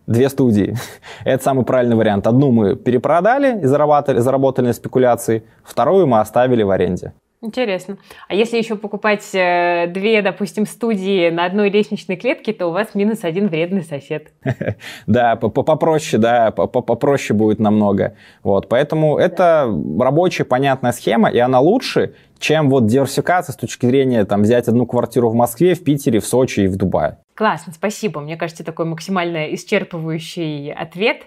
две 0.07 0.28
студии. 0.28 0.74
Это 1.24 1.42
самый 1.42 1.64
правильный 1.64 1.97
вариант. 1.97 2.26
Одну 2.26 2.51
мы 2.51 2.74
перепродали 2.74 3.61
и 3.61 3.66
заработали, 3.66 4.18
заработали 4.18 4.66
на 4.68 4.72
спекуляции, 4.72 5.44
вторую 5.62 6.07
мы 6.07 6.20
оставили 6.20 6.62
в 6.62 6.70
аренде. 6.70 7.12
Интересно. 7.47 7.99
А 8.26 8.34
если 8.34 8.59
еще 8.59 8.74
покупать 8.74 9.24
э, 9.32 9.86
две, 9.86 10.20
допустим, 10.20 10.66
студии 10.66 11.30
на 11.30 11.44
одной 11.44 11.70
лестничной 11.70 12.16
клетке, 12.16 12.53
то 12.53 12.66
у 12.66 12.72
вас 12.72 12.94
минус 12.94 13.22
один 13.22 13.47
вредный 13.49 13.82
сосед. 13.82 14.32
Да, 15.07 15.36
попроще, 15.36 16.20
да, 16.20 16.51
попроще 16.51 17.36
будет 17.36 17.61
намного. 17.61 18.16
Вот, 18.42 18.68
поэтому 18.68 19.16
это 19.18 19.72
рабочая, 19.99 20.44
понятная 20.44 20.92
схема, 20.92 21.30
и 21.30 21.38
она 21.38 21.61
лучше, 21.61 22.14
чем 22.38 22.68
вот 22.68 22.86
диверсификация 22.86 23.53
с 23.53 23.57
точки 23.57 23.86
зрения 23.86 24.24
там 24.24 24.42
взять 24.42 24.66
одну 24.66 24.86
квартиру 24.86 25.30
в 25.30 25.34
Москве, 25.34 25.74
в 25.74 25.84
Питере, 25.84 26.18
в 26.18 26.26
Сочи 26.26 26.61
и 26.61 26.66
в 26.66 26.76
Дубае. 26.76 27.18
Классно, 27.34 27.72
спасибо. 27.72 28.20
Мне 28.20 28.36
кажется, 28.36 28.64
такой 28.64 28.86
максимально 28.86 29.53
исчерпывающий 29.55 30.72
ответ. 30.72 31.22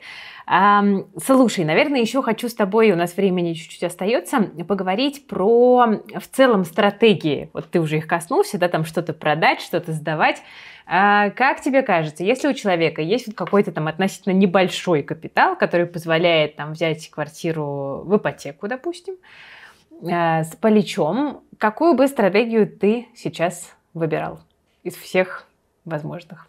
Слушай, 0.50 1.64
наверное, 1.64 2.02
еще 2.02 2.24
хочу 2.24 2.50
с 2.50 2.56
тобой, 2.56 2.92
у 2.92 2.96
нас 2.96 3.16
времени 3.16 3.54
чуть-чуть 3.54 3.84
остается, 3.84 4.50
поговорить 4.68 5.28
про 5.28 6.02
в 6.16 6.28
целом 6.32 6.66
стратегии. 6.66 7.52
Вот 7.54 7.70
ты 7.70 7.80
уже 7.80 7.98
их 7.98 8.08
коснулся, 8.08 8.58
да, 8.58 8.68
там 8.68 8.84
что-то 8.84 9.14
продать, 9.14 9.62
что-то 9.62 9.94
сдавать. 9.94 10.42
А 10.88 11.30
как 11.30 11.62
тебе 11.62 11.84
кажется, 11.84 12.24
если 12.24 12.48
у 12.48 12.54
человека 12.54 13.00
есть 13.04 13.28
вот 13.28 13.36
какой-то 13.36 13.72
там 13.72 13.88
относительно 13.88 14.34
небольшой 14.34 15.04
капитал, 15.04 15.56
который 15.56 15.86
позволяет 15.86 16.56
там 16.56 16.74
взять 16.74 17.12
квартиру 17.12 18.02
в 18.06 18.18
ипотеку, 18.18 18.68
допустим, 18.68 19.18
а, 20.12 20.44
с 20.44 20.56
поличом, 20.56 21.42
какую 21.60 21.94
бы 21.94 22.08
стратегию 22.08 22.68
ты 22.68 23.08
сейчас 23.16 23.76
выбирал 23.94 24.40
из 24.82 24.96
всех 24.96 25.46
возможных? 25.86 26.48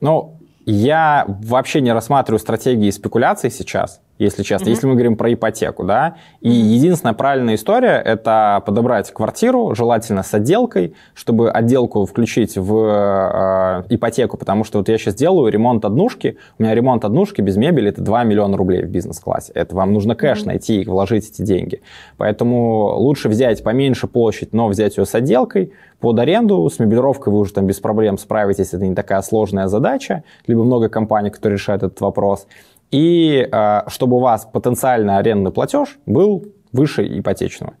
Ну, 0.00 0.38
я 0.66 1.24
вообще 1.26 1.80
не 1.80 1.92
рассматриваю 1.92 2.38
стратегии 2.38 2.90
спекуляций 2.90 3.50
сейчас 3.50 4.00
если 4.18 4.42
честно, 4.42 4.66
mm-hmm. 4.66 4.70
если 4.70 4.86
мы 4.86 4.94
говорим 4.94 5.16
про 5.16 5.32
ипотеку, 5.32 5.84
да. 5.84 6.16
И 6.40 6.50
единственная 6.50 7.14
правильная 7.14 7.54
история– 7.54 8.00
это 8.04 8.62
подобрать 8.64 9.12
квартиру, 9.12 9.74
желательно 9.74 10.22
с 10.22 10.32
отделкой, 10.34 10.94
чтобы 11.14 11.50
отделку 11.50 12.04
включить 12.06 12.56
в 12.56 13.82
э, 13.88 13.94
ипотеку, 13.94 14.36
потому 14.36 14.64
что 14.64 14.78
вот 14.78 14.88
я 14.88 14.98
сейчас 14.98 15.14
делаю 15.14 15.50
ремонт 15.50 15.84
однушки, 15.84 16.36
у 16.58 16.62
меня 16.62 16.74
ремонт 16.74 17.04
однушки 17.04 17.40
без 17.40 17.56
мебели– 17.56 17.88
это 17.90 18.02
2 18.02 18.24
миллиона 18.24 18.56
рублей 18.56 18.84
в 18.84 18.88
бизнес-классе. 18.88 19.52
Это 19.54 19.74
вам 19.74 19.92
нужно 19.92 20.14
кэш 20.14 20.42
mm-hmm. 20.42 20.46
найти 20.46 20.82
и 20.82 20.86
вложить 20.86 21.30
эти 21.30 21.42
деньги. 21.42 21.82
Поэтому 22.16 22.94
лучше 22.96 23.28
взять 23.28 23.62
поменьше 23.62 24.06
площадь, 24.06 24.52
но 24.52 24.68
взять 24.68 24.96
ее 24.96 25.06
с 25.06 25.14
отделкой, 25.14 25.72
под 26.02 26.18
аренду, 26.18 26.68
с 26.68 26.80
мебелировкой 26.80 27.32
вы 27.32 27.38
уже 27.38 27.52
там 27.52 27.66
без 27.66 27.78
проблем 27.78 28.18
справитесь, 28.18 28.74
это 28.74 28.84
не 28.84 28.94
такая 28.94 29.22
сложная 29.22 29.68
задача, 29.68 30.24
либо 30.48 30.64
много 30.64 30.88
компаний, 30.88 31.30
которые 31.30 31.58
решают 31.58 31.84
этот 31.84 32.00
вопрос 32.00 32.48
и 32.92 33.48
э, 33.50 33.80
чтобы 33.88 34.18
у 34.18 34.20
вас 34.20 34.46
потенциальный 34.52 35.16
арендный 35.16 35.50
платеж 35.50 35.98
был 36.06 36.44
выше 36.72 37.04
ипотечного. 37.18 37.74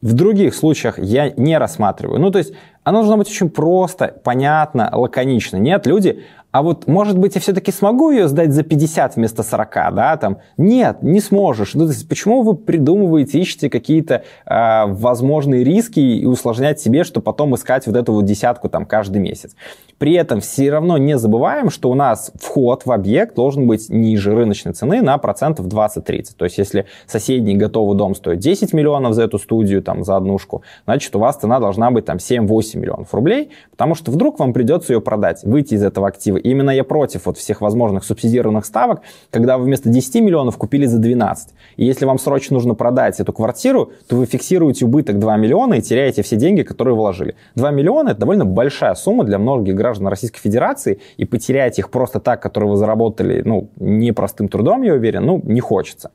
В 0.00 0.12
других 0.14 0.54
случаях 0.54 0.98
я 0.98 1.30
не 1.30 1.58
рассматриваю. 1.58 2.20
Ну, 2.20 2.30
то 2.30 2.38
есть 2.38 2.54
оно 2.84 3.00
должно 3.00 3.18
быть 3.18 3.28
очень 3.28 3.50
просто, 3.50 4.14
понятно, 4.24 4.90
лаконично. 4.92 5.56
Нет, 5.56 5.86
люди 5.86 6.24
а 6.50 6.62
вот, 6.62 6.86
может 6.86 7.18
быть, 7.18 7.34
я 7.34 7.42
все-таки 7.42 7.70
смогу 7.70 8.10
ее 8.10 8.26
сдать 8.26 8.52
за 8.52 8.62
50 8.62 9.16
вместо 9.16 9.42
40, 9.42 9.94
да, 9.94 10.16
там, 10.16 10.38
нет, 10.56 11.02
не 11.02 11.20
сможешь. 11.20 11.74
Ну, 11.74 11.84
то 11.84 11.92
есть, 11.92 12.08
почему 12.08 12.42
вы 12.42 12.56
придумываете, 12.56 13.38
ищете 13.38 13.68
какие-то 13.68 14.24
э, 14.46 14.86
возможные 14.86 15.62
риски 15.62 16.00
и 16.00 16.24
усложнять 16.24 16.80
себе, 16.80 17.04
чтобы 17.04 17.24
потом 17.24 17.54
искать 17.54 17.86
вот 17.86 17.96
эту 17.96 18.14
вот 18.14 18.24
десятку 18.24 18.70
там 18.70 18.86
каждый 18.86 19.20
месяц? 19.20 19.54
При 19.98 20.14
этом 20.14 20.40
все 20.40 20.70
равно 20.70 20.96
не 20.96 21.18
забываем, 21.18 21.70
что 21.70 21.90
у 21.90 21.94
нас 21.94 22.32
вход 22.40 22.86
в 22.86 22.92
объект 22.92 23.34
должен 23.34 23.66
быть 23.66 23.90
ниже 23.90 24.34
рыночной 24.34 24.72
цены 24.72 25.02
на 25.02 25.18
процентов 25.18 25.66
20-30. 25.66 26.28
То 26.36 26.44
есть, 26.46 26.56
если 26.56 26.86
соседний 27.06 27.56
готовый 27.56 27.96
дом 27.96 28.14
стоит 28.14 28.38
10 28.38 28.72
миллионов 28.72 29.12
за 29.12 29.24
эту 29.24 29.38
студию, 29.38 29.82
там, 29.82 30.02
за 30.02 30.16
однушку, 30.16 30.62
значит, 30.86 31.14
у 31.14 31.18
вас 31.18 31.36
цена 31.36 31.60
должна 31.60 31.90
быть 31.90 32.06
там 32.06 32.16
7-8 32.16 32.78
миллионов 32.78 33.12
рублей, 33.12 33.50
потому 33.70 33.94
что 33.94 34.10
вдруг 34.10 34.38
вам 34.38 34.54
придется 34.54 34.94
ее 34.94 35.02
продать, 35.02 35.42
выйти 35.44 35.74
из 35.74 35.82
этого 35.82 36.08
актива 36.08 36.37
и 36.38 36.50
именно 36.50 36.70
я 36.70 36.84
против 36.84 37.26
вот 37.26 37.38
всех 37.38 37.60
возможных 37.60 38.04
субсидированных 38.04 38.64
ставок, 38.64 39.02
когда 39.30 39.58
вы 39.58 39.64
вместо 39.64 39.88
10 39.88 40.22
миллионов 40.22 40.56
купили 40.56 40.86
за 40.86 40.98
12. 40.98 41.50
И 41.76 41.84
если 41.84 42.04
вам 42.04 42.18
срочно 42.18 42.54
нужно 42.54 42.74
продать 42.74 43.20
эту 43.20 43.32
квартиру, 43.32 43.92
то 44.08 44.16
вы 44.16 44.26
фиксируете 44.26 44.84
убыток 44.84 45.18
2 45.18 45.36
миллиона 45.36 45.74
и 45.74 45.80
теряете 45.80 46.22
все 46.22 46.36
деньги, 46.36 46.62
которые 46.62 46.94
вложили. 46.94 47.34
2 47.54 47.70
миллиона– 47.70 48.08
это 48.10 48.20
довольно 48.20 48.44
большая 48.44 48.94
сумма 48.94 49.24
для 49.24 49.38
многих 49.38 49.74
граждан 49.74 50.08
Российской 50.08 50.40
Федерации, 50.40 51.00
и 51.16 51.24
потерять 51.24 51.78
их 51.78 51.90
просто 51.90 52.20
так, 52.20 52.42
которые 52.42 52.70
вы 52.70 52.76
заработали, 52.76 53.42
ну, 53.44 53.70
непростым 53.76 54.48
трудом, 54.48 54.82
я 54.82 54.94
уверен, 54.94 55.26
ну, 55.26 55.40
не 55.44 55.60
хочется. 55.60 56.10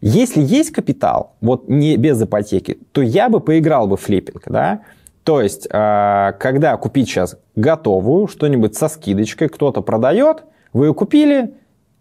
Если 0.00 0.42
есть 0.42 0.70
капитал, 0.70 1.34
вот 1.40 1.68
не 1.68 1.96
без 1.96 2.22
ипотеки, 2.22 2.78
то 2.92 3.02
я 3.02 3.28
бы 3.28 3.40
поиграл 3.40 3.86
бы 3.86 3.96
флиппинг, 3.96 4.42
да, 4.46 4.80
то 5.24 5.40
есть, 5.40 5.68
а, 5.70 6.32
когда 6.32 6.76
купить 6.76 7.08
сейчас 7.08 7.36
готовую, 7.54 8.26
что-нибудь 8.26 8.74
со 8.74 8.88
скидочкой, 8.88 9.48
кто-то 9.48 9.82
продает, 9.82 10.44
вы 10.72 10.86
ее 10.86 10.94
купили, 10.94 11.54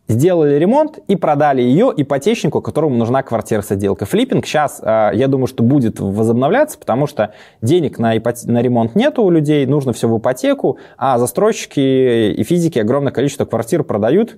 сделали 0.07 0.55
ремонт 0.55 0.99
и 1.07 1.15
продали 1.15 1.61
ее 1.61 1.93
ипотечнику, 1.95 2.61
которому 2.61 2.95
нужна 2.95 3.22
квартира 3.22 3.61
с 3.61 3.72
отделкой. 3.72 4.07
Флиппинг 4.07 4.45
сейчас, 4.45 4.80
а, 4.82 5.11
я 5.11 5.28
думаю, 5.28 5.47
что 5.47 5.63
будет 5.63 5.99
возобновляться, 5.99 6.80
потому 6.80 7.07
что 7.07 7.34
денег 7.61 7.99
на, 7.99 8.17
ипот... 8.17 8.43
на 8.45 8.61
ремонт 8.61 8.95
нету 8.95 9.24
у 9.24 9.30
людей, 9.30 9.65
нужно 9.65 9.93
все 9.93 10.07
в 10.07 10.17
ипотеку, 10.17 10.78
а 10.97 11.20
застройщики 11.20 12.32
и 12.32 12.43
физики 12.43 12.80
огромное 12.80 13.11
количество 13.11 13.45
квартир 13.45 13.84
продают 13.84 14.38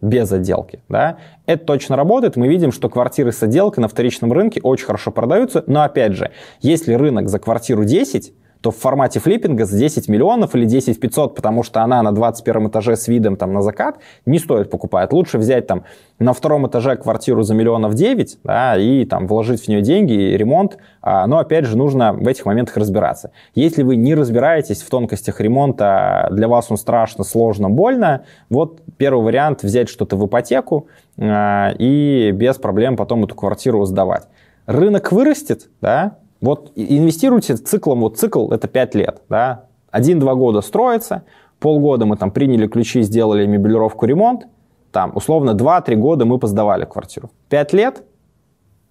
без 0.00 0.30
отделки. 0.32 0.80
Да? 0.88 1.18
Это 1.46 1.64
точно 1.64 1.96
работает. 1.96 2.36
Мы 2.36 2.48
видим, 2.48 2.72
что 2.72 2.88
квартиры 2.88 3.32
с 3.32 3.42
отделкой 3.42 3.82
на 3.82 3.88
вторичном 3.88 4.32
рынке 4.32 4.60
очень 4.62 4.86
хорошо 4.86 5.10
продаются. 5.10 5.64
Но 5.66 5.82
опять 5.82 6.12
же, 6.12 6.30
если 6.60 6.94
рынок 6.94 7.28
за 7.28 7.38
квартиру 7.38 7.84
10, 7.84 8.32
то 8.60 8.70
в 8.70 8.76
формате 8.76 9.20
флиппинга 9.20 9.64
с 9.64 9.70
10 9.70 10.08
миллионов 10.08 10.54
или 10.54 10.64
10 10.64 10.98
500, 10.98 11.34
потому 11.34 11.62
что 11.62 11.82
она 11.82 12.02
на 12.02 12.12
21 12.12 12.68
этаже 12.68 12.96
с 12.96 13.08
видом 13.08 13.36
там 13.36 13.52
на 13.52 13.62
закат, 13.62 13.98
не 14.26 14.38
стоит 14.38 14.70
покупать. 14.70 15.12
Лучше 15.12 15.38
взять 15.38 15.66
там 15.66 15.84
на 16.18 16.32
втором 16.32 16.66
этаже 16.66 16.96
квартиру 16.96 17.42
за 17.42 17.54
миллионов 17.54 17.94
9 17.94 18.38
да, 18.42 18.76
и 18.76 19.04
там 19.04 19.26
вложить 19.26 19.64
в 19.64 19.68
нее 19.68 19.82
деньги 19.82 20.12
и 20.12 20.36
ремонт. 20.36 20.78
А, 21.00 21.26
но 21.26 21.38
опять 21.38 21.64
же 21.64 21.76
нужно 21.76 22.12
в 22.12 22.26
этих 22.26 22.44
моментах 22.46 22.76
разбираться. 22.76 23.30
Если 23.54 23.82
вы 23.82 23.96
не 23.96 24.14
разбираетесь 24.14 24.82
в 24.82 24.90
тонкостях 24.90 25.40
ремонта, 25.40 26.28
для 26.32 26.48
вас 26.48 26.70
он 26.70 26.76
страшно, 26.76 27.24
сложно, 27.24 27.70
больно, 27.70 28.24
вот 28.50 28.80
первый 28.96 29.24
вариант 29.24 29.62
взять 29.62 29.88
что-то 29.88 30.16
в 30.16 30.26
ипотеку 30.26 30.88
а, 31.18 31.72
и 31.78 32.32
без 32.32 32.56
проблем 32.56 32.96
потом 32.96 33.24
эту 33.24 33.34
квартиру 33.34 33.84
сдавать. 33.84 34.26
Рынок 34.66 35.12
вырастет, 35.12 35.68
да, 35.80 36.18
вот 36.40 36.72
инвестируйте 36.74 37.56
циклом, 37.56 38.00
вот 38.00 38.18
цикл 38.18 38.50
это 38.50 38.68
5 38.68 38.94
лет, 38.94 39.22
да, 39.28 39.66
один-два 39.90 40.34
года 40.34 40.60
строится, 40.60 41.24
полгода 41.60 42.06
мы 42.06 42.16
там 42.16 42.30
приняли 42.30 42.66
ключи, 42.66 43.02
сделали 43.02 43.46
мебелировку, 43.46 44.06
ремонт, 44.06 44.46
там, 44.92 45.12
условно, 45.14 45.50
2-3 45.50 45.94
года 45.96 46.24
мы 46.24 46.38
поздавали 46.38 46.84
квартиру. 46.84 47.30
5 47.48 47.72
лет 47.72 48.02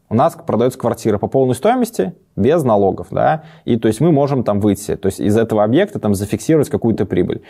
у 0.10 0.16
нас 0.16 0.36
продается 0.36 0.80
квартира 0.80 1.18
по 1.18 1.28
полной 1.28 1.56
стоимости, 1.56 2.14
без 2.38 2.64
налогов, 2.64 3.08
да, 3.12 3.44
и 3.66 3.78
то 3.78 3.88
есть 3.88 4.00
мы 4.00 4.12
можем 4.12 4.44
там 4.44 4.62
выйти, 4.62 4.96
то 4.96 5.08
есть 5.08 5.20
из 5.20 5.36
этого 5.36 5.64
объекта 5.64 6.00
там 6.00 6.16
зафиксировать 6.16 6.70
какую-то 6.70 7.06
прибыль. 7.06 7.42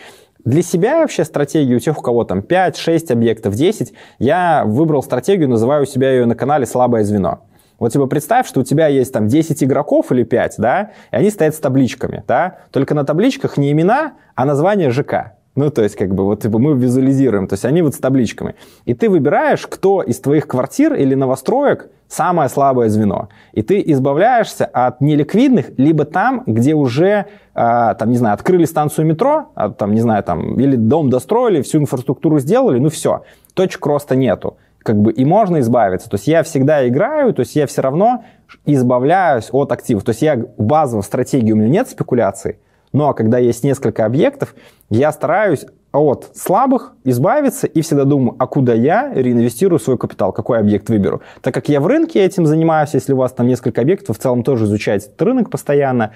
Для 0.43 0.63
себя 0.63 1.01
вообще 1.01 1.23
стратегию, 1.23 1.77
у 1.77 1.79
тех, 1.79 1.99
у 1.99 2.01
кого 2.01 2.23
там 2.23 2.41
5, 2.41 2.77
6 2.77 3.11
объектов, 3.11 3.53
10, 3.53 3.93
я 4.17 4.63
выбрал 4.65 5.03
стратегию, 5.03 5.49
называю 5.49 5.85
себя 5.85 6.11
ее 6.11 6.25
на 6.25 6.35
канале 6.35 6.65
«Слабое 6.65 7.03
звено». 7.03 7.41
Вот 7.80 7.91
типа 7.91 8.07
представь, 8.07 8.47
что 8.47 8.61
у 8.61 8.63
тебя 8.63 8.88
есть 8.88 9.13
там 9.13 9.28
10 9.28 9.63
игроков 9.63 10.11
или 10.11 10.23
5, 10.23 10.55
да, 10.57 10.91
и 11.11 11.15
они 11.15 11.30
стоят 11.30 11.55
с 11.55 11.59
табличками, 11.59 12.23
да, 12.28 12.57
только 12.71 12.95
на 12.95 13.03
табличках 13.03 13.57
не 13.57 13.71
имена, 13.71 14.13
а 14.36 14.45
название 14.45 14.89
ЖК. 14.89 15.34
Ну, 15.57 15.71
то 15.71 15.82
есть, 15.82 15.95
как 15.95 16.13
бы, 16.13 16.23
вот 16.23 16.43
типа, 16.43 16.59
мы 16.59 16.78
визуализируем, 16.78 17.47
то 17.47 17.53
есть 17.53 17.65
они 17.65 17.82
вот 17.82 17.95
с 17.95 17.97
табличками. 17.97 18.53
И 18.86 18.93
ты 18.93 19.09
выбираешь, 19.09 19.65
кто 19.65 20.03
из 20.03 20.19
твоих 20.19 20.47
квартир 20.47 20.93
или 20.93 21.15
новостроек 21.15 21.89
самое 22.07 22.47
слабое 22.47 22.89
звено. 22.89 23.30
И 23.53 23.63
ты 23.63 23.82
избавляешься 23.88 24.65
от 24.65 25.01
неликвидных, 25.01 25.71
либо 25.78 26.05
там, 26.05 26.43
где 26.45 26.75
уже, 26.75 27.25
э, 27.55 27.95
там, 27.97 28.11
не 28.11 28.17
знаю, 28.17 28.36
открыли 28.36 28.65
станцию 28.65 29.07
метро, 29.07 29.47
а, 29.55 29.69
там, 29.71 29.95
не 29.95 30.01
знаю, 30.01 30.23
там, 30.23 30.59
или 30.59 30.75
дом 30.75 31.09
достроили, 31.09 31.63
всю 31.63 31.80
инфраструктуру 31.80 32.38
сделали, 32.38 32.78
ну 32.78 32.89
все, 32.89 33.23
точек 33.55 33.84
роста 33.84 34.15
нету 34.15 34.57
как 34.88 35.01
бы 35.01 35.11
и 35.11 35.25
можно 35.25 35.59
избавиться. 35.59 36.09
То 36.09 36.15
есть 36.15 36.27
я 36.27 36.43
всегда 36.43 36.88
играю, 36.88 37.33
то 37.33 37.41
есть 37.41 37.57
я 37.57 37.67
все 37.67 37.81
равно 37.81 38.23
избавляюсь 38.65 39.49
от 39.51 39.73
активов. 39.73 40.05
То 40.05 40.11
есть 40.11 40.21
я 40.21 40.41
базово 40.57 41.01
в 41.01 41.05
стратегии 41.05 41.51
у 41.51 41.57
меня 41.57 41.67
нет 41.67 41.89
спекуляций, 41.89 42.59
но 42.93 43.13
когда 43.13 43.38
есть 43.38 43.65
несколько 43.65 44.05
объектов, 44.05 44.55
я 44.89 45.11
стараюсь 45.11 45.65
от 45.91 46.31
слабых 46.35 46.93
избавиться 47.03 47.67
и 47.67 47.81
всегда 47.81 48.05
думаю, 48.05 48.38
а 48.39 48.47
куда 48.47 48.73
я 48.73 49.11
реинвестирую 49.13 49.79
свой 49.79 49.97
капитал, 49.97 50.31
какой 50.31 50.59
объект 50.59 50.88
выберу. 50.89 51.21
Так 51.41 51.53
как 51.53 51.67
я 51.67 51.81
в 51.81 51.88
рынке 51.88 52.23
этим 52.23 52.45
занимаюсь, 52.45 52.93
если 52.93 53.11
у 53.11 53.17
вас 53.17 53.33
там 53.33 53.45
несколько 53.45 53.81
объектов, 53.81 54.17
в 54.17 54.21
целом 54.21 54.41
тоже 54.41 54.65
изучаете 54.65 55.07
этот 55.07 55.21
рынок 55.21 55.49
постоянно, 55.49 56.13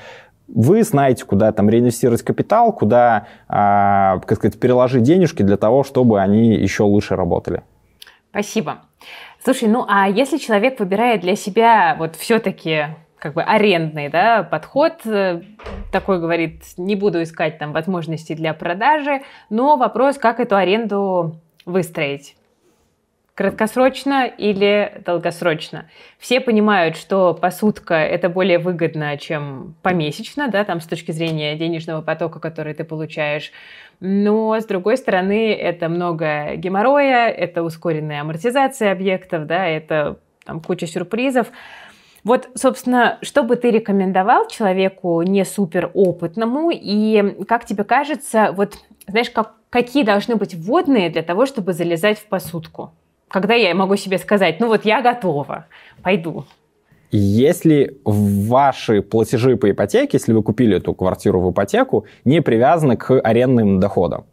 вы 0.48 0.84
знаете, 0.84 1.26
куда 1.26 1.52
там 1.52 1.70
реинвестировать 1.70 2.22
капитал, 2.22 2.72
куда, 2.72 3.28
а, 3.50 4.20
как 4.26 4.38
сказать, 4.38 4.58
переложить 4.58 5.04
денежки 5.04 5.44
для 5.44 5.58
того, 5.58 5.84
чтобы 5.84 6.22
они 6.22 6.54
еще 6.54 6.84
лучше 6.84 7.18
работали. 7.18 7.64
Спасибо. 8.32 8.82
Слушай, 9.44 9.68
ну 9.68 9.86
а 9.88 10.10
если 10.10 10.38
человек 10.38 10.80
выбирает 10.80 11.22
для 11.22 11.36
себя 11.36 11.96
вот 12.00 12.16
все-таки 12.16 12.88
как 13.18 13.34
бы 13.34 13.44
арендный 13.44 14.10
да, 14.10 14.42
подход, 14.42 15.06
э, 15.06 15.42
такой 15.92 16.20
говорит, 16.20 16.64
не 16.78 16.96
буду 16.96 17.22
искать 17.22 17.60
там 17.60 17.72
возможности 17.72 18.34
для 18.34 18.54
продажи, 18.54 19.22
но 19.50 19.78
вопрос, 19.78 20.18
как 20.18 20.40
эту 20.40 20.56
аренду 20.56 21.40
выстроить 21.66 22.36
краткосрочно 23.36 24.26
или 24.26 25.02
долгосрочно. 25.06 25.90
Все 26.20 26.40
понимают, 26.40 26.98
что 26.98 27.34
посудка 27.34 27.96
это 27.96 28.30
более 28.30 28.60
выгодно, 28.60 29.18
чем 29.18 29.76
помесячно, 29.82 30.48
да, 30.50 30.64
там 30.64 30.82
с 30.82 30.86
точки 30.86 31.12
зрения 31.12 31.56
денежного 31.56 32.02
потока, 32.02 32.40
который 32.40 32.74
ты 32.74 32.84
получаешь. 32.84 33.52
Но, 34.02 34.60
с 34.60 34.66
другой 34.66 34.98
стороны, 34.98 35.54
это 35.54 35.88
много 35.88 36.56
геморроя, 36.56 37.30
это 37.30 37.64
ускоренная 37.64 38.22
амортизация 38.22 38.92
объектов, 38.92 39.46
да, 39.46 39.66
это 39.66 40.20
там 40.44 40.60
куча 40.60 40.88
сюрпризов. 40.88 41.48
Вот, 42.24 42.50
собственно, 42.56 43.18
что 43.22 43.44
бы 43.44 43.56
ты 43.56 43.72
рекомендовал 43.72 44.48
человеку 44.48 45.22
не 45.22 45.46
супер 45.46 45.92
опытному, 45.94 46.70
и 46.74 47.44
как 47.48 47.66
тебе 47.66 47.84
кажется, 47.84 48.52
вот, 48.52 48.76
знаешь, 49.08 49.30
как, 49.30 49.54
какие 49.70 50.04
должны 50.04 50.36
быть 50.36 50.54
вводные 50.56 51.10
для 51.10 51.24
того, 51.24 51.46
чтобы 51.46 51.72
залезать 51.72 52.20
в 52.20 52.26
посудку? 52.26 52.92
когда 53.32 53.56
я 53.56 53.74
могу 53.74 53.96
себе 53.96 54.18
сказать, 54.18 54.60
ну 54.60 54.68
вот 54.68 54.86
я 54.86 55.02
готова, 55.02 55.66
пойду. 56.04 56.46
Если 57.12 57.98
ваши 58.06 59.02
платежи 59.02 59.58
по 59.58 59.70
ипотеке, 59.70 60.12
если 60.14 60.32
вы 60.32 60.42
купили 60.44 60.78
эту 60.78 60.94
квартиру 60.94 61.42
в 61.42 61.52
ипотеку, 61.52 62.06
не 62.24 62.42
привязаны 62.42 62.96
к 62.96 63.20
арендным 63.20 63.82
доходам, 63.82 64.26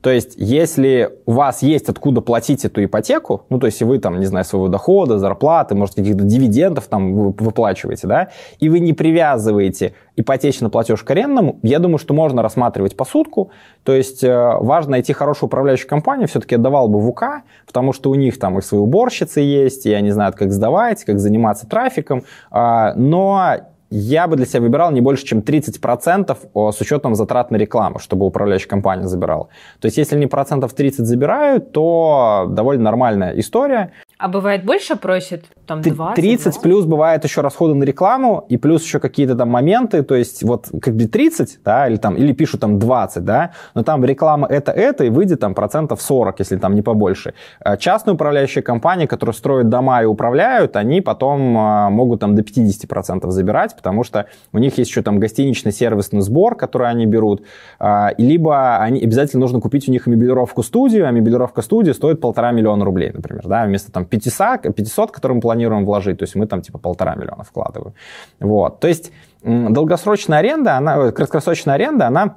то 0.00 0.10
есть, 0.10 0.34
если 0.36 1.10
у 1.26 1.32
вас 1.32 1.62
есть 1.62 1.88
откуда 1.88 2.20
платить 2.20 2.64
эту 2.64 2.84
ипотеку, 2.84 3.44
ну, 3.48 3.58
то 3.58 3.66
есть, 3.66 3.82
вы 3.82 3.98
там, 3.98 4.20
не 4.20 4.26
знаю, 4.26 4.44
своего 4.44 4.68
дохода, 4.68 5.18
зарплаты, 5.18 5.74
может, 5.74 5.96
каких-то 5.96 6.22
дивидендов 6.22 6.86
там 6.86 7.14
вы 7.14 7.34
выплачиваете, 7.36 8.06
да, 8.06 8.28
и 8.60 8.68
вы 8.68 8.78
не 8.78 8.92
привязываете 8.92 9.94
ипотечный 10.16 10.70
платеж 10.70 11.02
к 11.02 11.10
арендному, 11.10 11.58
я 11.62 11.78
думаю, 11.78 11.98
что 11.98 12.14
можно 12.14 12.42
рассматривать 12.42 12.96
посудку. 12.96 13.50
То 13.84 13.92
есть, 13.92 14.24
э, 14.24 14.56
важно 14.60 14.92
найти 14.92 15.12
хорошую 15.12 15.48
управляющую 15.48 15.88
компанию, 15.88 16.28
все-таки 16.28 16.54
отдавал 16.54 16.88
бы 16.88 17.00
в 17.00 17.08
УК, 17.08 17.42
потому 17.66 17.92
что 17.92 18.10
у 18.10 18.14
них 18.14 18.38
там 18.38 18.58
и 18.58 18.62
свои 18.62 18.80
уборщицы 18.80 19.40
есть, 19.40 19.86
и 19.86 19.92
они 19.92 20.10
знают, 20.10 20.36
как 20.36 20.52
сдавать, 20.52 21.04
как 21.04 21.18
заниматься 21.18 21.68
трафиком, 21.68 22.22
а, 22.50 22.94
но 22.94 23.56
я 23.96 24.28
бы 24.28 24.36
для 24.36 24.46
себя 24.46 24.60
выбирал 24.60 24.90
не 24.92 25.00
больше, 25.00 25.24
чем 25.24 25.40
30% 25.40 26.72
с 26.72 26.80
учетом 26.80 27.14
затрат 27.14 27.50
на 27.50 27.56
рекламу, 27.56 27.98
чтобы 27.98 28.26
управляющая 28.26 28.68
компания 28.68 29.08
забирала. 29.08 29.48
То 29.80 29.86
есть, 29.86 29.96
если 29.98 30.16
они 30.16 30.26
процентов 30.26 30.74
30 30.74 31.06
забирают, 31.06 31.72
то 31.72 32.46
довольно 32.50 32.84
нормальная 32.84 33.38
история. 33.40 33.92
А 34.18 34.28
бывает 34.28 34.64
больше 34.64 34.96
просит? 34.96 35.44
Там 35.66 35.82
20, 35.82 36.14
30 36.14 36.44
20? 36.44 36.62
плюс 36.62 36.84
бывает 36.86 37.22
еще 37.24 37.42
расходы 37.42 37.74
на 37.74 37.84
рекламу, 37.84 38.46
и 38.48 38.56
плюс 38.56 38.82
еще 38.82 38.98
какие-то 38.98 39.34
там 39.34 39.50
моменты, 39.50 40.02
то 40.02 40.14
есть 40.14 40.42
вот 40.42 40.68
как 40.80 40.94
бы 40.94 41.06
30, 41.06 41.58
да, 41.62 41.86
или 41.86 41.96
там, 41.96 42.16
или 42.16 42.32
пишут 42.32 42.60
там 42.60 42.78
20, 42.78 43.24
да, 43.24 43.50
но 43.74 43.82
там 43.82 44.02
реклама 44.06 44.46
это, 44.46 44.72
это, 44.72 45.04
и 45.04 45.10
выйдет 45.10 45.40
там 45.40 45.54
процентов 45.54 46.00
40, 46.00 46.38
если 46.38 46.56
там 46.56 46.74
не 46.74 46.80
побольше. 46.80 47.34
А 47.60 47.76
частные 47.76 48.14
управляющие 48.14 48.62
компании, 48.62 49.04
которые 49.04 49.34
строят 49.34 49.68
дома 49.68 50.02
и 50.02 50.06
управляют, 50.06 50.76
они 50.76 51.02
потом 51.02 51.58
а, 51.58 51.90
могут 51.90 52.20
там 52.20 52.34
до 52.34 52.42
50% 52.42 53.28
забирать, 53.30 53.76
потому 53.76 54.02
что 54.02 54.26
у 54.52 54.58
них 54.58 54.78
есть 54.78 54.88
еще 54.88 55.02
там 55.02 55.20
гостиничный 55.20 55.72
сервисный 55.72 56.22
сбор, 56.22 56.56
который 56.56 56.88
они 56.88 57.04
берут, 57.04 57.42
а, 57.78 58.12
либо 58.16 58.78
они 58.78 59.02
обязательно 59.02 59.42
нужно 59.42 59.60
купить 59.60 59.88
у 59.90 59.92
них 59.92 60.06
мебелировку 60.06 60.62
студию, 60.62 61.06
а 61.06 61.10
мебелировка 61.10 61.60
студии 61.60 61.90
стоит 61.92 62.22
полтора 62.22 62.52
миллиона 62.52 62.82
рублей, 62.82 63.10
например, 63.12 63.46
да, 63.46 63.66
вместо 63.66 63.92
там 63.92 64.05
500, 64.06 64.74
500, 64.74 65.10
которые 65.10 65.36
мы 65.36 65.40
планируем 65.40 65.84
вложить, 65.84 66.18
то 66.18 66.24
есть 66.24 66.34
мы 66.34 66.46
там 66.46 66.62
типа 66.62 66.78
полтора 66.78 67.14
миллиона 67.14 67.44
вкладываем. 67.44 67.94
Вот, 68.40 68.80
то 68.80 68.88
есть 68.88 69.12
долгосрочная 69.42 70.38
аренда, 70.38 70.76
она, 70.76 71.12
краткосрочная 71.12 71.74
аренда, 71.74 72.06
она 72.06 72.36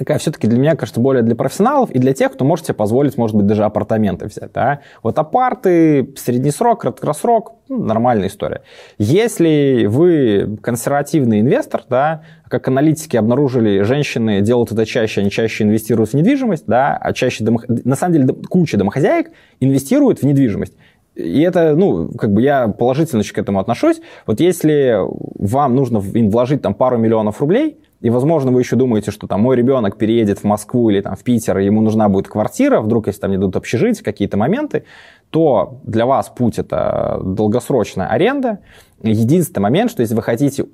такая 0.00 0.18
все-таки 0.18 0.46
для 0.46 0.58
меня, 0.58 0.76
кажется, 0.76 1.00
более 1.00 1.22
для 1.22 1.34
профессионалов 1.34 1.90
и 1.90 1.98
для 1.98 2.14
тех, 2.14 2.32
кто 2.32 2.44
может 2.44 2.64
себе 2.64 2.74
позволить, 2.74 3.18
может 3.18 3.36
быть, 3.36 3.46
даже 3.46 3.64
апартаменты 3.64 4.26
взять. 4.26 4.52
Да? 4.52 4.80
Вот 5.02 5.18
апарты, 5.18 6.14
средний 6.16 6.52
срок, 6.52 6.80
краткосрок, 6.82 7.52
ну, 7.68 7.84
нормальная 7.84 8.28
история. 8.28 8.62
Если 8.98 9.86
вы 9.86 10.58
консервативный 10.62 11.40
инвестор, 11.40 11.82
да, 11.88 12.22
как 12.48 12.66
аналитики 12.68 13.16
обнаружили, 13.16 13.82
женщины 13.82 14.40
делают 14.40 14.72
это 14.72 14.86
чаще, 14.86 15.20
они 15.20 15.30
чаще 15.30 15.64
инвестируют 15.64 16.10
в 16.10 16.14
недвижимость, 16.14 16.64
да, 16.66 16.96
а 16.96 17.12
чаще, 17.12 17.44
домо... 17.44 17.60
на 17.68 17.96
самом 17.96 18.12
деле, 18.14 18.34
куча 18.48 18.76
домохозяек 18.76 19.30
инвестируют 19.60 20.20
в 20.20 20.22
недвижимость. 20.22 20.74
И 21.20 21.40
это, 21.42 21.74
ну, 21.76 22.08
как 22.08 22.32
бы 22.32 22.42
я 22.42 22.68
положительно 22.68 23.22
к 23.22 23.38
этому 23.38 23.60
отношусь. 23.60 24.00
Вот 24.26 24.40
если 24.40 24.98
вам 25.38 25.74
нужно 25.74 26.00
вложить 26.00 26.62
там 26.62 26.74
пару 26.74 26.98
миллионов 26.98 27.40
рублей, 27.40 27.78
и, 28.00 28.08
возможно, 28.08 28.50
вы 28.50 28.60
еще 28.60 28.76
думаете, 28.76 29.10
что 29.10 29.26
там 29.26 29.42
мой 29.42 29.56
ребенок 29.56 29.98
переедет 29.98 30.38
в 30.38 30.44
Москву 30.44 30.88
или 30.88 31.02
там 31.02 31.16
в 31.16 31.22
Питер, 31.22 31.58
и 31.58 31.66
ему 31.66 31.82
нужна 31.82 32.08
будет 32.08 32.28
квартира, 32.28 32.80
вдруг 32.80 33.08
если 33.08 33.20
там 33.20 33.30
не 33.30 33.36
дадут 33.36 33.56
общежитие, 33.56 34.02
какие-то 34.02 34.38
моменты, 34.38 34.84
то 35.28 35.80
для 35.84 36.06
вас 36.06 36.30
путь 36.30 36.58
это 36.58 37.20
долгосрочная 37.22 38.06
аренда. 38.08 38.60
Единственный 39.02 39.64
момент, 39.64 39.90
что 39.90 40.00
если 40.00 40.14
вы 40.14 40.22
хотите 40.22 40.64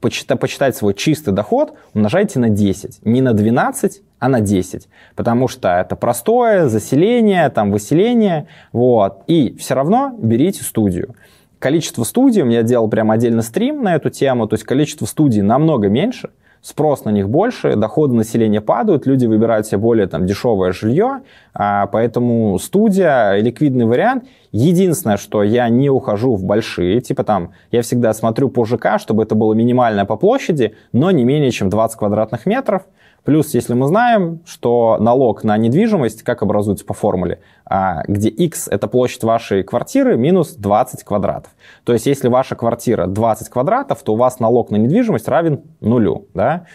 почитать, 0.00 0.38
почитать 0.38 0.76
свой 0.76 0.92
чистый 0.92 1.32
доход, 1.32 1.72
умножайте 1.94 2.38
на 2.38 2.50
10. 2.50 3.00
Не 3.04 3.22
на 3.22 3.32
12, 3.32 4.02
а 4.18 4.28
на 4.28 4.40
10. 4.40 4.88
Потому 5.16 5.48
что 5.48 5.68
это 5.68 5.96
простое 5.96 6.68
заселение, 6.68 7.48
там 7.48 7.72
выселение. 7.72 8.46
Вот. 8.72 9.22
И 9.26 9.56
все 9.56 9.74
равно 9.74 10.14
берите 10.16 10.62
студию. 10.62 11.14
Количество 11.58 12.04
студий, 12.04 12.42
у 12.42 12.46
меня 12.46 12.62
делал 12.62 12.88
прям 12.88 13.10
отдельно 13.10 13.40
стрим 13.40 13.82
на 13.82 13.94
эту 13.94 14.10
тему, 14.10 14.46
то 14.46 14.54
есть 14.54 14.64
количество 14.64 15.06
студий 15.06 15.40
намного 15.40 15.88
меньше– 15.88 16.28
спрос 16.64 17.04
на 17.04 17.10
них 17.10 17.28
больше, 17.28 17.76
доходы 17.76 18.14
населения 18.14 18.62
падают, 18.62 19.06
люди 19.06 19.26
выбирают 19.26 19.66
себе 19.66 19.78
более 19.78 20.06
там, 20.06 20.24
дешевое 20.24 20.72
жилье, 20.72 21.20
а, 21.52 21.86
поэтому 21.88 22.58
студия, 22.58 23.34
ликвидный 23.36 23.84
вариант. 23.84 24.24
Единственное, 24.50 25.18
что 25.18 25.42
я 25.42 25.68
не 25.68 25.90
ухожу 25.90 26.34
в 26.36 26.44
большие, 26.44 27.02
типа 27.02 27.22
там, 27.22 27.52
я 27.70 27.82
всегда 27.82 28.14
смотрю 28.14 28.48
по 28.48 28.64
ЖК, 28.64 28.98
чтобы 28.98 29.24
это 29.24 29.34
было 29.34 29.52
минимальное 29.52 30.06
по 30.06 30.16
площади, 30.16 30.74
но 30.92 31.10
не 31.10 31.24
менее 31.24 31.50
чем 31.50 31.68
20 31.68 31.98
квадратных 31.98 32.46
метров, 32.46 32.82
Плюс, 33.24 33.54
если 33.54 33.72
мы 33.72 33.86
знаем, 33.86 34.40
что 34.44 34.98
налог 35.00 35.44
на 35.44 35.56
недвижимость, 35.56 36.22
как 36.22 36.42
образуется 36.42 36.84
по 36.84 36.92
формуле, 36.92 37.40
а, 37.64 38.02
где 38.06 38.28
x– 38.28 38.68
это 38.70 38.86
площадь 38.86 39.24
вашей 39.24 39.62
квартиры 39.62 40.16
минус 40.16 40.54
20 40.54 41.04
квадратов. 41.04 41.52
То 41.84 41.94
есть, 41.94 42.06
если 42.06 42.28
ваша 42.28 42.54
квартира 42.54 43.06
20 43.06 43.48
квадратов, 43.48 44.02
то 44.02 44.12
у 44.12 44.16
вас 44.16 44.40
налог 44.40 44.70
на 44.70 44.76
недвижимость 44.76 45.26
равен 45.28 45.62
нулю. 45.80 46.26
Да? 46.34 46.66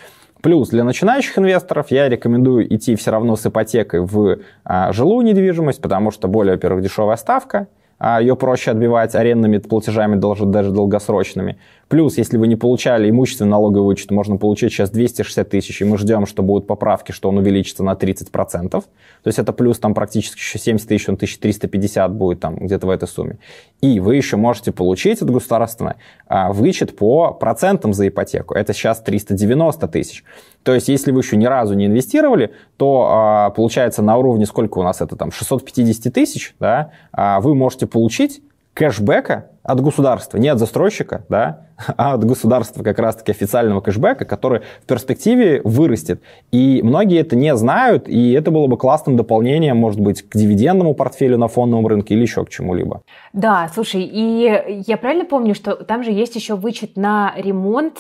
Плюс 0.41 0.69
для 0.69 0.83
начинающих 0.83 1.37
инвесторов 1.37 1.91
я 1.91 2.09
рекомендую 2.09 2.73
идти 2.73 2.95
все 2.95 3.11
равно 3.11 3.35
с 3.35 3.45
ипотекой 3.45 3.99
в 3.99 4.39
а, 4.63 4.91
жилую 4.91 5.25
недвижимость, 5.25 5.81
потому 5.81 6.09
что 6.09 6.27
более, 6.27 6.53
во-первых, 6.53 6.81
дешевая 6.81 7.17
ставка, 7.17 7.67
а 7.99 8.21
ее 8.21 8.35
проще 8.37 8.71
отбивать 8.71 9.13
арендными 9.13 9.57
платежами, 9.57 10.15
даже 10.15 10.71
долгосрочными. 10.71 11.59
Плюс, 11.89 12.19
если 12.19 12.37
вы 12.37 12.47
не 12.47 12.55
получали 12.55 13.09
имущественный 13.09 13.49
налоговый 13.49 13.87
вычет, 13.87 14.11
можно 14.11 14.37
получить 14.37 14.71
сейчас 14.71 14.91
260 14.91 15.49
тысяч, 15.49 15.81
и 15.81 15.85
мы 15.85 15.97
ждем, 15.97 16.27
что 16.27 16.43
будут 16.43 16.67
поправки, 16.67 17.11
что 17.11 17.29
он 17.29 17.39
увеличится 17.39 17.83
на 17.83 17.93
30%. 17.93 18.69
То 18.69 18.83
есть 19.25 19.39
это 19.39 19.53
плюс 19.53 19.79
там 19.79 19.95
практически 19.95 20.37
еще 20.37 20.59
70 20.59 20.87
тысяч, 20.87 21.09
он 21.09 21.15
1350 21.15 22.13
будет 22.13 22.41
там 22.41 22.57
где-то 22.57 22.85
в 22.85 22.91
этой 22.91 23.07
сумме. 23.07 23.39
И 23.81 23.99
вы 23.99 24.17
еще 24.17 24.37
можете 24.37 24.71
получить 24.71 25.23
от 25.23 25.31
государства 25.31 25.95
а, 26.27 26.53
вычет 26.53 26.95
по 26.95 27.33
процентам 27.33 27.93
за 27.93 28.07
ипотеку. 28.07 28.53
Это 28.53 28.71
сейчас 28.71 29.01
390 29.01 29.87
тысяч. 29.87 30.23
То 30.61 30.75
есть, 30.75 30.89
если 30.89 31.11
вы 31.11 31.21
еще 31.21 31.37
ни 31.37 31.45
разу 31.45 31.73
не 31.73 31.87
инвестировали, 31.87 32.53
то 32.77 33.07
а, 33.09 33.49
получается 33.49 34.03
на 34.03 34.15
уровне, 34.15 34.45
сколько 34.45 34.77
у 34.77 34.83
нас 34.83 35.01
это 35.01 35.15
там, 35.15 35.31
650 35.31 36.13
тысяч, 36.13 36.53
да, 36.59 36.91
а, 37.11 37.39
вы 37.39 37.55
можете 37.55 37.87
получить 37.87 38.43
кэшбэка 38.75 39.47
от 39.69 39.81
государства, 39.81 40.39
не 40.39 40.47
от 40.47 40.57
застройщика, 40.57 41.25
да, 41.29 41.67
а 41.95 42.13
от 42.15 42.25
государства 42.25 42.83
как 42.83 42.97
раз-таки 42.97 43.31
официального 43.31 43.81
кэшбэка, 43.81 44.25
который 44.25 44.61
в 44.81 44.87
перспективе 44.87 45.61
вырастет. 45.63 46.21
И 46.51 46.81
многие 46.83 47.19
это 47.19 47.35
не 47.35 47.55
знают, 47.55 48.09
и 48.09 48.31
это 48.31 48.49
было 48.49 48.65
бы 48.65 48.77
классным 48.77 49.15
дополнением, 49.15 49.77
может 49.77 49.99
быть, 49.99 50.23
к 50.23 50.35
дивидендному 50.35 50.95
портфелю 50.95 51.37
на 51.37 51.47
фондовом 51.47 51.85
рынке 51.85 52.15
или 52.15 52.21
еще 52.23 52.43
к 52.45 52.49
чему-либо. 52.49 53.01
Да, 53.31 53.69
слушай, 53.71 54.01
и 54.01 54.83
я 54.87 54.97
правильно 54.97 55.25
помню, 55.25 55.53
что 55.53 55.75
там 55.75 56.03
же 56.03 56.11
есть 56.11 56.35
еще 56.35 56.55
вычет 56.55 56.97
на 56.97 57.33
ремонт, 57.37 57.99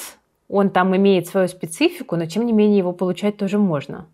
он 0.49 0.71
там 0.71 0.95
имеет 0.95 1.27
свою 1.27 1.47
специфику, 1.47 2.15
но 2.15 2.25
тем 2.25 2.47
не 2.47 2.51
менее 2.51 2.79
его 2.79 2.93
получать 2.93 3.37
тоже 3.37 3.59
можно. 3.59 4.07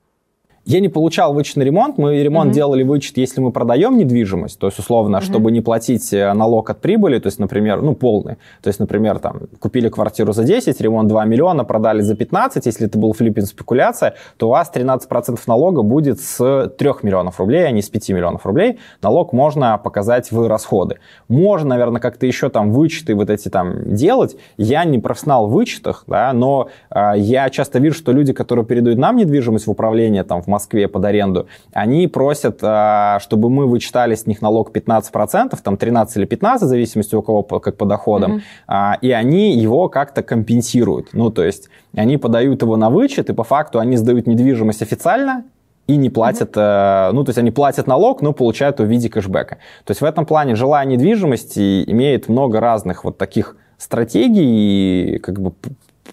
Я 0.66 0.80
не 0.80 0.90
получал 0.90 1.32
вычет 1.34 1.58
на 1.58 1.62
ремонт. 1.62 2.00
Мы 2.00 2.24
ремонт 2.24 2.50
mm-hmm. 2.50 2.56
делали 2.56 2.82
вычет, 2.82 3.18
если 3.18 3.40
мы 3.40 3.52
продаем 3.52 4.00
недвижимость, 4.00 4.58
то 4.58 4.66
есть, 4.66 4.80
условно, 4.80 5.18
mm-hmm. 5.18 5.22
чтобы 5.22 5.52
не 5.52 5.62
платить 5.62 6.12
э, 6.12 6.34
налог 6.34 6.72
от 6.72 6.82
прибыли, 6.82 7.20
то 7.20 7.28
есть, 7.28 7.38
например, 7.38 7.84
ну, 7.84 7.94
полный. 7.94 8.38
То 8.64 8.70
есть, 8.70 8.80
например, 8.80 9.20
там, 9.20 9.42
купили 9.60 9.90
квартиру 9.90 10.34
за 10.34 10.44
10, 10.44 10.82
ремонт 10.82 11.08
2 11.08 11.26
миллиона, 11.26 11.66
продали 11.66 12.02
за 12.02 12.16
15. 12.16 12.66
Если 12.66 12.88
это 12.88 12.98
был 12.98 13.14
флиппинг 13.14 13.48
спекуляция, 13.48 14.16
то 14.38 14.48
у 14.48 14.52
вас 14.52 14.72
13% 14.74 15.40
налога 15.46 15.84
будет 15.84 16.20
с 16.20 16.74
3 16.76 16.90
миллионов 17.04 17.40
рублей, 17.40 17.68
а 17.68 17.70
не 17.70 17.84
с 17.84 17.90
5 17.90 18.10
миллионов 18.10 18.44
рублей. 18.48 18.80
Налог 19.04 19.34
можно 19.34 19.78
показать 19.78 20.32
в 20.32 20.48
расходы. 20.48 20.98
Можно, 21.28 21.70
наверное, 21.70 22.02
как-то 22.02 22.26
еще 22.26 22.50
там 22.50 22.72
вычеты 22.72 23.14
вот 23.14 23.30
эти 23.30 23.50
там 23.50 23.94
делать. 23.94 24.36
Я 24.58 24.84
не 24.84 24.98
профессионал 24.98 25.48
в 25.48 25.52
вычетах, 25.52 26.06
да, 26.08 26.34
но 26.34 26.70
э, 26.90 27.12
я 27.18 27.52
часто 27.52 27.78
вижу, 27.78 27.96
что 27.96 28.12
люди, 28.12 28.34
которые 28.34 28.66
передают 28.66 28.98
нам 28.98 29.16
недвижимость 29.18 29.68
в 29.68 29.72
управление, 29.72 30.24
там, 30.24 30.42
в 30.42 30.55
Москве 30.56 30.88
под 30.88 31.06
аренду, 31.06 31.48
они 31.74 32.08
просят, 32.08 32.60
а, 32.62 33.20
чтобы 33.20 33.50
мы 33.50 33.68
вычитали 33.68 34.16
с 34.16 34.26
них 34.26 34.42
налог 34.42 34.72
15%, 34.72 35.58
там 35.64 35.78
13 35.78 36.18
или 36.18 36.26
15, 36.26 36.64
в 36.64 36.70
зависимости 36.70 37.16
у 37.16 37.22
кого 37.22 37.44
как 37.44 37.78
по 37.78 37.86
доходам, 37.86 38.42
mm-hmm. 38.68 39.00
и 39.02 39.12
они 39.12 39.58
его 39.58 39.90
как-то 39.90 40.24
компенсируют. 40.24 41.10
Ну, 41.14 41.30
то 41.30 41.44
есть 41.44 41.70
они 41.96 42.18
подают 42.18 42.62
его 42.62 42.78
на 42.78 42.90
вычет, 42.90 43.30
и 43.30 43.34
по 43.34 43.44
факту 43.44 43.80
они 43.80 43.98
сдают 43.98 44.28
недвижимость 44.28 44.82
официально, 44.82 45.44
и 45.88 45.98
не 45.98 46.10
платят, 46.10 46.56
mm-hmm. 46.56 47.12
ну, 47.12 47.24
то 47.24 47.30
есть 47.30 47.38
они 47.38 47.52
платят 47.52 47.88
налог, 47.88 48.22
но 48.22 48.34
получают 48.34 48.80
его 48.80 48.88
в 48.88 48.92
виде 48.92 49.10
кэшбэка. 49.10 49.58
То 49.84 49.92
есть 49.92 50.02
в 50.02 50.06
этом 50.06 50.26
плане 50.26 50.56
жилая 50.56 50.86
недвижимость 50.86 51.58
имеет 51.58 52.28
много 52.30 52.60
разных 52.60 53.04
вот 53.04 53.18
таких 53.18 53.56
стратегий, 53.78 55.20
как 55.20 55.40
бы 55.40 55.54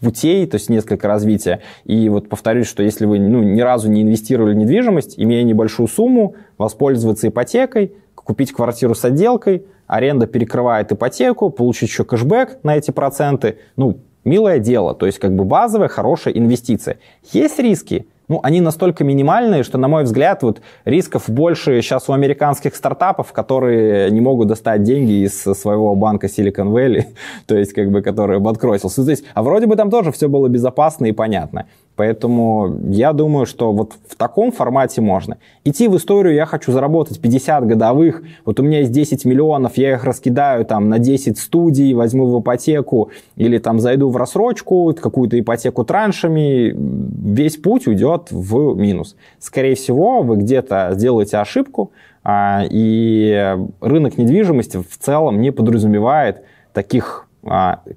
путей, 0.03 0.46
то 0.46 0.57
есть 0.57 0.68
несколько 0.68 1.09
развития. 1.09 1.61
И 1.84 2.09
вот 2.09 2.28
повторюсь, 2.28 2.66
что 2.66 2.82
если 2.82 3.07
вы 3.07 3.18
ну, 3.18 3.42
ни 3.42 3.61
разу 3.61 3.88
не 3.88 4.03
инвестировали 4.03 4.53
в 4.53 4.57
недвижимость, 4.57 5.14
имея 5.16 5.44
небольшую 5.44 5.88
сумму, 5.88 6.34
воспользоваться 6.59 7.28
ипотекой, 7.28 7.94
купить 8.14 8.53
квартиру 8.53 8.94
с 8.94 9.05
отделкой, 9.05 9.64
аренда 9.86 10.26
перекрывает 10.26 10.92
ипотеку, 10.92 11.50
получить 11.50 11.88
еще 11.88 12.05
кэшбэк 12.05 12.59
на 12.62 12.76
эти 12.76 12.90
проценты, 12.90 13.59
ну, 13.76 13.98
милое 14.24 14.59
дело, 14.59 14.94
то 14.94 15.07
есть 15.07 15.18
как 15.18 15.34
бы 15.34 15.44
базовая 15.44 15.88
хорошая 15.88 16.34
инвестиция. 16.34 16.98
Есть 17.32 17.59
риски, 17.59 18.07
ну, 18.32 18.40
они 18.42 18.62
настолько 18.62 19.04
минимальные, 19.04 19.62
что, 19.62 19.76
на 19.76 19.88
мой 19.88 20.04
взгляд, 20.04 20.42
вот 20.42 20.62
рисков 20.86 21.28
больше 21.28 21.82
сейчас 21.82 22.08
у 22.08 22.14
американских 22.14 22.74
стартапов, 22.74 23.30
которые 23.30 24.10
не 24.10 24.22
могут 24.22 24.48
достать 24.48 24.82
деньги 24.82 25.24
из 25.26 25.42
своего 25.42 25.94
банка 25.94 26.28
Silicon 26.28 26.72
Valley, 26.72 27.04
то 27.46 27.54
есть, 27.54 27.74
как 27.74 27.90
бы, 27.90 28.00
который 28.00 28.38
обанкротился. 28.38 29.04
То 29.04 29.10
есть, 29.10 29.24
а 29.34 29.42
вроде 29.42 29.66
бы 29.66 29.76
там 29.76 29.90
тоже 29.90 30.12
все 30.12 30.28
было 30.28 30.48
безопасно 30.48 31.04
и 31.04 31.12
понятно. 31.12 31.66
Поэтому 31.95 32.78
я 32.88 33.12
думаю, 33.12 33.45
что 33.45 33.72
вот 33.72 33.93
в 34.09 34.16
таком 34.16 34.51
формате 34.51 35.01
можно. 35.01 35.36
Идти 35.64 35.88
в 35.88 35.97
историю 35.97 36.34
я 36.34 36.47
хочу 36.47 36.72
заработать 36.72 37.20
50 37.20 37.66
годовых, 37.66 38.22
вот 38.45 38.59
у 38.61 38.62
меня 38.62 38.80
есть 38.80 38.93
10 38.93 39.24
миллионов, 39.26 39.76
я 39.76 39.93
их 39.95 40.05
раскидаю 40.05 40.64
там 40.64 40.88
на 40.88 40.99
10 40.99 41.38
студий, 41.38 41.93
возьму 41.93 42.26
в 42.26 42.40
ипотеку 42.40 43.11
или 43.36 43.59
там 43.59 43.78
зайду 43.78 44.09
в 44.09 44.16
рассрочку, 44.16 44.95
какую-то 45.01 45.38
ипотеку 45.38 45.84
траншами, 45.84 46.74
весь 46.74 47.57
путь 47.57 47.86
уйдет 47.86 48.28
в 48.30 48.74
минус. 48.74 49.16
Скорее 49.38 49.74
всего, 49.74 50.22
вы 50.22 50.36
где-то 50.36 50.90
сделаете 50.93 51.36
ошибку, 51.36 51.93
а, 52.24 52.62
и 52.70 53.57
рынок 53.80 54.16
недвижимости 54.16 54.78
в 54.78 54.99
целом 54.99 55.40
не 55.40 55.51
подразумевает 55.51 56.43
таких 56.72 57.26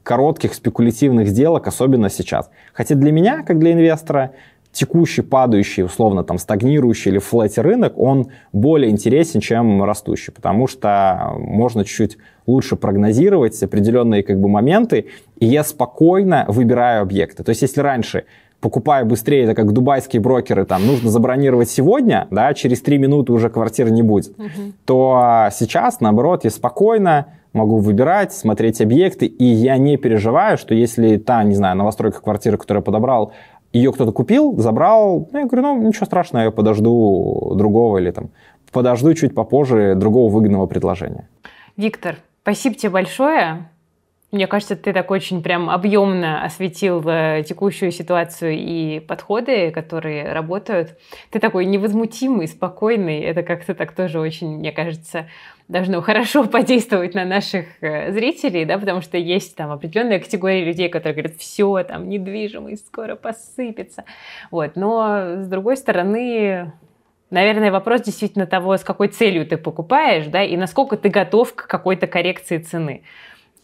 коротких 0.04 0.54
спекулятивных 0.54 1.28
сделок, 1.28 1.68
особенно 1.68 2.10
сейчас. 2.10 2.50
Хотя 2.74 2.96
для 2.96 3.12
меня, 3.12 3.44
как 3.44 3.60
для 3.60 3.74
инвестора, 3.74 4.32
текущий, 4.72 5.22
падающий, 5.22 5.84
условно 5.84 6.24
там 6.24 6.38
стагнирующий 6.38 7.12
или 7.12 7.20
флэти 7.20 7.60
рынок, 7.62 7.98
он 7.98 8.28
более 8.52 8.92
интересен, 8.92 9.40
чем 9.40 9.84
растущий, 9.84 10.34
потому 10.34 10.68
что 10.68 11.34
можно 11.38 11.86
чуть-чуть 11.86 12.18
лучше 12.46 12.76
прогнозировать 12.76 13.62
определенные 13.64 14.22
как 14.22 14.40
бы 14.40 14.50
моменты, 14.50 15.06
и 15.40 15.46
я 15.46 15.64
спокойно 15.64 16.46
выбираю 16.48 17.04
объекты. 17.04 17.44
То 17.44 17.52
есть 17.52 17.62
если 17.62 17.80
раньше 17.82 18.26
покупаю 18.60 19.06
быстрее, 19.06 19.44
это 19.44 19.54
как 19.54 19.72
дубайские 19.72 20.22
брокеры, 20.22 20.66
там 20.66 20.86
нужно 20.86 21.10
забронировать 21.10 21.70
сегодня, 21.70 22.28
да, 22.32 22.54
через 22.54 22.82
три 22.82 22.98
минуты 22.98 23.32
уже 23.32 23.50
квартиры 23.50 23.92
не 23.92 24.02
будет, 24.02 24.38
uh-huh. 24.38 24.74
то 24.86 25.50
сейчас, 25.52 26.00
наоборот, 26.02 26.44
я 26.44 26.50
спокойно 26.50 27.28
могу 27.56 27.78
выбирать, 27.78 28.34
смотреть 28.34 28.82
объекты, 28.82 29.26
и 29.26 29.46
я 29.46 29.78
не 29.78 29.98
переживаю, 29.98 30.58
что 30.58 30.76
если 30.76 31.18
та, 31.18 31.44
не 31.44 31.56
знаю, 31.56 31.76
новостройка 31.78 32.22
квартиры, 32.22 32.58
которую 32.58 32.82
я 32.82 32.86
подобрал, 32.86 33.32
ее 33.74 33.92
кто-то 33.92 34.12
купил, 34.12 34.58
забрал, 34.58 35.28
ну, 35.32 35.40
я 35.40 35.46
говорю, 35.46 35.64
ну, 35.64 35.88
ничего 35.88 36.06
страшного, 36.06 36.44
я 36.44 36.52
подожду 36.52 37.54
другого 37.56 37.98
или 37.98 38.12
там 38.12 38.30
подожду 38.72 39.14
чуть 39.14 39.34
попозже 39.34 39.96
другого 39.96 40.30
выгодного 40.30 40.66
предложения. 40.66 41.30
Виктор, 41.78 42.18
спасибо 42.42 42.76
тебе 42.76 42.90
большое. 42.90 43.70
Мне 44.36 44.48
кажется, 44.48 44.76
ты 44.76 44.92
так 44.92 45.12
очень 45.12 45.42
прям 45.42 45.70
объемно 45.70 46.44
осветил 46.44 47.02
э, 47.08 47.42
текущую 47.48 47.92
ситуацию 47.92 48.52
и 48.52 49.00
подходы, 49.00 49.72
которые 49.72 50.34
работают. 50.34 51.00
Ты 51.30 51.40
такой 51.40 51.64
невозмутимый, 51.64 52.50
спокойный. 52.50 53.22
Это 53.22 53.44
как-то 53.44 53.74
так 53.74 53.94
тоже 53.94 54.20
очень, 54.20 54.58
мне 54.58 54.74
кажется, 54.74 55.30
должно 55.70 56.02
хорошо 56.02 56.44
подействовать 56.48 57.14
на 57.14 57.24
наших 57.24 57.66
э, 57.80 58.12
зрителей, 58.12 58.66
да, 58.66 58.78
потому 58.78 59.00
что 59.00 59.18
есть 59.18 59.56
там 59.56 59.72
определенная 59.72 60.20
категория 60.20 60.66
людей, 60.66 60.90
которые 60.90 61.14
говорят, 61.14 61.38
все, 61.40 61.84
там, 61.84 62.10
недвижимость 62.10 62.88
скоро 62.88 63.16
посыпется. 63.16 64.04
Вот. 64.52 64.76
Но, 64.76 65.44
с 65.44 65.48
другой 65.48 65.78
стороны, 65.78 66.74
Наверное, 67.32 67.72
вопрос 67.72 68.02
действительно 68.02 68.46
того, 68.46 68.78
с 68.78 68.84
какой 68.84 69.08
целью 69.08 69.48
ты 69.48 69.58
покупаешь, 69.58 70.28
да, 70.28 70.44
и 70.44 70.56
насколько 70.56 70.96
ты 70.96 71.10
готов 71.10 71.56
к 71.56 71.66
какой-то 71.68 72.06
коррекции 72.06 72.60
цены. 72.60 73.02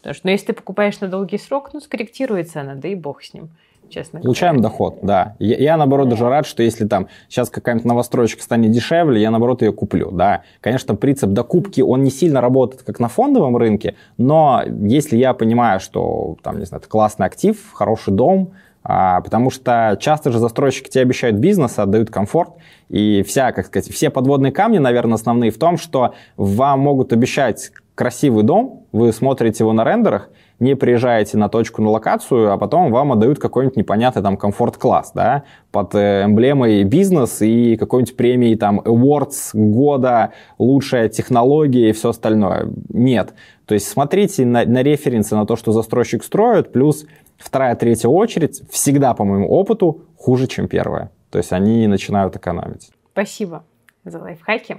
Потому 0.02 0.14
что, 0.14 0.26
ну, 0.26 0.32
если 0.32 0.46
ты 0.46 0.52
покупаешь 0.52 0.98
на 0.98 1.06
долгий 1.06 1.38
срок, 1.38 1.70
ну, 1.72 1.80
скорректируется 1.80 2.60
она, 2.60 2.74
да 2.74 2.88
и 2.88 2.96
бог 2.96 3.22
с 3.22 3.32
ним 3.32 3.50
честно 3.88 4.20
Получаем 4.20 4.56
говоря. 4.56 4.70
доход, 4.70 4.98
да. 5.02 5.36
Я, 5.38 5.56
я 5.58 5.76
наоборот, 5.76 6.08
да. 6.08 6.16
даже 6.16 6.28
рад, 6.28 6.46
что 6.46 6.62
если 6.62 6.86
там 6.86 7.08
сейчас 7.28 7.50
какая-нибудь 7.50 7.84
новостройка 7.84 8.42
станет 8.42 8.70
дешевле, 8.70 9.20
я, 9.20 9.30
наоборот, 9.30 9.62
ее 9.62 9.72
куплю, 9.72 10.10
да. 10.10 10.42
Конечно, 10.60 10.96
принцип 10.96 11.30
докупки, 11.30 11.80
он 11.82 12.02
не 12.02 12.10
сильно 12.10 12.40
работает, 12.40 12.82
как 12.82 12.98
на 12.98 13.08
фондовом 13.08 13.56
рынке, 13.56 13.94
но 14.16 14.62
если 14.66 15.16
я 15.16 15.34
понимаю, 15.34 15.78
что, 15.78 16.36
там, 16.42 16.58
не 16.58 16.64
знаю, 16.64 16.80
это 16.80 16.88
классный 16.88 17.26
актив, 17.26 17.58
хороший 17.72 18.14
дом, 18.14 18.52
а, 18.82 19.20
потому 19.20 19.50
что 19.50 19.96
часто 20.00 20.32
же 20.32 20.38
застройщики 20.38 20.88
тебе 20.88 21.02
обещают 21.02 21.36
бизнес, 21.36 21.78
отдают 21.78 22.10
комфорт, 22.10 22.54
и 22.88 23.22
вся, 23.22 23.52
как 23.52 23.66
сказать, 23.66 23.88
все 23.92 24.10
подводные 24.10 24.52
камни, 24.52 24.78
наверное, 24.78 25.14
основные 25.14 25.50
в 25.50 25.58
том, 25.58 25.76
что 25.76 26.14
вам 26.36 26.80
могут 26.80 27.12
обещать 27.12 27.70
красивый 27.94 28.42
дом, 28.42 28.81
вы 28.92 29.12
смотрите 29.12 29.64
его 29.64 29.72
на 29.72 29.84
рендерах, 29.84 30.30
не 30.60 30.76
приезжаете 30.76 31.38
на 31.38 31.48
точку, 31.48 31.82
на 31.82 31.90
локацию, 31.90 32.52
а 32.52 32.58
потом 32.58 32.92
вам 32.92 33.12
отдают 33.12 33.38
какой-нибудь 33.38 33.76
непонятный 33.76 34.22
там 34.22 34.36
комфорт-класс, 34.36 35.12
да, 35.14 35.44
под 35.72 35.94
э, 35.94 36.24
эмблемой 36.24 36.84
бизнес 36.84 37.40
и 37.42 37.76
какой-нибудь 37.76 38.16
премии 38.16 38.54
там 38.54 38.80
awards 38.80 39.50
года, 39.54 40.32
лучшая 40.58 41.08
технология 41.08 41.90
и 41.90 41.92
все 41.92 42.10
остальное. 42.10 42.68
Нет. 42.90 43.34
То 43.66 43.74
есть 43.74 43.88
смотрите 43.88 44.44
на, 44.44 44.64
на 44.64 44.82
референсы 44.82 45.34
на 45.34 45.46
то, 45.46 45.56
что 45.56 45.72
застройщик 45.72 46.22
строит, 46.22 46.70
плюс 46.70 47.06
вторая, 47.38 47.74
третья 47.74 48.08
очередь 48.08 48.62
всегда, 48.70 49.14
по 49.14 49.24
моему 49.24 49.48
опыту, 49.48 50.02
хуже, 50.16 50.46
чем 50.46 50.68
первая. 50.68 51.10
То 51.30 51.38
есть 51.38 51.52
они 51.52 51.86
начинают 51.86 52.36
экономить. 52.36 52.90
Спасибо 53.12 53.64
за 54.04 54.18
лайфхаки. 54.18 54.78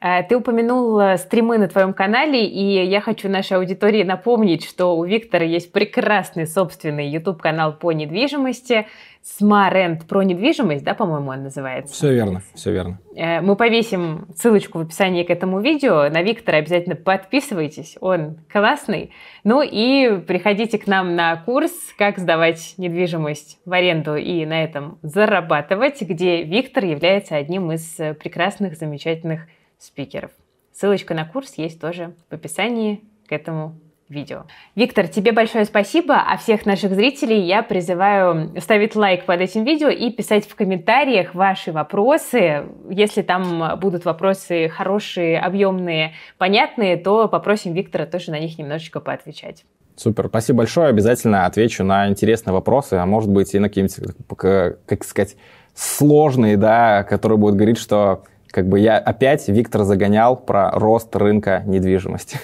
Э, 0.00 0.22
ты 0.22 0.36
упомянул 0.36 1.16
стримы 1.18 1.58
на 1.58 1.68
твоем 1.68 1.92
канале, 1.92 2.44
и 2.44 2.84
я 2.84 3.00
хочу 3.00 3.28
нашей 3.28 3.56
аудитории 3.56 4.02
напомнить, 4.02 4.64
что 4.64 4.96
у 4.96 5.04
Виктора 5.04 5.44
есть 5.44 5.72
прекрасный 5.72 6.46
собственный 6.46 7.08
YouTube-канал 7.08 7.74
по 7.74 7.92
недвижимости– 7.92 8.86
Смарент 9.36 10.06
про 10.06 10.22
недвижимость, 10.22 10.82
да, 10.84 10.94
по-моему, 10.94 11.30
он 11.30 11.42
называется. 11.42 11.92
Все 11.92 12.14
верно, 12.14 12.42
все 12.54 12.72
верно. 12.72 12.98
Э, 13.14 13.40
мы 13.42 13.56
повесим 13.56 14.26
ссылочку 14.34 14.78
в 14.78 14.82
описании 14.82 15.22
к 15.22 15.30
этому 15.30 15.60
видео. 15.60 16.08
На 16.08 16.22
Виктора 16.22 16.58
обязательно 16.58 16.96
подписывайтесь, 16.96 17.98
он 18.00 18.38
классный. 18.50 19.12
Ну 19.44 19.60
и 19.62 20.18
приходите 20.26 20.78
к 20.78 20.86
нам 20.86 21.14
на 21.14 21.36
курс 21.36 21.72
«Как 21.98 22.18
сдавать 22.18 22.74
недвижимость 22.78 23.60
в 23.66 23.72
аренду 23.72 24.16
и 24.16 24.46
на 24.46 24.64
этом 24.64 24.98
зарабатывать», 25.02 26.00
где 26.00 26.42
Виктор 26.42 26.84
является 26.86 27.36
одним 27.36 27.70
из 27.70 27.96
прекрасных, 27.96 28.76
замечательных 28.78 29.42
спикеров. 29.78 30.30
Ссылочка 30.72 31.12
на 31.12 31.26
курс 31.26 31.54
есть 31.58 31.80
тоже 31.80 32.14
в 32.30 32.34
описании 32.34 33.02
к 33.28 33.32
этому 33.32 33.78
видео. 34.08 34.44
Виктор, 34.74 35.08
тебе 35.08 35.32
большое 35.32 35.64
спасибо, 35.64 36.14
а 36.14 36.36
всех 36.36 36.66
наших 36.66 36.94
зрителей 36.94 37.40
я 37.40 37.62
призываю 37.62 38.52
ставить 38.60 38.96
лайк 38.96 39.24
под 39.24 39.40
этим 39.40 39.64
видео 39.64 39.88
и 39.88 40.10
писать 40.10 40.46
в 40.48 40.54
комментариях 40.54 41.34
ваши 41.34 41.72
вопросы. 41.72 42.64
Если 42.90 43.22
там 43.22 43.78
будут 43.78 44.04
вопросы 44.04 44.68
хорошие, 44.68 45.38
объемные, 45.38 46.14
понятные, 46.38 46.96
то 46.96 47.28
попросим 47.28 47.74
Виктора 47.74 48.06
тоже 48.06 48.30
на 48.30 48.38
них 48.38 48.58
немножечко 48.58 49.00
поотвечать. 49.00 49.64
Супер, 49.96 50.28
спасибо 50.28 50.58
большое. 50.58 50.88
Обязательно 50.88 51.44
отвечу 51.46 51.82
на 51.82 52.08
интересные 52.08 52.54
вопросы, 52.54 52.94
а 52.94 53.04
может 53.04 53.30
быть 53.30 53.52
и 53.54 53.58
на 53.58 53.68
какие-нибудь, 53.68 54.76
как 54.86 55.04
сказать, 55.04 55.36
сложные, 55.74 56.56
да, 56.56 57.02
которые 57.02 57.38
будут 57.38 57.56
говорить, 57.56 57.78
что 57.78 58.22
как 58.50 58.68
бы 58.68 58.78
я 58.78 58.96
опять 58.96 59.48
Виктор 59.48 59.82
загонял 59.82 60.36
про 60.36 60.70
рост 60.70 61.14
рынка 61.14 61.62
недвижимости. 61.66 62.38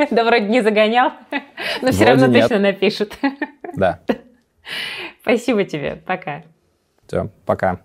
Да 0.10 0.24
вроде 0.24 0.46
не 0.46 0.62
загонял, 0.62 1.12
но 1.82 1.92
все 1.92 2.04
равно 2.04 2.32
точно 2.32 2.58
напишут. 2.58 3.18
Да. 3.76 4.00
Спасибо 5.22 5.64
тебе. 5.64 5.96
Пока. 6.06 6.42
Все, 7.06 7.28
пока. 7.44 7.80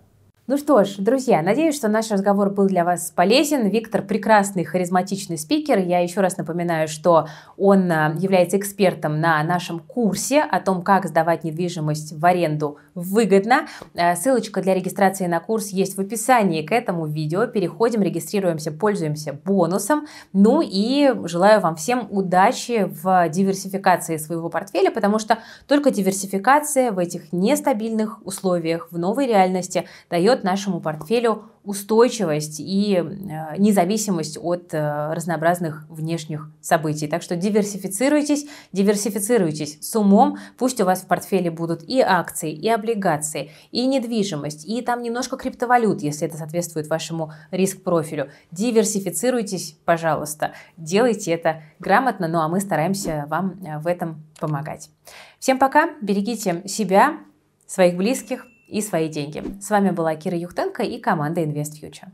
Ну 0.48 0.56
что 0.58 0.84
ж, 0.84 0.98
друзья, 0.98 1.42
надеюсь, 1.42 1.74
что 1.74 1.88
наш 1.88 2.08
разговор 2.08 2.50
был 2.50 2.68
для 2.68 2.84
вас 2.84 3.10
полезен. 3.10 3.66
Виктор 3.66 4.02
прекрасный, 4.02 4.62
харизматичный 4.62 5.38
спикер. 5.38 5.80
Я 5.80 5.98
еще 5.98 6.20
раз 6.20 6.36
напоминаю, 6.36 6.86
что 6.86 7.26
он 7.56 7.90
а, 7.90 8.14
является 8.16 8.56
экспертом 8.56 9.20
на 9.20 9.42
нашем 9.42 9.80
курсе 9.80 10.42
о 10.42 10.60
том, 10.60 10.82
как 10.82 11.06
сдавать 11.06 11.42
недвижимость 11.42 12.12
в 12.12 12.24
аренду 12.24 12.78
выгодно. 12.94 13.66
А, 13.96 14.14
ссылочка 14.14 14.62
для 14.62 14.74
регистрации 14.74 15.26
на 15.26 15.40
курс 15.40 15.70
есть 15.70 15.96
в 15.96 16.00
описании 16.00 16.62
к 16.62 16.70
этому 16.70 17.06
видео. 17.06 17.48
Переходим, 17.48 18.02
регистрируемся, 18.02 18.70
пользуемся 18.70 19.32
бонусом. 19.32 20.06
Ну 20.32 20.62
и 20.62 21.12
желаю 21.24 21.60
вам 21.60 21.74
всем 21.74 22.06
удачи 22.08 22.88
в 23.02 23.28
диверсификации 23.30 24.16
своего 24.16 24.48
портфеля, 24.48 24.92
потому 24.92 25.18
что 25.18 25.38
только 25.66 25.90
диверсификация 25.90 26.92
в 26.92 27.00
этих 27.00 27.32
нестабильных 27.32 28.24
условиях, 28.24 28.86
в 28.92 28.98
новой 28.98 29.26
реальности 29.26 29.88
дает 30.08 30.35
дает 30.36 30.44
нашему 30.44 30.80
портфелю 30.80 31.44
устойчивость 31.64 32.60
и 32.60 32.94
э, 32.94 33.56
независимость 33.58 34.38
от 34.40 34.72
э, 34.72 35.12
разнообразных 35.12 35.84
внешних 35.88 36.48
событий. 36.60 37.08
Так 37.08 37.22
что 37.22 37.34
диверсифицируйтесь, 37.34 38.46
диверсифицируйтесь 38.72 39.78
с 39.80 39.96
умом. 39.96 40.36
Пусть 40.58 40.80
у 40.80 40.84
вас 40.84 41.02
в 41.02 41.06
портфеле 41.06 41.50
будут 41.50 41.82
и 41.82 42.00
акции, 42.00 42.52
и 42.52 42.68
облигации, 42.68 43.50
и 43.72 43.84
недвижимость, 43.86 44.64
и 44.64 44.80
там 44.80 45.02
немножко 45.02 45.36
криптовалют, 45.36 46.02
если 46.02 46.28
это 46.28 46.36
соответствует 46.36 46.86
вашему 46.86 47.32
риск-профилю. 47.50 48.30
Диверсифицируйтесь, 48.52 49.76
пожалуйста. 49.84 50.52
Делайте 50.76 51.32
это 51.32 51.62
грамотно, 51.80 52.28
ну 52.28 52.38
а 52.38 52.48
мы 52.48 52.60
стараемся 52.60 53.24
вам 53.28 53.58
э, 53.64 53.78
в 53.80 53.88
этом 53.88 54.22
помогать. 54.38 54.90
Всем 55.40 55.58
пока, 55.58 55.90
берегите 56.00 56.62
себя, 56.68 57.18
своих 57.66 57.96
близких, 57.96 58.46
и 58.66 58.80
свои 58.80 59.08
деньги. 59.08 59.42
С 59.60 59.70
вами 59.70 59.90
была 59.90 60.14
Кира 60.16 60.36
Юхтенко 60.36 60.82
и 60.82 60.98
команда 60.98 61.42
Invest 61.42 61.80
Future. 61.80 62.08